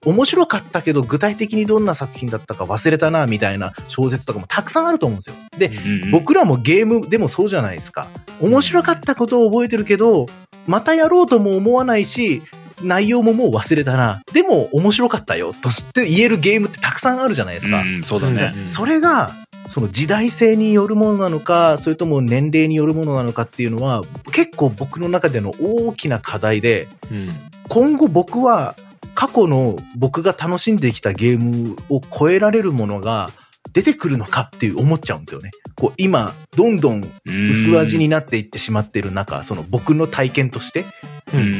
[0.04, 5.36] 面白かったけど、具体的にどんな作品だったか忘れたな、みたいな小説とかもたくさんあると思うんですよ。
[5.56, 8.08] で、うん僕らもゲームでもそうじゃないですか。
[8.40, 10.26] 面白かったことを覚えてるけど、
[10.66, 12.42] またやろうとも思わないし、
[12.82, 14.22] 内容ももう忘れたな。
[14.32, 17.82] でも面白かったよ、として言えるゲームってたくさんあるじゃないですか。
[17.82, 18.52] うん、そうだね。
[18.54, 19.32] うんそれが、
[19.68, 24.02] その時代性によるものなのか、それとも年齢によるものなのかっていうのは、
[24.32, 27.28] 結構僕の中での大きな課題で、うん。
[27.68, 28.76] 今後僕は
[29.14, 33.30] 過去の僕が楽しんできたゲームを超えられるものが
[33.72, 35.50] 出てくるのかっていう思っちゃうんですよね。
[35.76, 40.84] こう今、どんどん薄味になっていってしまっている中、その僕の体験として。
[41.32, 41.40] うん。
[41.40, 41.46] うん。
[41.46, 41.50] う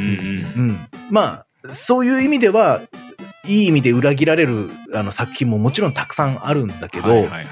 [0.73, 0.79] ん。
[1.09, 2.81] まあ、そういう意味では、
[3.45, 7.45] いい意味で裏切られるあの作品ももちろんたくさんあるんだけど、はいはいはい。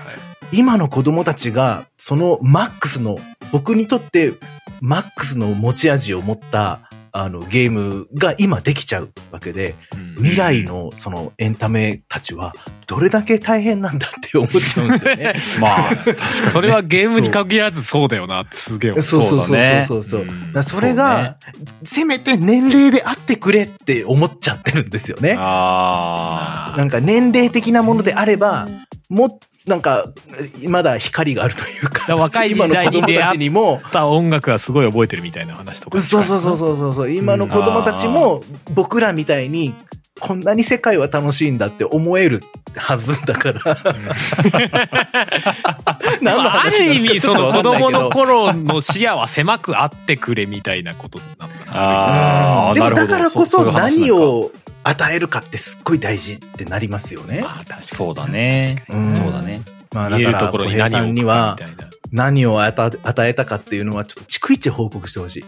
[0.53, 3.17] 今の子供たちが、そのマックスの、
[3.51, 4.33] 僕にとって
[4.81, 12.53] マックスの持ち味を持った、あの、ゲームが今できちゃうわけで、うん未来のそのエンタメたちは、
[12.85, 15.33] どれだけ大変なんだって思っちゃうんですよね。
[15.59, 19.01] まあ、確かそれはゲームに限らずそうだよなってすげえ思う。
[19.01, 20.21] そうそうそうそうそうだねそうそう。
[20.21, 21.37] うんだからそれが、
[21.83, 25.35] せめて年齢であってくれって思っちゃってるんですよね。
[25.39, 28.67] あなんか年齢的なものであれば、
[29.09, 30.05] も、なんか、
[30.67, 36.01] まだ光があるというだか、若い時代に今の子供た出会ちにも、った音楽はすごい覚えてるみたいな話とか。
[36.01, 37.11] そうそうそうそうそうそう。
[37.11, 38.41] 今の子供たちも
[38.73, 39.75] 僕らみたいに、
[40.19, 42.41] こんなに世界は楽しいんだって思える
[42.75, 43.61] はずだから。
[46.63, 51.73] あ、る意味、その子供の頃の視野は狭くあってくれみたいなことなのかあ。
[51.73, 51.81] な。
[51.81, 54.51] ああ、でもだからこそ何を
[54.83, 57.41] 与えるかってすっごい大事ってなりますよね。
[57.41, 57.83] まあ、確かに。
[57.83, 58.83] そうだね。
[58.89, 59.61] うんそうだね。
[59.93, 61.57] まあだから、小平ころに何をさんには。
[62.11, 65.45] 何を与え与えたかっていうのはちょっと逐一報告してほしい。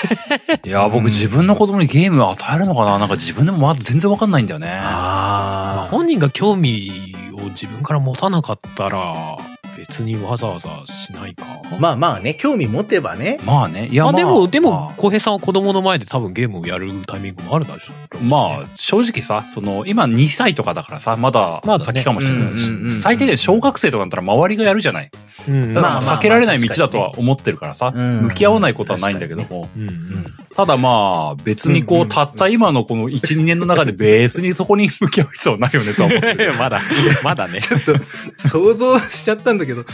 [0.66, 4.68] いや、僕自分の子供にゲームを与えるのかななんか自分でもまだ全然わかんないんだよね。
[4.70, 9.38] あ本人が興味を自分から持たなかったら、
[9.78, 11.44] 別にわざわざしないか？
[11.78, 13.38] まあまあね、興味持てばね。
[13.46, 13.86] まあね。
[13.86, 22.68] いや、まあでも、でもま、浩平さんは子供の前で多分ゲームをやるタイミングもあるでしょあ、まあ、正直さ、その、今2歳とかだからさ、まだまだね先かもしれないし、
[23.02, 25.10] 最低限小学生とかだったら周りがやるじゃない。
[25.48, 28.22] うんだから避けられない道だとは思ってるからさ、うん。
[28.24, 30.26] 向き合わないことはないんだけども、うんううんん。
[30.54, 32.08] ただまあ、別にこう、うんうん。
[32.08, 36.54] たった今のこの1、2年の中でベースにそこに向き合う必要はないよねとは思ってる。
[36.58, 36.80] まだ、
[37.22, 37.60] まだね。
[37.62, 37.94] ちょっと
[38.36, 39.86] 想像しちゃったんだけど、うん。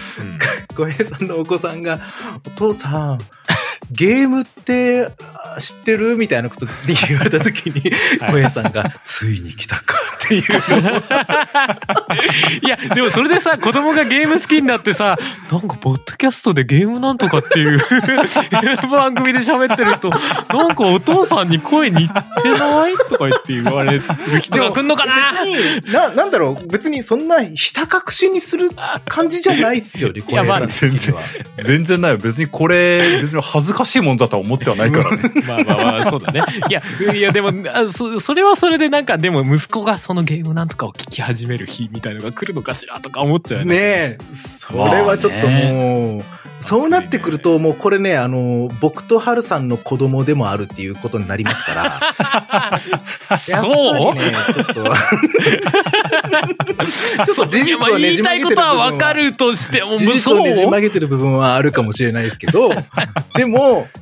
[0.75, 2.01] 小平さんのお子さんが、
[2.47, 3.19] お父さん、
[3.91, 5.09] ゲームって
[5.55, 6.73] あ知ってるみたいなことで
[7.09, 7.83] 言われた時に、
[8.21, 10.43] 小平さんが、ついに来たかっていう
[12.65, 15.19] いや、でもそれでさ、子供がゲーム好きになってさ、
[15.51, 17.79] なんか、ポッドキャストでゲームなんとかっていう
[18.91, 20.17] 番組で喋ってると、な
[20.69, 24.03] んかお父さんに声似てないとか言って言われる
[24.41, 28.71] 人が来んのかな別に、な、なんだろう、別にそんなひた隠しにする
[29.07, 31.23] 感じじゃないっすよね、小いやまあ平さん的には。
[31.59, 32.19] 全然ないよ。
[32.19, 35.23] 別にこれ、別に恥ずかしいもんだとは思ってはないからね。
[35.47, 36.43] まあまあまあ、そうだね。
[36.69, 36.83] いや、
[37.13, 43.75] いやでも、あそそれはそれでなんか、でも息子がそのゲームなんとかを聞き始める日みたいのが来るのかしらとか思っちゃうよね。
[43.75, 46.25] ねえ、それはちょっともう、
[46.65, 52.81] そうなってくると、もうこれね、あの、僕とハルさんの子供でもあるっていうことになりますから。
[53.37, 54.15] そう？
[54.55, 54.75] ちょっと。
[57.27, 62.71] ちょっと事実まあをねじ言いたい曲げてる部分はことはわかるとしても、事実そうをねじ曲げてる部分はあるかもしれないですけど、
[63.37, 63.54] でも、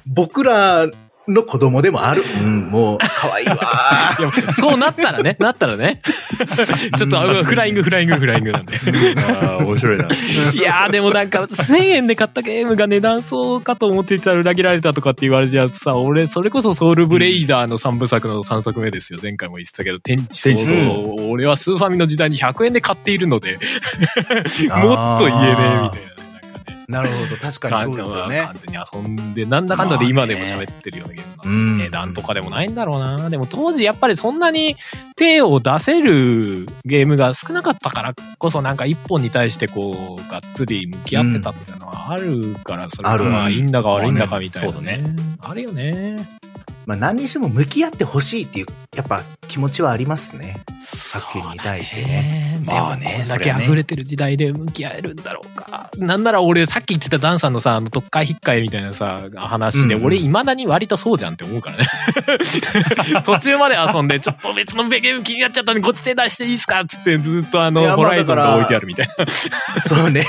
[0.07, 0.89] 僕ら
[1.29, 2.23] の子供でもある。
[2.23, 4.17] うん、もう、可愛いわ
[4.59, 6.03] そうなったらね、なったらね。
[6.97, 8.75] ちょっと、あフライング、フライング、フライングなんで。
[9.17, 10.09] ああ、面白いな。
[10.53, 19.21] いやーでもなんか、1000円で買ったゲームが値段そうかと思ってたら裏切られたとかって言われちゃうとさ、俺、それこそソウルブレイダーの3部作の3作目ですよ。
[19.23, 21.17] 前回も言ってたけど、天地創天地造。
[21.31, 26.12] 俺はスーファミの時代に100円で買っているので、もっと言えねえ、みたいなね。
[26.89, 28.57] なるほど、確かにそうですよね完。
[28.57, 33.31] 全に遊んで、なんだかんだで今でも喋ってるようなゲームなんで、うん値段とかでもないんだろうな。
[33.31, 34.77] でも当時やっぱりそんなに
[35.17, 45.05] 手を出せるゲームが少なかったからこそなんか一本に対してこう、がっつり向き合ってたっていうのはあるから、それがまあいいんだか悪いんだかみたいなそうだね。
[45.41, 46.29] あるよね。
[46.87, 50.61] まあ何にしても向き合ってほしいっていう、やっぱ気持ちはありますね。
[50.85, 52.09] 作品に対してね。
[52.61, 52.63] ね。
[52.65, 55.91] まあねこんだけ溢れてる時代で向き合えるんだろうか。
[55.97, 61.87] なんなら俺さっき言ってたダンさんのさ、あの、特会引っかえみたいなさ、話で、うんうん俺未だに割とそうじゃんって思うからね。
[63.25, 69.27] 途中まで遊んで、ちょっと別のゲーム気になっちゃったんで、こっち手出していいっすかっつってずっとあの、ホライゾンが置いてあるみたいな。
[69.81, 70.27] そうね。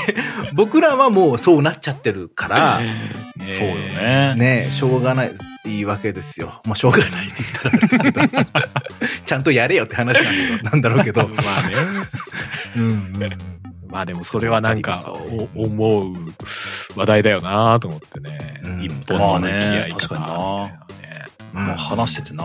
[0.52, 2.80] 僕らはもうそうなっちゃってるから、
[3.44, 3.74] そうよ。
[3.74, 4.34] ね。
[4.36, 5.32] ね、しょうがない、
[5.64, 6.60] いいわけですよ。
[6.64, 8.44] まあしょうがないって言ったらけど、
[9.24, 11.28] ちゃんとやれよって話なんだろうなんだろうけど。
[11.28, 11.34] ま
[11.64, 11.74] あね。
[12.76, 13.54] うんうん
[13.88, 15.00] まあでもそれはなんか、
[15.54, 16.14] お思う
[16.96, 18.60] 話題だよなと思ってね。
[18.64, 20.78] うん一本の向き合いまあね方みたいなね。
[21.54, 22.44] うんまあ話しててな、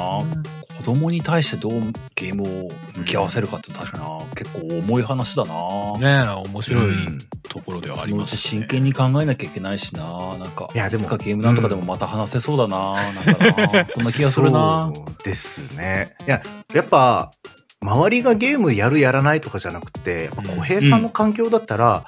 [0.80, 1.72] 子供に対してどう
[2.16, 5.54] ゲームを向き合わせるかって確かにな、結構重い話だな。
[6.00, 7.20] ねえ、面白いうん
[7.50, 8.38] ところではありますね。
[8.38, 10.38] 真剣に考えなきゃいけないしな。
[10.38, 12.94] なんか、いやでもつかゲームなんとかでもまた話せそうだな。
[13.12, 13.86] なんかな。
[13.90, 14.90] そんな気がするな。
[14.96, 16.16] そうですね。
[16.26, 16.42] いや、
[16.74, 17.34] やっぱ、
[17.82, 22.06] 周りがゲームやるやらないとかじゃなくて、やっぱ小平さんの環境だったら、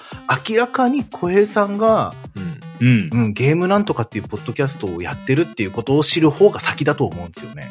[0.49, 2.87] 明らかに小平さんが、うん。
[2.87, 3.09] うん。
[3.11, 7.69] うん、ゲームなんとかっていうポッドキャストをやってるっていうことを知る方が先だと思うんですよね。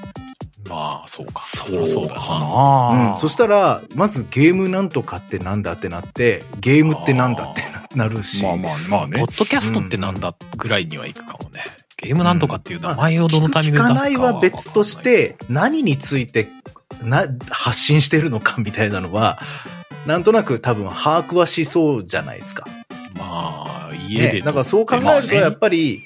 [0.69, 1.43] まあ、そうか。
[1.43, 2.97] そうかな。
[2.99, 3.13] な。
[3.13, 3.17] うん。
[3.19, 7.63] そしたら、まずゲームなんとかってなんだってなって、ゲームってなんだって
[7.97, 8.43] なるし。
[8.43, 9.39] まあまあまあねポッ。
[9.39, 11.63] ドキャストってなんだぐらいにはいくかもね。
[11.97, 16.49] ゲームなんとかっていう名前をどのタイミングで出すか聞く聞かないは別とし、て、何について、
[17.03, 19.39] な、発信してるのかみたいなのは、
[20.07, 22.65] なんとなく多分把握はしそうじゃないですか。
[23.15, 26.03] まあ、家で、ね、だからそう考えると、やっぱり、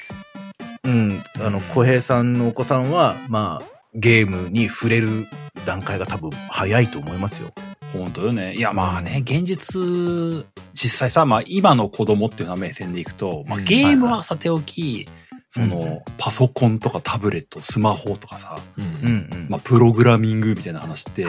[0.83, 5.27] うん、あの、小平さんのお子さんは、まあ、ゲームに触れる
[5.67, 7.53] 段階が多分早いと思いますよ。
[7.93, 8.55] 本当よね。
[8.55, 10.45] いや、まあね、現実、
[10.75, 15.09] 実際さ、まあ今の子供っていうのは目線でいくと、まあうんゲームはさておき、
[15.49, 18.59] そうんの、パソコンとかタブレット、スマホとかさ。
[19.49, 21.25] まあプログラミングみたいな話って。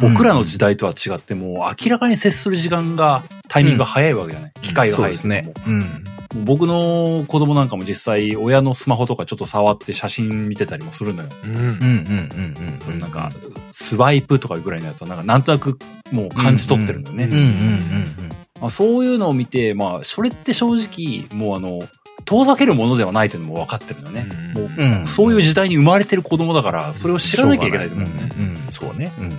[0.00, 5.52] 僕らの時代とは違ってもう明らかに接する時間が、タイミングが早いわけじゃない、機械がそう早いですね。
[5.68, 6.04] うん。
[6.34, 11.28] 僕の子供なんかも実際親のスマホとかちょっと触って写真見てたりもするのよ。
[11.44, 12.98] うんうんうんうんうん。
[12.98, 13.30] なんか、
[13.72, 15.78] スワイプとかぐらいのやつはなんかなんとなく
[16.12, 17.24] もう感じ取ってるんだよね。
[17.24, 21.80] うんうんうんまあ、そういうのを見て、まあ、それって正直、もうあの、
[22.24, 24.28] 遠ざけるものではないというのも分かってるのね。
[24.30, 24.98] うんもう、うん。
[25.00, 25.06] うん。
[25.06, 28.30] そういう時代に生まれてる子供だから、それを知らなきゃいけないと思うね。
[28.36, 28.72] うんうん。
[28.72, 29.12] そうね。
[29.18, 29.38] うんうん。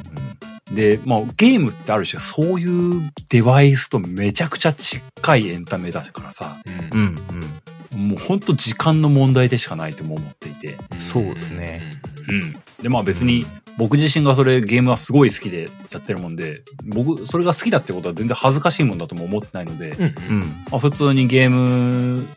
[0.72, 6.58] で、まあ、ゲームってある種、そういうデバイスとめちゃくちゃ近いエンタメだからさ、
[6.92, 7.16] うんうん
[7.94, 8.10] うん。
[8.10, 10.78] もう本当時間の問題でしかないとも思っていて。
[10.98, 11.82] そうですね。
[12.28, 12.54] うん。
[12.82, 13.46] で、まあ別に、
[13.78, 20.04] 僕自身がそれゲームはすごい好きでやってるもんで、僕、それが好きだってことは全然恥ずかしいもんだとも思ってないので、うん。
[20.04, 20.12] うん。
[20.12, 20.40] うん。
[20.70, 22.28] まあ、普通にゲーム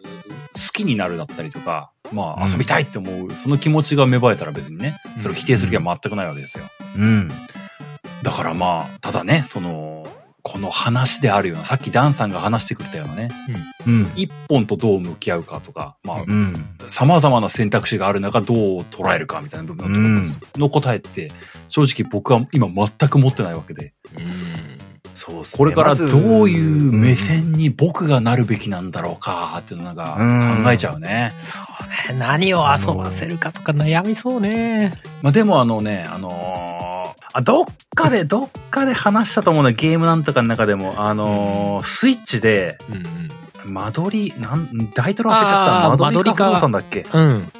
[0.54, 6.64] 好きになるだったりとか、まあうん遊びたいって思う、その気持ちが芽生えたら別にね、それを否定する気は全くないわけですよ。
[6.96, 7.30] うん。
[8.23, 10.07] だからまあ、ただね、その、
[10.43, 13.28] この話であるような、さっきダンさんが話してくれたようなね、
[13.86, 14.12] うん。
[14.16, 16.66] 一本とどう向き合うかとか、まあ、うん。
[16.89, 20.40] 様々な選択肢がある中どう捉えるかみたいな部分だと思うんです。
[20.57, 21.31] の答えって、
[21.69, 23.93] 正直僕は今全く持ってないわけで、
[25.15, 31.32] そうっすねこれからどういう目線に僕がなるべきなんだろうかっていうのなんかうん考えちゃうね。
[31.44, 31.61] そ
[32.11, 32.19] うね。
[32.19, 34.93] 何を遊ばせるかとか悩みそうね。
[35.23, 36.72] まあでもあのね、あのー
[37.32, 39.72] あ、どっかで、どっかで話したと思うね。
[39.72, 46.04] ゲームなんとかの中でも、あのースイッチで、うん間取り、なん、タイトル忘れちゃった。
[46.04, 47.06] 間取りか間取りか不動産だっけ？
[47.12, 47.52] うん。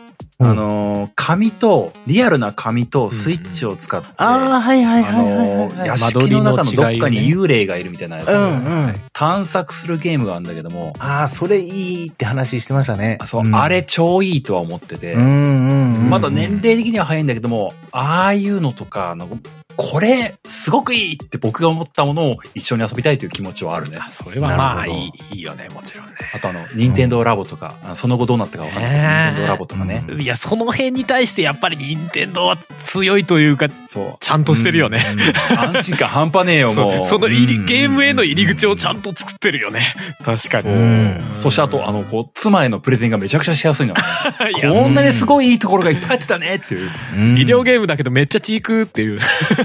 [0.43, 0.51] うん。
[0.51, 5.89] あのー紙と、リアルな紙とスイッチを使って、ああ、はいはいあはいはいはいはい。
[5.89, 8.95] 屋敷の中のどっかに幽霊がいるみたいなやつをうんうん。
[9.13, 13.19] 探索するゲームがあるんだけども、ああ、それいいって話してましたね。
[13.21, 16.11] あそう、んあれ超いいとは思ってて、うんうんうん。
[16.11, 19.29] まだ年齢的には早いんだけども、ああいうのとか、あの、
[19.91, 23.99] これ、すごくいいって僕が思ったものを一緒に遊びたいという気持ちはあるね。
[24.01, 26.13] あそれはまあいいいいよね、もちろんね。
[26.35, 30.05] あとあの、任天堂ラボとか、あその後どうなったかわかんないけど、ねえ任天堂ラボとかね。
[30.21, 34.17] いや、その辺に対してやっぱり任天堂は強いというか、そう。
[34.21, 35.01] ちゃんとしてるよね。
[35.59, 36.93] 安心感半端ねえよ、 もう。
[37.05, 39.83] そその入りうんゲームへの入り口をちゃんと作ってるよね。
[40.25, 40.63] 確かに。
[40.63, 43.95] そううんそしてあと、あの、こう、妻へのプレゼンがめちゃくちゃしやすいの、
[44.63, 46.91] こんなにすごいいいところがいっぱいあってたねっていう。
[47.17, 49.19] うんビデオゲームだけどめっちゃチークっていう。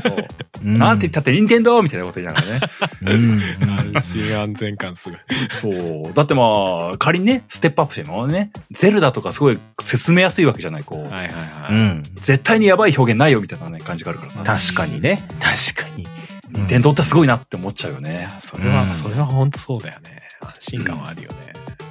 [0.09, 0.27] そう。
[0.65, 2.61] うんなんて言ったって任天堂みたいなこと言いながらね。
[3.01, 3.41] うん
[3.95, 5.19] 安心安全感すごい。
[5.61, 6.13] そう。
[6.13, 11.11] だってまあ、仮にね、ステップアップしてもね、ゼルダとかすごい説明やすいわけじゃない、こう。
[11.11, 11.73] はいはいはい。
[11.73, 12.03] うん。
[12.21, 14.39] 絶対にやばい表現ないよみたいなね、感じがあるからさ。
[14.43, 15.23] 確かにね。
[15.39, 16.07] 確かに。
[16.49, 18.29] 任天堂ってすごいなって思っちゃうよね。
[18.41, 20.21] それは、うんそれは本当そうだよね。
[20.41, 21.37] 安心感はあるよね。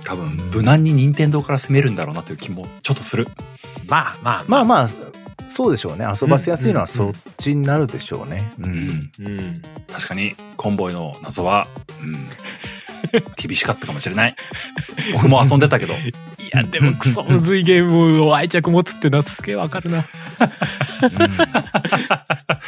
[0.05, 3.28] 多分、無難に任天堂から攻めるんだろうなという気もちょっとする。
[3.88, 4.88] まあまあまあまあ、
[5.48, 6.06] そうでしょうね。
[6.20, 8.43] 遊ばせやすいのはそっちになるでしょうね。
[8.59, 8.62] う。
[8.64, 9.10] うんん。
[9.20, 9.62] うん。
[9.93, 11.66] 確かに、コンボイの謎は、
[12.02, 12.28] うん。
[13.37, 14.37] 厳しかったかもしれない。
[15.12, 15.95] 僕も遊んでたけど。
[15.95, 15.97] い
[16.53, 20.05] や、でもクソむずいゲームを愛着持つってのはすげえわかるな。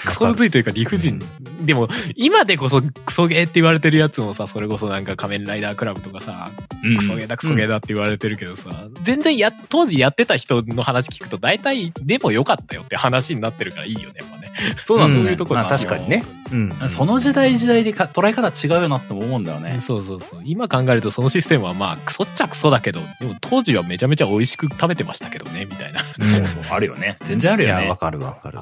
[0.04, 1.20] クソむずいというか理不尽。
[1.60, 6.50] でも、今でこそクソゲーって言われてるやつもさ、それこそなんか仮面ライダークラブとかさ、
[6.82, 8.70] うんクソゲーだクソゲーだって言われてるけどさ、
[9.00, 14.48] 全然や、当時やってた人の話聞くと大体でもよかったよって話になってるからいいよね、やっぱね。
[14.84, 16.24] そうなんだよねそういうところまあ確かにね。
[16.52, 16.88] うん。
[16.88, 19.80] その時代時代でか捉え方違うよなって思うんだよね。
[19.80, 20.40] そうそうそう。
[20.44, 26.02] 今考えるとそのシステムはまあ、クソっちゃクソだけど、でも当時はめちゃめちゃ美味しく食べてましたけどね、みたいな。
[26.18, 26.62] うんそうそう。
[26.70, 27.16] あるよね。
[27.24, 27.96] 全然あるいや、よねわ。
[27.96, 28.58] かるわかる。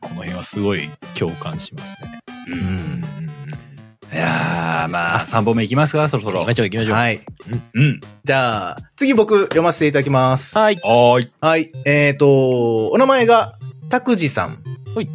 [0.00, 2.20] この辺はすごい共感しますね。
[2.48, 2.50] う。
[2.52, 3.04] うんん。
[4.12, 6.54] いやー、まあ、3本目いきますか、そろそろ行きま。
[6.54, 6.94] しょう行きましょう。
[6.96, 7.20] はい。
[7.74, 8.00] うん。
[8.24, 10.58] じゃあ、次僕読ませていただきます。
[10.58, 10.74] はい。
[10.82, 11.32] はーい。
[11.40, 11.70] はい。
[11.84, 13.54] えっ、と、お名前が、
[13.88, 14.58] 拓司さん。
[14.96, 15.08] はい。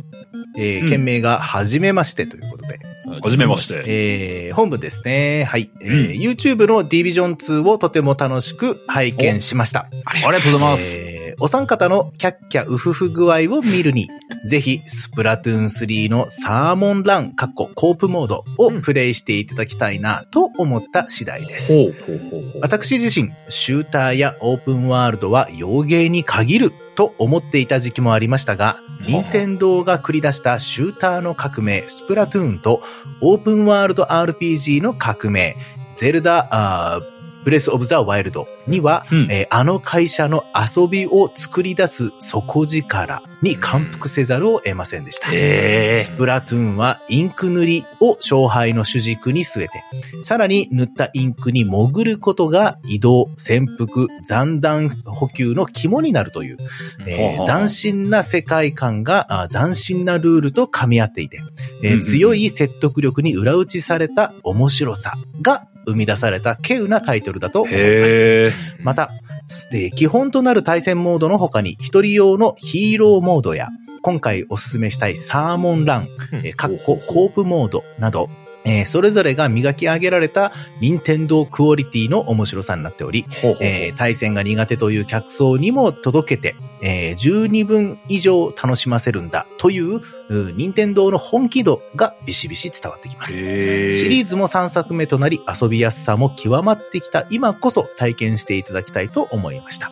[0.57, 2.79] えーうん件名が、はじめましてということで。
[3.21, 3.83] はじめまして。
[3.85, 5.43] えー本部ですね。
[5.45, 5.69] はい。
[5.81, 9.87] えーうん YouTube のディビジョン2をとても楽しく拝見しました。
[10.05, 11.05] ありがとうございます。
[11.35, 14.09] えーお三方のキャッキャウフフ具合を見るに、
[14.47, 21.73] ぜひ、スプラトゥーン3のサーモンラン、カッココープモードをプレイしていただきたいなと思った次第です。
[22.61, 32.81] 私自身、シューターやオープンワールドは洋芸に限ると思っていた時期もありましたが、任天堂が繰り出したシューターの革命、スプラトゥーンと
[33.21, 35.55] オープンワールド RPG の革命、
[35.97, 37.01] ゼルダ、
[37.45, 39.27] ブレスオブザワイルドには、うん。
[39.31, 45.30] えーあの会社の遊びを作り出す底力に感服せざるを得ませんでした。
[45.31, 56.57] へスプラトゥーンはインク塗りを勝敗の主軸に据えて、さらに塗ったインクに潜ることが移動、潜伏、残弾補給の肝になるという、
[57.05, 61.39] えー斬新な世界観があ斬新なルールと噛み合っていて、
[61.84, 68.53] えー強い説得力に裏打ちされた面白さが生み出された稀有なタイトルだと思います。
[68.81, 69.11] また、
[69.71, 73.69] で基本となる対戦モードの他に、一人用のヒーローモードや、
[74.01, 76.07] 今回おすすめしたいサーモンラン、
[76.43, 78.29] えー、かっこコープモードなど、
[78.65, 80.51] えーそれぞれが磨き上げられた
[80.81, 93.33] 任天堂クオリティの面白さになっており、ほうほうえー対戦が苦手という客層にも届けて、えー十二分以上楽しませるんだという、う任天堂の本気度がビシビシ伝わってきます。
[93.33, 99.91] シリーズも3作目となり遊びやすさも極まってきた今こそ体験していただきたいと思いました。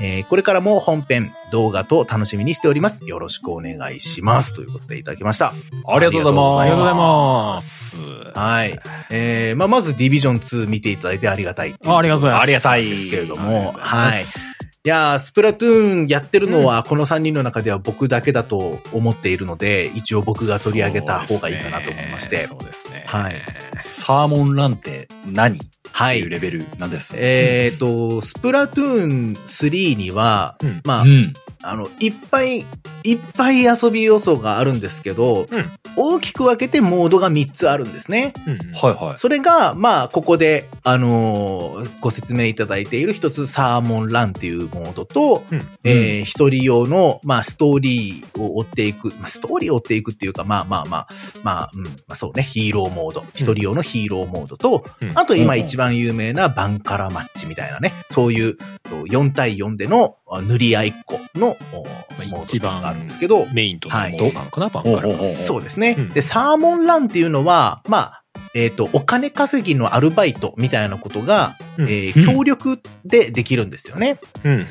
[0.00, 3.04] えーこれからも本編、動画と楽しみにしております。
[3.04, 4.54] よろしくお願いします。
[4.54, 5.54] ということでいただきました。
[5.86, 6.60] ありがとうございます。
[6.60, 8.14] ありがとうございます。
[8.34, 8.80] はい。
[9.10, 12.42] えー、まあ、まずディビジョン2見ていただいてありがたいあありがとうございます。
[12.42, 14.22] ありがたいですけれども、はい。
[14.82, 22.46] いやー、スプラトゥーンやってるのは、この3人の中では僕だけだと思っているので、一応僕が取り上げた方がいいかなと思いまして。
[22.46, 23.04] そうですね。
[23.06, 23.36] はい
[23.82, 25.58] サーモンランって何？
[25.58, 25.60] っ
[25.92, 26.30] はいていう。
[26.30, 27.14] レベルなんです。
[27.16, 31.34] えっ、と、スプラトゥーン3には、うんまあ、うん。
[31.62, 32.64] あの、いっぱい、
[33.02, 35.70] いっぱい遊び要素があるんですけど、うん。
[35.96, 38.32] 大きく分けてモードが3つあるんですね。
[38.46, 39.18] うんはいはい。
[39.18, 45.62] それが、まあ、ここで、あのーご説明いただいている一つ、サーモンランっていうモードと、うん。
[45.84, 51.08] えー一人用の、まあ、ストーリーを追っていく、まあ、ストーリーを追っていくっていうか、まあまあまあ、
[51.42, 55.18] まあ、うん、まあそうね、ヒーローモード、一人用のヒーローモードと、うん。
[55.18, 58.56] あと今一番有名なバンカラマッチみたいなね、そういう
[58.88, 61.49] 4対4でのあ塗り合いっこの
[62.44, 65.96] 一番あるんですけど、メインとなのかな、バンカラそうですね。
[65.98, 66.08] うん。
[66.10, 68.19] で、サーモンランっていうのは、まあ、
[68.54, 74.18] えっ、と、お金稼ぎのアルバイトみたいなことが、うんえー協力でできるんですよね。
[74.44, 74.66] うん、うん、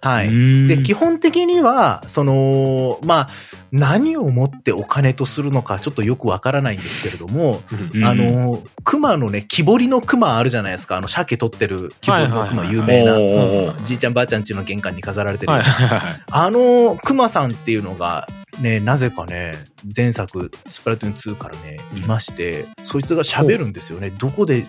[0.00, 0.28] はい。
[0.28, 3.28] いで、基本的には、その、まあ、
[3.72, 7.60] 何をもってお金とするのかちょっとよくわからないんですけれども、
[7.94, 8.04] うん。
[8.04, 10.96] あの、熊のね、木彫りの熊あるじゃないですか。
[10.96, 13.74] あの、鮭取ってる木彫りの熊はいはいはい有名な。
[13.84, 15.52] じいちゃんばあちゃん家の玄関に飾られてる。
[15.52, 16.22] はい、はい、はい。
[16.30, 18.26] あの、熊さんっていうのが、
[18.60, 19.54] ね、なぜかね、
[19.96, 24.10] 前作、スプラトゥーン2からね、いまして、そいつが喋るんですよね。
[24.10, 24.64] どこで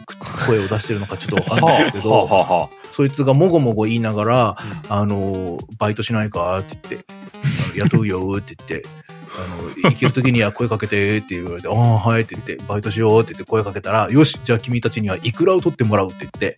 [0.48, 4.58] 声を出してるのかちょっとわかんないですけど、はあはあはあそいつがもごもご言いながら、
[4.90, 6.58] あの、バイトしないか？
[6.58, 8.88] って言って、雇うよって言って、
[9.44, 16.58] あの、行ける時には声かけてって言われて、ああ、はいって言って、バイトしようって言って声かけたら、よし、じゃあ君たちにはイクラを取ってもらうって言って、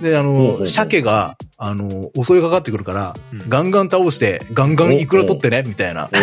[0.00, 0.66] で、あの、ほうほうほう。
[0.66, 3.48] 鮭が、あの、襲いかかってくるから、うん。
[3.48, 6.08] ガンガン倒して、ガンガンイクラ取ってね、みたいな。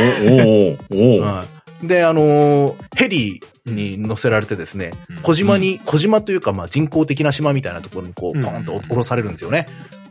[1.83, 5.17] で、あの、ヘリに乗せられてですね、うん。
[5.17, 8.43] 小島に、小島というか、まあ人工的な島みたいなところにこう、うん。
[8.43, 9.67] ポンと降ろされるんですよね。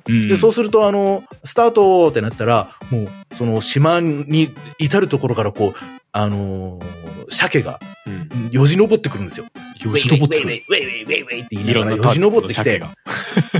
[0.08, 5.74] うんで、そうすると、あの、スタートってなったら、もう、その島に至るところからこう、
[6.12, 8.50] あのー鮭がうん。
[8.52, 9.46] よじ登ってくるんですよ。
[9.80, 12.82] よじ登ってくるウェイウェイウェイウェイウェイって言いいながらよじ登ってきて。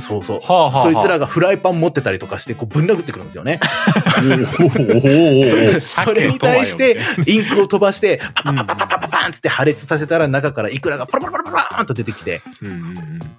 [0.00, 0.40] そうそう。
[0.40, 3.58] はあはあはあそいつらがフライパン持ってたりとかして、こうぶん殴ってくるんですよね。
[4.60, 8.95] おおおおそれに対して、インクを飛ばして、パパパパパ
[9.26, 12.40] パパパンつって破裂させたら中からイクラがパラパラパラパラーンと出てきて、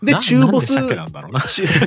[0.04, 0.74] で中ボス。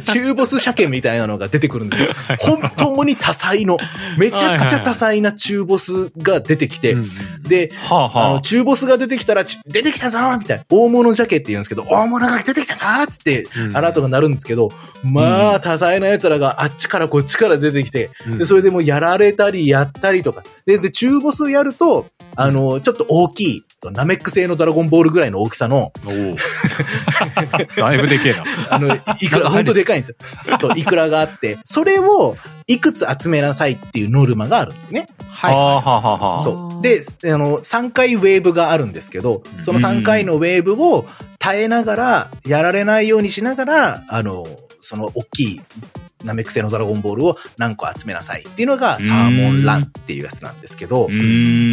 [0.05, 2.09] 中ボス鮭みたいなのが出てくるんですよ。
[2.41, 3.79] 本当に多彩の、
[4.19, 6.97] めちゃくちゃ多彩な中ボスが出てきて、
[7.43, 7.71] で、
[8.43, 10.65] 中ボスが出てきたら、出てきたぞみたいな。
[10.71, 14.71] 大物鮭って言うんですけど、大物が出てきたぞっつって、アラートが鳴るんですけど、
[15.03, 18.11] まあ、多彩な奴らがあっちからこっちから出てきて、
[18.45, 20.43] それでもやられたりやったりとか。
[20.67, 22.07] で、で、中ボスやると、
[22.37, 25.93] あの、ちょっと大きい、ナメック製のドラゴンボールぐらいの大きさの、
[27.77, 28.45] だいぶでけえな。
[28.69, 30.59] あの、いくら、ほんとでかいんですよ。
[30.59, 32.37] と、いくらがあって、それを
[32.67, 35.09] いくつ集めなさいっていうノルマがあるんですね。
[35.31, 35.49] あ。
[35.49, 36.43] はあはあはあはあ。
[36.43, 36.83] そう。
[36.83, 41.07] で、あの、3回ウェーブがあるんですけど、その3回のウェーブを
[41.39, 44.47] 耐えながら、やられないようにしながら、あの、
[44.83, 45.61] その大きい
[46.25, 51.09] ナメック製のドラゴンボールを何個集めなさいっていうのがサーモンランっていうやつなんですけど。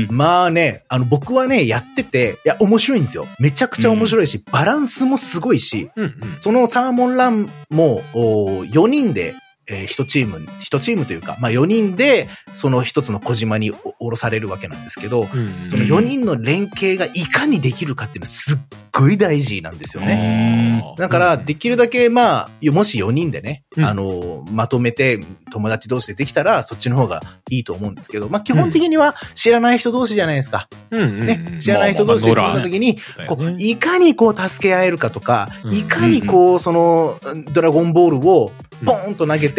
[0.09, 3.27] まあね、あの僕はね、やってて、いや、面白いんですよ。
[3.39, 6.13] めちゃくちゃ面白いし、バランスもすごいし、うんうん。
[6.39, 9.35] そのサーモンランも、お4人で、
[9.69, 18.59] えー、一チーム、一チームというか、まあ4人で、その一つの小島にお降ろされるわけなんですけど、うんうんその4人の連携がいかにできるかっていうのはすっ
[18.97, 20.95] ごい大事なんですよね。
[20.97, 23.85] だから、できるだけ、まあ、もし4人でね、うん。
[23.85, 25.19] あの、まとめて
[25.51, 30.67] 友達同士でできたら、そっちの方がいいと思うんですけど、まあ、基本的には知らない人同士じゃないですか。
[30.91, 31.03] うん。
[31.03, 31.09] うん。
[31.19, 31.25] うん。
[31.27, 31.57] ね。
[31.59, 35.73] 知らない人同士で組んだ時に、こう、いかにこう助け合えるかとか、うん。
[35.73, 37.19] いかにこう、その、
[37.51, 38.51] ドラゴンボールを
[38.85, 39.56] ポーンと投げて、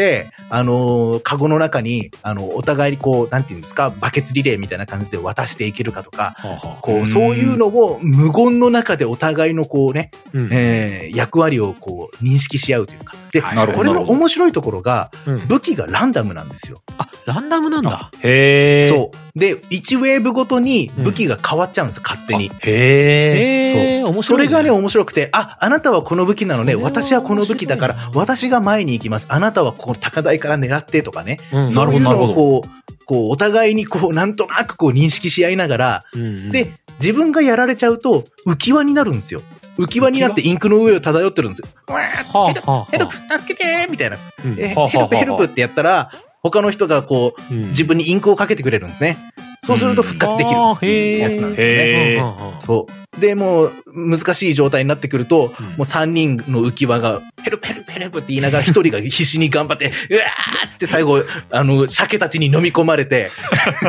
[0.51, 13.15] あの、カゴの中に、あの、お互いにこう、なんていうんですか、バケツリレーみたいな感じで渡していけるかとか、はあはあこう、そういうのを無言の中でお互いのこうね、うんえー役割をこう、認識し合うというか。
[13.33, 16.81] で、はいこれの面白いところが、うん武器がランダムなんですよ。
[16.99, 18.11] あ、ランダムなんだ。
[18.21, 18.89] へえ。
[18.89, 19.39] そう。
[19.39, 22.47] で、1ウェーブごとに武器が変わっちゃうんです、勝手に。
[22.47, 22.69] へえ。
[22.69, 24.25] へえ、面白い。
[24.25, 29.27] それがね、、面白くて、あ、あなたはこの武器なのね、私はこの武器だから私が前に行きます。
[29.31, 31.39] あなたはこの高台から狙ってとかね。
[31.53, 39.43] うんそういうのなるほどをこう、こう、お互いにこう、なんとなくこう認識し合いながら、うんうんで、自分がやられちゃうと、浮き輪になるんですよ。
[39.79, 41.69] 浮き輪になってインクの上を漂ってるんですよ。
[41.89, 44.19] うわーはあはあヘルプ、助けてみたいな。
[44.57, 46.11] ヘルプ、ヘルプってやったら、
[46.43, 49.17] 他の人がこう、うん自分にインクをかけてくれるんですね。
[49.65, 52.57] そうすると復活できるっていうやつなんですよね。
[52.61, 53.21] そう。
[53.21, 63.31] で、もう、難しい状態になってくると、うんもう3人の浮き輪が、ヘルプヘルプヘルプって言いながら、1人が必死に頑張って、 うわーって最後、あの、鮭たちに飲み込まれて、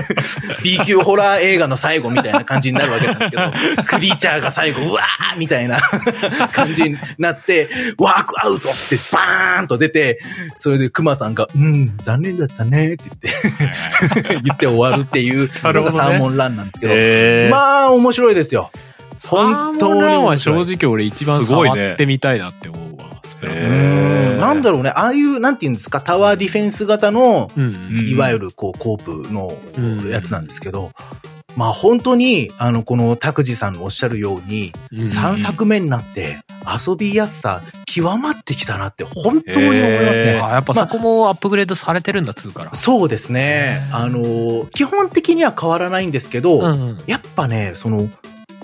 [0.64, 5.80] B 級ホラー映画の最後みたいな感じになるわけなんですけど、クリーチャーが最後、うわーみたいな
[6.54, 10.20] 感じになって、ワークアウトってバーンと出て、
[10.58, 16.88] それでクマさんが、うん、残念だったねって言って、言って終わるっていうのがサーモンランなんですけ
[17.49, 17.56] ど。
[17.56, 18.72] まあ、面白いですよ。
[19.27, 20.38] 本当にサーモンランは。
[20.38, 23.10] 正直俺一番すごいね触ってみたいなって思うわ。
[23.41, 30.91] ーんなんだろうね、ああいう、なんていうんですか、タワーディフェンス型の、うんうんいわゆる、こう、コープのうんやつなんですけど、
[31.56, 36.40] まあ本当に、あの、この拓司さんのおっしゃるように、うん3作目になって、
[36.88, 40.40] 遊びやすさ、極まってきたなって、本当に思いますね。
[40.41, 42.74] あ、やっぱそこもアップグレードされてるんだ、2から。
[42.74, 43.90] そうですね。
[43.91, 48.10] あの、基本的には変わらないんですけど、うんうんやっぱね、その、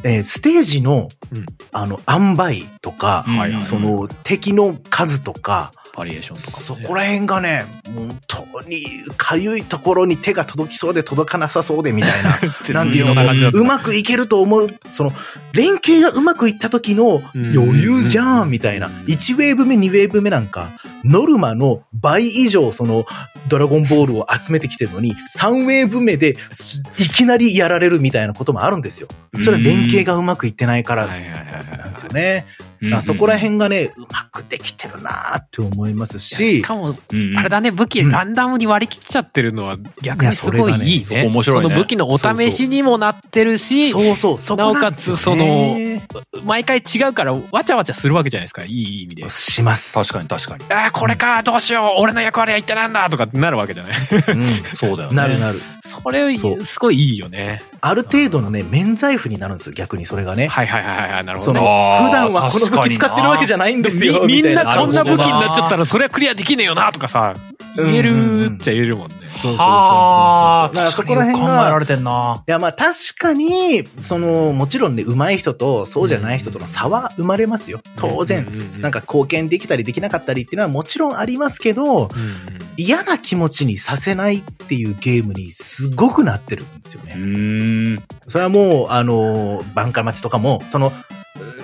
[0.03, 3.25] えーステージの、うんあの、塩梅とか、
[3.65, 6.83] その、敵の数とか、バリエーションとかもね。
[6.83, 7.65] そこら辺がね、
[7.95, 8.85] 本当に、
[9.17, 12.39] かゆいところに手が届きそうで届かなさそうでみたいな。
[12.73, 15.13] なんていうのうまくいけると思う、その、
[15.53, 18.89] 連携がうまくいった時のうん余裕じゃん、みたいな。
[19.07, 20.69] 1ウェーブ目、2ウェーブ目なんか、
[21.05, 23.05] ノルマの倍以上、その、
[23.47, 29.07] ドラゴンボールを集めてきてるのに、3ウェーブ目で、すいきなりやられるみたいなこともあるんですよ。
[29.39, 31.13] それは連携がうまくいってないからな
[31.85, 32.45] んですよね。
[32.59, 45.77] うんだからそこら辺がね、うまくできてるなーって思いますし、しかも、うんあれだね、武器うんランダムに割り切っちゃってるのは逆にすごいいいねそ面白いねその武器のお試しにもなってるし、そうそう、そこなおかつその
[46.43, 49.29] 毎回違うからわちゃわちゃするわけじゃないですか、いい意味で。
[49.29, 49.93] します。
[49.93, 50.65] 確かに確かに。
[50.69, 53.93] ああ、これか、どうしよう、俺の役割は一体なんだとかってなるわけじゃない。
[53.93, 55.11] うそうだよん。
[55.13, 55.17] ね。
[55.17, 55.59] なるなる。
[55.83, 57.61] それ、すごいいいよね。
[57.81, 60.47] ある程度のね、免罪符になるんですよ、逆にそれがね。
[60.47, 62.01] はいはいはいはい、なるほその、どね。
[62.07, 64.25] 普段はこの武器使ってるわけじゃないんですよ。
[64.25, 67.33] みみんなこんな武器になっちゃったらそれはクリアできねえよなとかさ、
[67.75, 69.15] 言えるっちゃ言えるもんね。
[69.19, 72.43] そうそうそうそうはあ、だからそこら辺が考えられてんな。
[72.47, 77.81] いや、まあ確かに、その、もちろんね、上手い人とそうじゃない人との差は生まれますよ。
[77.97, 78.45] 当然。
[78.79, 88.03] なんか、か貢献できたりできなかったりっていうのはもちろんありますけど、うんうん嫌な気持ちにさせないっていうゲームにすごくなってるんですようね。
[88.27, 90.91] それはもう、あの、バンカー待ちとかも、その、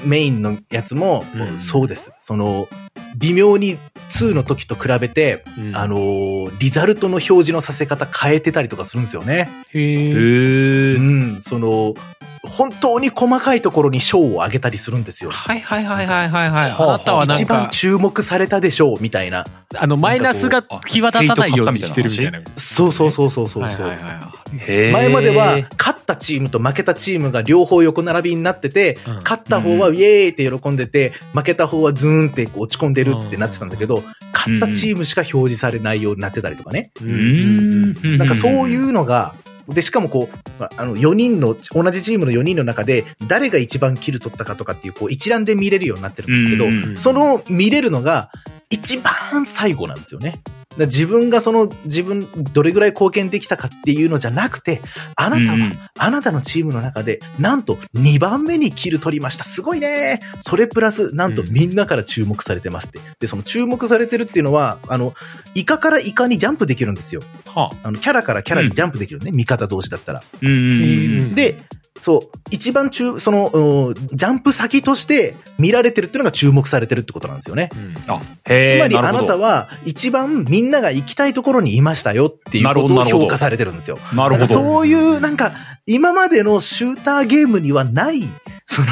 [0.06, 2.14] メインのやつもうん、そうです。
[2.20, 2.70] その、
[3.18, 3.78] 微妙に
[4.12, 9.50] 2の時と比べて、うんあの、リザルトの表示のさせ方変えてたりとかするんですよね。
[9.74, 10.10] へへえ。
[10.10, 11.00] えう。
[11.00, 11.96] ん、その、
[12.44, 15.30] 本当に細かいところに賞を上げたりするんですよ。
[15.30, 16.72] はいはいはいはいはいはい。
[16.72, 19.46] はああなたはなん一番か、注目されたでしょう、みたいな。
[19.76, 22.40] あの、マイナスが際立たないようにしてるみたいな。
[22.56, 23.64] そうそうそうそうそう。
[23.64, 24.92] はいはいはへえ。
[24.92, 34.01] 前までは、勝ったチームと負けたチームが両方横並びになってて、うん勝った方はウェーイって喜んでて、負けた方はズーンってこう落ち込んでるってなってたんだけど、
[34.34, 36.92] 勝ったチームしか表示されないようになってたりとかね。
[37.02, 37.04] い。
[37.04, 38.18] うーん。
[38.18, 39.34] なんかそういううのが、
[39.68, 48.32] で、しかもこう、あの、4人の、同じチームの4人の中で、誰が一番キル取ったかとかっていう、こう、一覧で見れるようになってるんですけどその見れるのが、
[48.70, 50.42] 一番最後なんですよね。
[50.78, 54.82] 自分がその、自分、どれぐらい貢献できたかっていうのじゃなくて、
[55.16, 59.44] あなたは、うんうんあなたのチームの中で、なんと2番目にキル取りました。
[59.44, 63.00] すごいねそれプラス、なんとうんみんなから注目されてますって。
[63.20, 65.14] で、その注目されてるっていうのは、あの、
[65.54, 67.22] イカからイカにジャンプできるんですよ。
[67.46, 69.32] はあの、キャラからキャラにジャンプできるね。
[69.32, 70.24] 味方同士だったら。
[70.42, 71.36] うんうんうん。
[71.36, 71.64] で、
[72.02, 77.70] そう、一番中、その、うんジャンプ先として見られてるっていうのが注目されてるってことなんですよね。
[78.08, 78.78] あ、あ、へえ。
[78.78, 84.00] つまりあなたは一番みんなが行きたいところにいましたよっていうことを評価されてるんですよ。
[84.16, 84.46] なるほど。
[84.48, 85.54] そういうなんか
[85.86, 88.24] 今までのシューターゲームにはない
[88.66, 88.88] その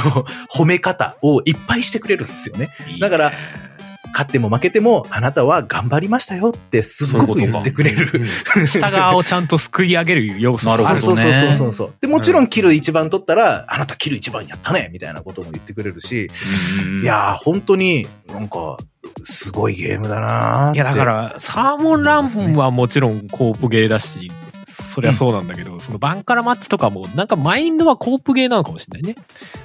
[0.53, 2.69] 褒め方をいっぱいしてくれるんですよね。
[2.99, 3.31] だから
[4.11, 8.21] 勝っても負けてもあなたは頑張りましたよってすっごく言ってくれる。
[8.55, 10.99] うん 下側をちゃんとすくい上げる要素なるほどね。
[10.99, 11.93] そうそうそうそう。
[12.01, 16.29] で、もちろんキル一番取ったら、あなたキル一番やったねみたいなことも言ってくれるし、
[16.87, 18.77] うんいやー、本当になんか、
[19.23, 24.31] すごいゲームだないや、だか、ら、サーモンランはもちろんコープゲーだし、
[24.69, 29.15] そりゃそうなんだけど、そのバンカラマッチとかも、なんかマインドはコープゲーなのかもしれないね。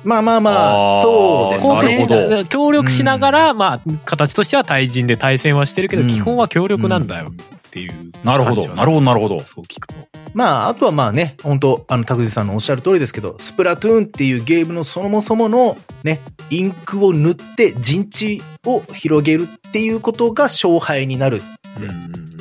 [0.02, 8.66] まあまあまあ、あーそうですコープ協力しながら、まあ、形としては対人で対戦はしてるけど、うん基本は協力なんだよっていう、なるほど。
[8.68, 9.40] なるほど、なるほど。
[9.40, 9.94] そう聞くと。
[10.32, 16.20] まあ、あとはまあね、本当あの、拓司さんのおっしゃる通りですけど、スプラトゥーンっていうゲームのそもそものね、
[16.50, 21.42] インクを塗って陣地を広げるっていうことが勝敗になる。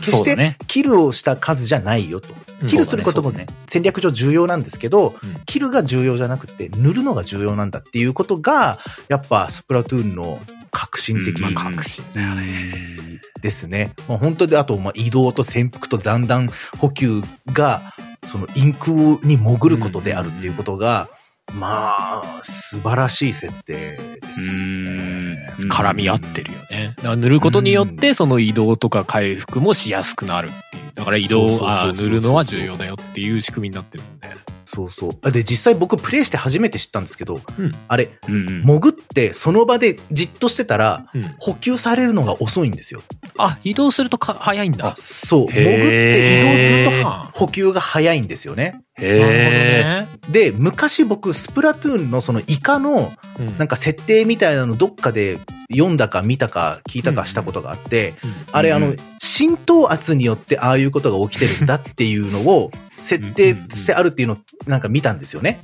[0.04, 0.56] 決して。
[0.68, 2.30] キルをした数じゃないよと。
[2.68, 3.32] キルすることも
[3.68, 10.40] 戦略上重要なんですけど、うんキルが重要じゃなくて、塗るのが重要なんだっていうことが、やっぱスプラトゥーンの
[10.72, 12.98] 革新的うんな革新だよね。
[13.42, 13.92] ですね。
[14.08, 16.50] まあ、本当で、あと、まあ、移動と潜伏と残弾
[16.80, 17.22] 補給
[17.52, 17.94] が、
[18.26, 18.92] そのインク
[19.24, 21.10] に潜ることであるっていうことが、
[21.52, 24.00] まあ、素晴らしい設定で
[24.34, 25.38] すよね。
[25.60, 26.94] うん絡み合ってるよね。
[26.98, 30.84] だから塗ることによって、その移動とか回復もしやすくなるっていう。
[30.96, 34.36] だから移動、そうそうそうそうああ、塗るのは重要だよっていう仕組みになってるもんね。
[34.74, 35.12] そうそう。
[35.22, 41.36] あで、実際僕プレイして初めて知ったんですけど、うんあれ、うんうん潜ってその場でじっとしてたら、うん。
[41.38, 43.02] 補給されるのが遅いんですよ。
[43.38, 44.96] あ、移動するとか早いんだ。
[44.98, 45.48] そう。
[45.48, 48.82] 潜って移動するへとー補給が早いんですよね。
[48.98, 49.84] へえ。
[49.84, 53.14] なるで、昔僕、スプラトゥーンのそのイカの、
[53.58, 55.40] なんか設定みたいなのどっかで
[55.74, 62.72] 読んだか見たか聞いたかしたことがあって、うんあれあのうん、浸透圧によってああいうことが起きてるんだっていうのを
[63.04, 65.60] 設定してあるっていうのをなんか見たんですよね。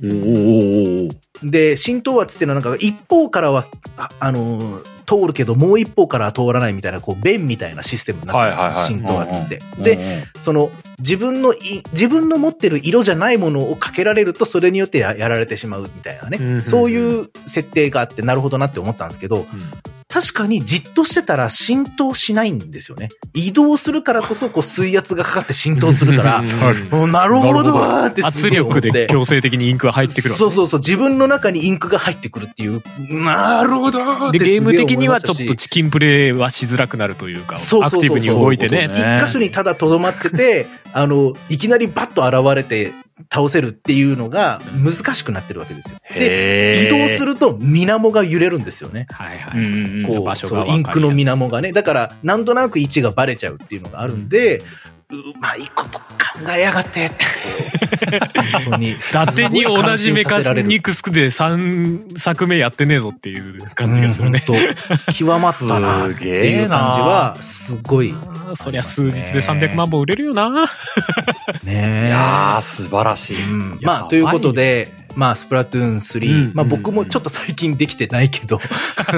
[1.42, 3.64] で、浸透圧っていうのはなんか一方からは、
[3.96, 9.60] あ、あのー、通るけどもう一方からは通らないみたいな、こう、弁みたいなシステムになってるんです浸透圧って。
[9.78, 11.58] うんで、うんその、自分のい、
[11.92, 16.62] 自分の持ってる色じゃないものをかけられると、それによってややられてしまうみたいなね。
[16.64, 19.46] そういう設定があって、なるほどなって思ったんですけど、うん
[20.10, 23.10] 確かにじっとしてたら浸透しないんですよね。
[23.32, 26.72] 移動するからこそ、こう、水圧がかかって浸透するから、な
[27.26, 32.82] るほどーってす圧力で強制的にインクが入ってくるそうそうそう、自分の中にインクが入ってくるっていう、
[33.22, 38.08] なるほどーっで、てゲーム的にはちょっとチキンプレイはしづらくなるというか、そうそうそうそう。
[38.08, 38.90] アクティブに動いてね。
[38.92, 42.92] 一箇所にただとどまってて、あの、いきなりバッと現れて
[43.32, 45.98] 倒せるっていうのが難しくなってるわけですよ。
[46.14, 49.06] で、移動すると水面が揺れるんですよね。
[49.10, 50.06] はいはい。
[50.06, 51.72] こう、場所がインクの水面がね。
[51.72, 54.62] だから、なんとなく位置がバレちゃうっていうのがあるんで、
[55.10, 56.04] うまいこと考
[56.56, 57.10] えやがって。
[58.52, 58.90] 本当に。
[58.90, 64.44] 伊達に同じメカニクスで3作目やってねえぞっていう感じがするね。
[64.46, 64.74] うん本
[65.06, 68.14] 当極まったなっていう感じは、すごい。
[68.54, 70.66] そりゃ数日で300万本売れるよな。
[71.64, 73.42] ねいやー、素晴らしい。
[73.42, 78.60] うんまあ、ということで、まあ、スプラトゥーン3、うんまあ僕もちょっと最近できてないけど、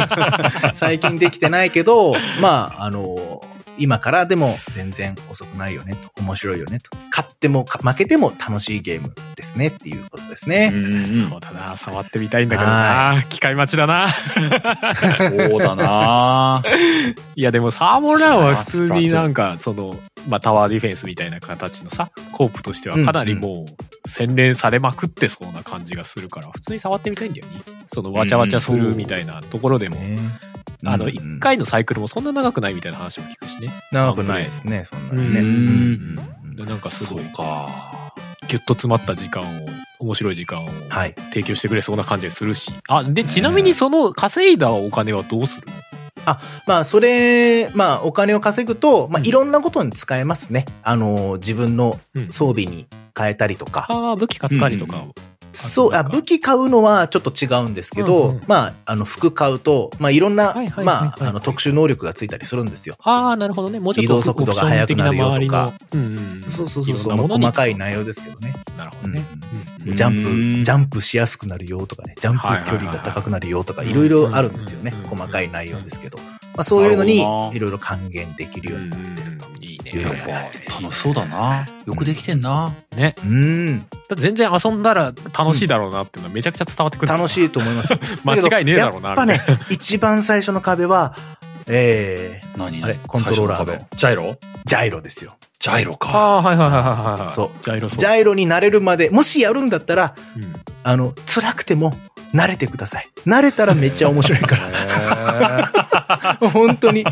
[0.74, 3.42] 最近できてないけど、まあ、あの、
[3.78, 10.72] 今からでも全然遅くないよねと、面白いよねと、勝ってもか負けても楽しいゲームですねっていうことですね。
[10.74, 11.76] うそうだな。
[11.76, 13.24] 触ってみたいんだけどな。
[13.28, 14.08] 機械待ちだな。
[15.16, 16.62] そうだな
[17.34, 23.66] いやでもサーモンランは普通になんか、その、まあタワーディフェンスみたいな形のさ、コープとしてはかなりも
[24.04, 27.62] う洗練されまくってそうな感じがするから、普通に触ってみたいんだよね。
[27.92, 30.51] そのわちゃわちゃするみたいなところでも、うん
[30.82, 33.70] 一回のサイクルもそんな長くないみたいな話も聞くしね。
[33.92, 35.40] 長くないですね、そんなにね。
[35.40, 35.50] うんう
[36.50, 37.68] んでなんかすごい、そうか。
[38.48, 39.66] ギュッと詰まった時間を、
[40.00, 41.14] 面白い時間をはい。
[41.30, 42.72] 提供してくれそうな感じがするし。
[42.88, 45.72] あ、で、ちなみにその稼いだお金はどうするの？
[46.66, 50.66] まあ、それ、まあ、お金を稼ぐと、まあ、うんいろんなことに使えますね。
[50.82, 52.86] あの、自分のうん装備に
[53.16, 53.86] 変えたりとか。
[53.88, 55.14] ああ、武器買ったりとかを。
[55.52, 60.54] そう、あ、武器買うのはちょっと違うんですけど、うんうんまあ、あの、服買うと、まあ、いろんな
[60.84, 62.96] まあ、あの、特殊能力がついたりするんですよ。
[63.00, 63.78] ああ、なるほどね。
[63.80, 65.72] もうちょっと移動速度が速くなるよとか。
[65.92, 66.44] うんうん。
[66.48, 68.54] そうそうそうまあ細かい内容ですけどね。
[68.76, 69.24] なるほどね。
[69.86, 75.18] うんジャンうんプ、ジャンプしやすくなるよとかね、ジャンプ距離が高くなるよとか、はいいろいろあるんですよねうん。
[75.18, 76.18] 細かい内容ですけど。
[76.18, 79.51] まあ、そういうのにいろいろ還元できるようになってると。
[80.00, 80.12] やっ。
[80.16, 80.30] ぱ
[80.80, 81.66] 楽しそうだな。
[81.86, 82.72] よくできてんな。
[82.96, 83.14] ね。
[83.24, 83.78] うん。
[83.80, 87.12] だって全然遊んだら楽しいだろうなっていうのはめちゃくちゃ伝わってくる。
[87.12, 87.98] 楽しいと思いますよ。
[88.24, 89.40] 間違いねえだろうなやっぱね、
[89.70, 91.16] 一番最初の壁は、
[91.66, 92.82] えー、何？
[92.82, 94.36] あれコントローラーのジャイロ？
[94.64, 95.36] ジャイロですよ。
[95.58, 96.10] ジャイロか。
[96.10, 97.34] ああ、はいはいはいはいはい。
[97.34, 97.98] そうジャイロそう。
[97.98, 100.54] ジャイロになれるまで、もしやるんだったら、うん
[100.84, 101.94] あの、辛くても
[102.34, 103.08] 慣れてください。
[103.26, 105.70] 慣れたらめっちゃ面白いから。
[106.52, 107.04] 本当に。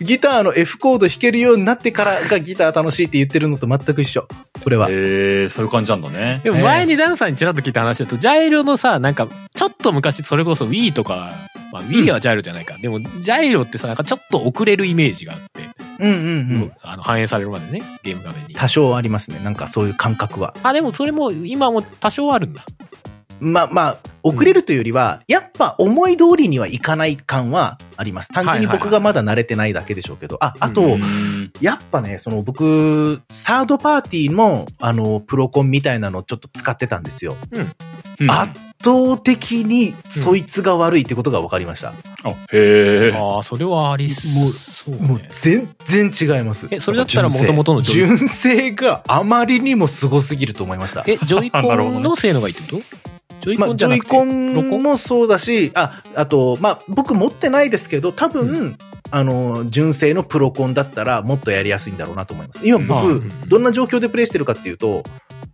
[0.00, 4.26] ギターの F コード弾けるようになってからがギター楽しいって言ってるのと全く一緒。
[4.62, 4.88] これは。
[4.88, 6.40] へえ、そういう感じなんだね。
[6.42, 11.34] でも前にダンさんにちらっと聞いた話だと、ジャイロのさ、なんか、ちょっと昔、それこそ Wii とか、
[11.72, 12.76] まあ Wii はジャイロじゃないか。
[12.78, 15.68] でも、ジャイロってさ、なんかちょっと遅れるイメージがあって、
[16.00, 16.18] うんうんう
[16.64, 16.72] ん。
[16.82, 18.54] あの、反映されるまでね、ゲーム画面に。
[18.54, 19.40] 多少ありますね。
[19.44, 20.54] なんかそういう感覚は。
[20.62, 22.64] あ、でもそれも、今も多少あるんだ。
[23.40, 28.28] まあまあ、遅れるというよりは、やっぱ思い通りにはいかない感はあります。
[28.28, 30.36] 単純に僕がまだ慣れてないだけでしょうけど。
[30.40, 37.36] あ、あと、うんやっぱね、その僕、サードパーティーの、あの、プロコンみたいなのをちょっと使ってたんですよ。
[37.52, 37.72] うん
[38.28, 38.52] 圧
[38.84, 41.94] 倒的に、そいつが悪いってことが分かりました。
[42.22, 43.12] あへえ。
[43.14, 44.28] ああ、それはありそ
[44.90, 45.28] うもうね。
[45.30, 46.66] 全然違います。
[46.70, 51.02] え、それだったらもともとの純正があまりにも凄すぎると思いました。
[51.06, 53.09] え、ジョイコンの性能がいいってこと？
[53.40, 58.76] ジョイまあ、コンじゃなくて、ジョイコンもそうだし、あ、あと、まあ、僕持ってないですけど、多分、う
[59.10, 62.66] あの、純正のプロコンだったらもっとやりやすいんだろうなと思います。
[62.66, 65.02] 今あ僕、うんどんな状況でプレイしてるかっていうと、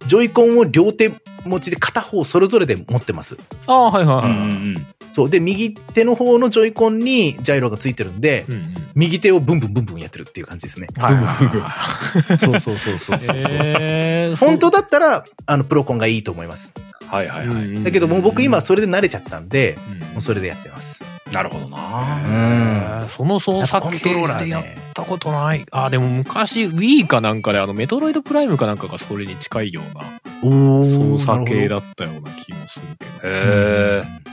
[0.07, 1.11] ジョイコンを両手
[1.45, 3.39] 持ちで片方それぞれで持ってます。
[3.67, 4.27] ああ、はいはいはい。
[4.27, 4.43] うんう
[4.79, 5.31] んそう。
[5.31, 10.87] で、右手の方のジョイコンにジャイロがついてるんで、うんうん右手をブンブンブンブンやってるっていう感じですね。
[10.97, 12.39] はいはいはい。
[12.39, 13.21] そうそうそうそう。
[13.23, 16.73] えー本当だったら、あの、プロコンがいいと思います。
[17.09, 17.85] はいはいはい。
[17.85, 21.16] だけどもう僕今それで慣れちゃったんで、うんもうそれでやってます。
[21.33, 23.03] なるほどな。
[23.03, 23.09] うん。
[23.09, 24.79] その操作コント系ローラーでやっね。
[24.95, 25.67] たことない。
[25.73, 30.05] あ、でも昔 Wii かなんかであのメトロイドプライムかなんかがそれに近いような
[30.43, 33.11] 操作系だったような気もするけど。
[33.13, 34.03] へえ。
[34.03, 34.27] ほどえー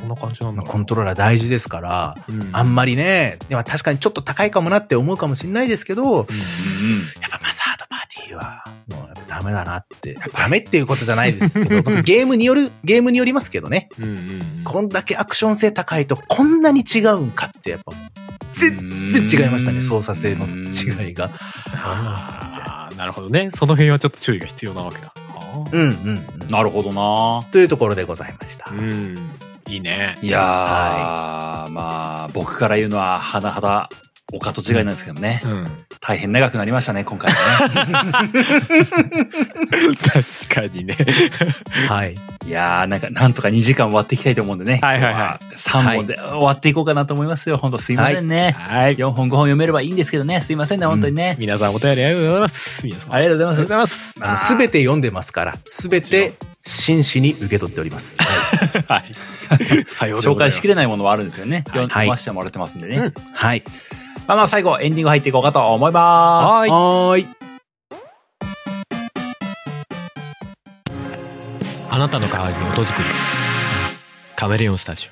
[0.00, 6.26] どんな感じなんだコントローラー大事ですから、うんあんまりね、でも確かにちょっと高いかもなって思うかもしれないですけど、やっうん
[7.30, 10.18] ぱまあサードパーティーは、もうやっぱダメだなって。
[10.36, 13.88] ダメっていうことじゃないですけど、 ゲームによる、ゲームによりますけどね。
[13.98, 17.92] うんうんうんこんだけアクション性高いとこんなに違うんかってやっぱ
[18.54, 21.30] 全然違いましたね、操作性の違いが。
[21.74, 23.50] あーなるほどね。
[23.50, 25.12] その辺はちょっと注意が必要なわけだ。
[25.72, 26.50] うんうんうん。
[26.50, 27.46] なるほどな。
[27.50, 28.70] というところでございました。
[28.70, 29.16] うん。
[29.68, 30.16] いいね。
[30.22, 33.90] いやー、まあ、僕から言うのは、甚だ、
[34.32, 35.40] お門違いなんですけどもね。
[35.44, 35.66] うん。
[36.00, 38.26] 大変長くなりましたね、今回はね。
[39.94, 40.96] 確かにね。
[41.88, 42.16] はい。
[42.44, 44.80] いやー、なんか、なんとか2時間終わっていきたいと思うんでね。
[44.82, 47.56] はいはいはい今日は3本で終わっていこうかなと思いますよ。
[47.56, 48.50] 本当すいませんね。
[48.50, 48.96] はい。
[48.96, 50.40] 4本5本読めればいいんですけどね。
[50.40, 51.36] すいませんね、本当にね。
[51.38, 52.86] 皆さんお便りありがとうございます。
[52.86, 53.14] 皆さん。
[53.14, 54.14] ありがとうございますありがとうございます。
[54.20, 56.34] あのすべて読んでますから、すべて
[56.64, 58.16] 真摯に受け取っております。
[58.88, 59.84] はい。
[59.86, 61.64] さようでございます紹介しきれないものはあるんですよね。
[61.68, 62.96] はい読ませてもらってますんでね。
[62.96, 63.62] うんはい。
[64.26, 66.50] まあまあ最後、エンディング入っていこうかと思います。
[66.50, 66.70] はい。
[66.70, 67.26] はーい。
[71.90, 73.08] あなたの代わりに音作り。
[74.34, 75.08] カメレオンスタジ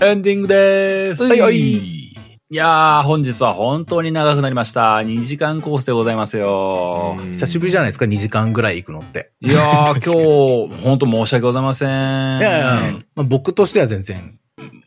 [0.00, 1.24] エンディングでーす。
[1.24, 1.28] オ。
[1.28, 2.16] はいはいい。
[2.50, 4.96] いやー、本日は本当に長くなりました。
[4.96, 7.16] 2時間コースでございますよ。
[7.30, 9.30] 久しぶりじゃないですか、2時間ぐらい行くのって。
[9.40, 11.88] いやー、今日、本当申し訳ございません。
[12.40, 14.36] いやいや、まあ、僕としては全然。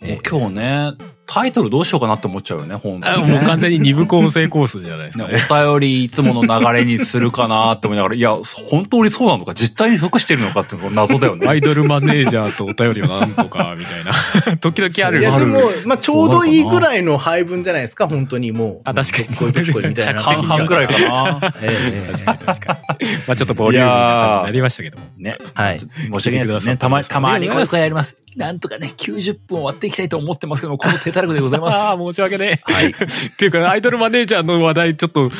[0.01, 0.93] もう今日ね、
[1.33, 3.33] タイトルどうしようかなって思っちゃうよね、本当あに、ね。
[3.35, 5.33] もう完全に二部構成コースじゃないですかね。
[5.35, 8.35] ね お便りいつもの流れにするかなって思いながら、いや、
[8.67, 11.47] 本当にそうなのか、実態に即してるのかっていうのが謎だよね。
[11.49, 14.11] アイドルマネージャーとお便りをなんとか、みたいな。
[14.59, 18.81] 時々あるいや、でも、まあ、ちょうどいいぐらいの配分じゃないですか、本当にもう。
[18.83, 20.21] あ確かにこういうとこみたいな。
[20.21, 21.53] 半々ぐらいかな。
[21.61, 23.07] ええええ確かに確かに。
[23.25, 25.05] まあちょっとボリューミーな感じになりましたけども。
[25.17, 25.37] ね。
[25.53, 26.77] はい申し訳ないですけどね。
[26.77, 28.17] たま、たまにこういう回やります。
[28.35, 31.77] なんとかね、90分終わっていきたいと思ってますけども、この手たらくでございます。
[31.77, 32.73] ああ、申し訳ねえ。
[32.73, 32.87] はい。
[32.91, 32.93] っ
[33.37, 35.31] ていうか、アイドルマネージャーの話題ちょっと、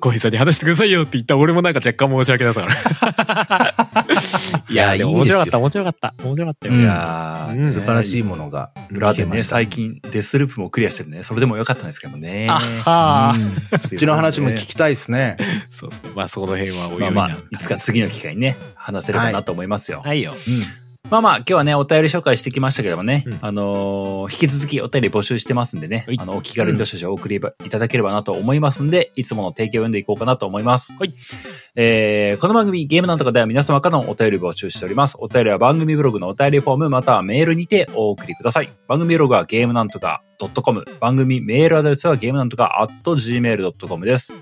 [0.00, 3.74] 小平さんに話してくださいよって言った俺もなんか若干申し訳なさから。
[4.68, 6.14] いや、でも面白かった、面白かった。
[6.22, 6.74] 面白かったよ。
[6.74, 9.42] うんいやー、うん素晴らしいものが裏でね。
[9.42, 11.22] 最近デスループもクリアしてるね。
[11.22, 12.48] それでもよかったんですけどね。
[12.48, 15.36] あはうん そっちの話も聞きたいですね。
[15.70, 16.10] そうですね。
[16.14, 20.02] まあその辺はおいおいなまあまあ、いつか次の機会にね、話せればなと思いますよ。
[20.04, 20.34] はいよ。
[20.46, 20.62] うん。
[21.10, 30.92] まあまあ、今日はね、お便り紹介してきましたけどもね、うんあのー引き続きお便り募集してますんでねはい、あの、お気軽にどしどしお送りいただければなと思いますんで、いつもの提供を読んでいこうかなと思います。
[30.92, 31.14] はい。
[31.74, 35.16] えー、この番組、ゲームなんとかでは皆様からのお便り募集しております。
[35.18, 38.68] お便りは番組ブログのお便りフォーム、またはメールにてお送りください。
[38.86, 44.32] 番組ブログはゲームなんとか .com、番組メールアドレスはゲームなんとか .gmail.com です。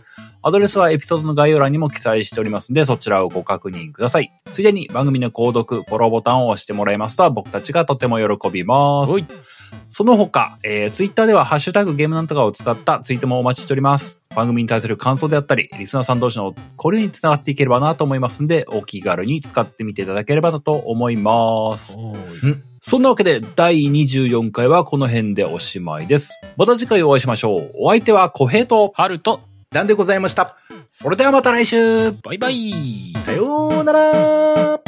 [0.42, 4.32] アドレスはエピソードの概要欄にも記載しておりますので、そちらをご確認ください。
[4.52, 9.24] ついでに番組の購読、フォローボタンを押してもらいますと、僕たちがとても喜びますはい。
[9.88, 14.20] その他、えー、ツイッターではハッシュタグゲームなんとかを伝ったツイートもお待ちしております。
[14.34, 21.96] 番組に対する感想であったり、リスナーさん同士の交流につながっていければなと思いますので、お気軽に使ってみていただければなと思います。
[22.89, 26.32] そんなわけで、第24回はこの辺でおしまいです。
[26.56, 27.70] また次回お会いしましょう。
[27.74, 29.40] お相手は小平と、春と、
[29.73, 30.56] なんでございました。
[30.90, 33.12] それではまた来週バイバイ。
[33.27, 34.88] さようなら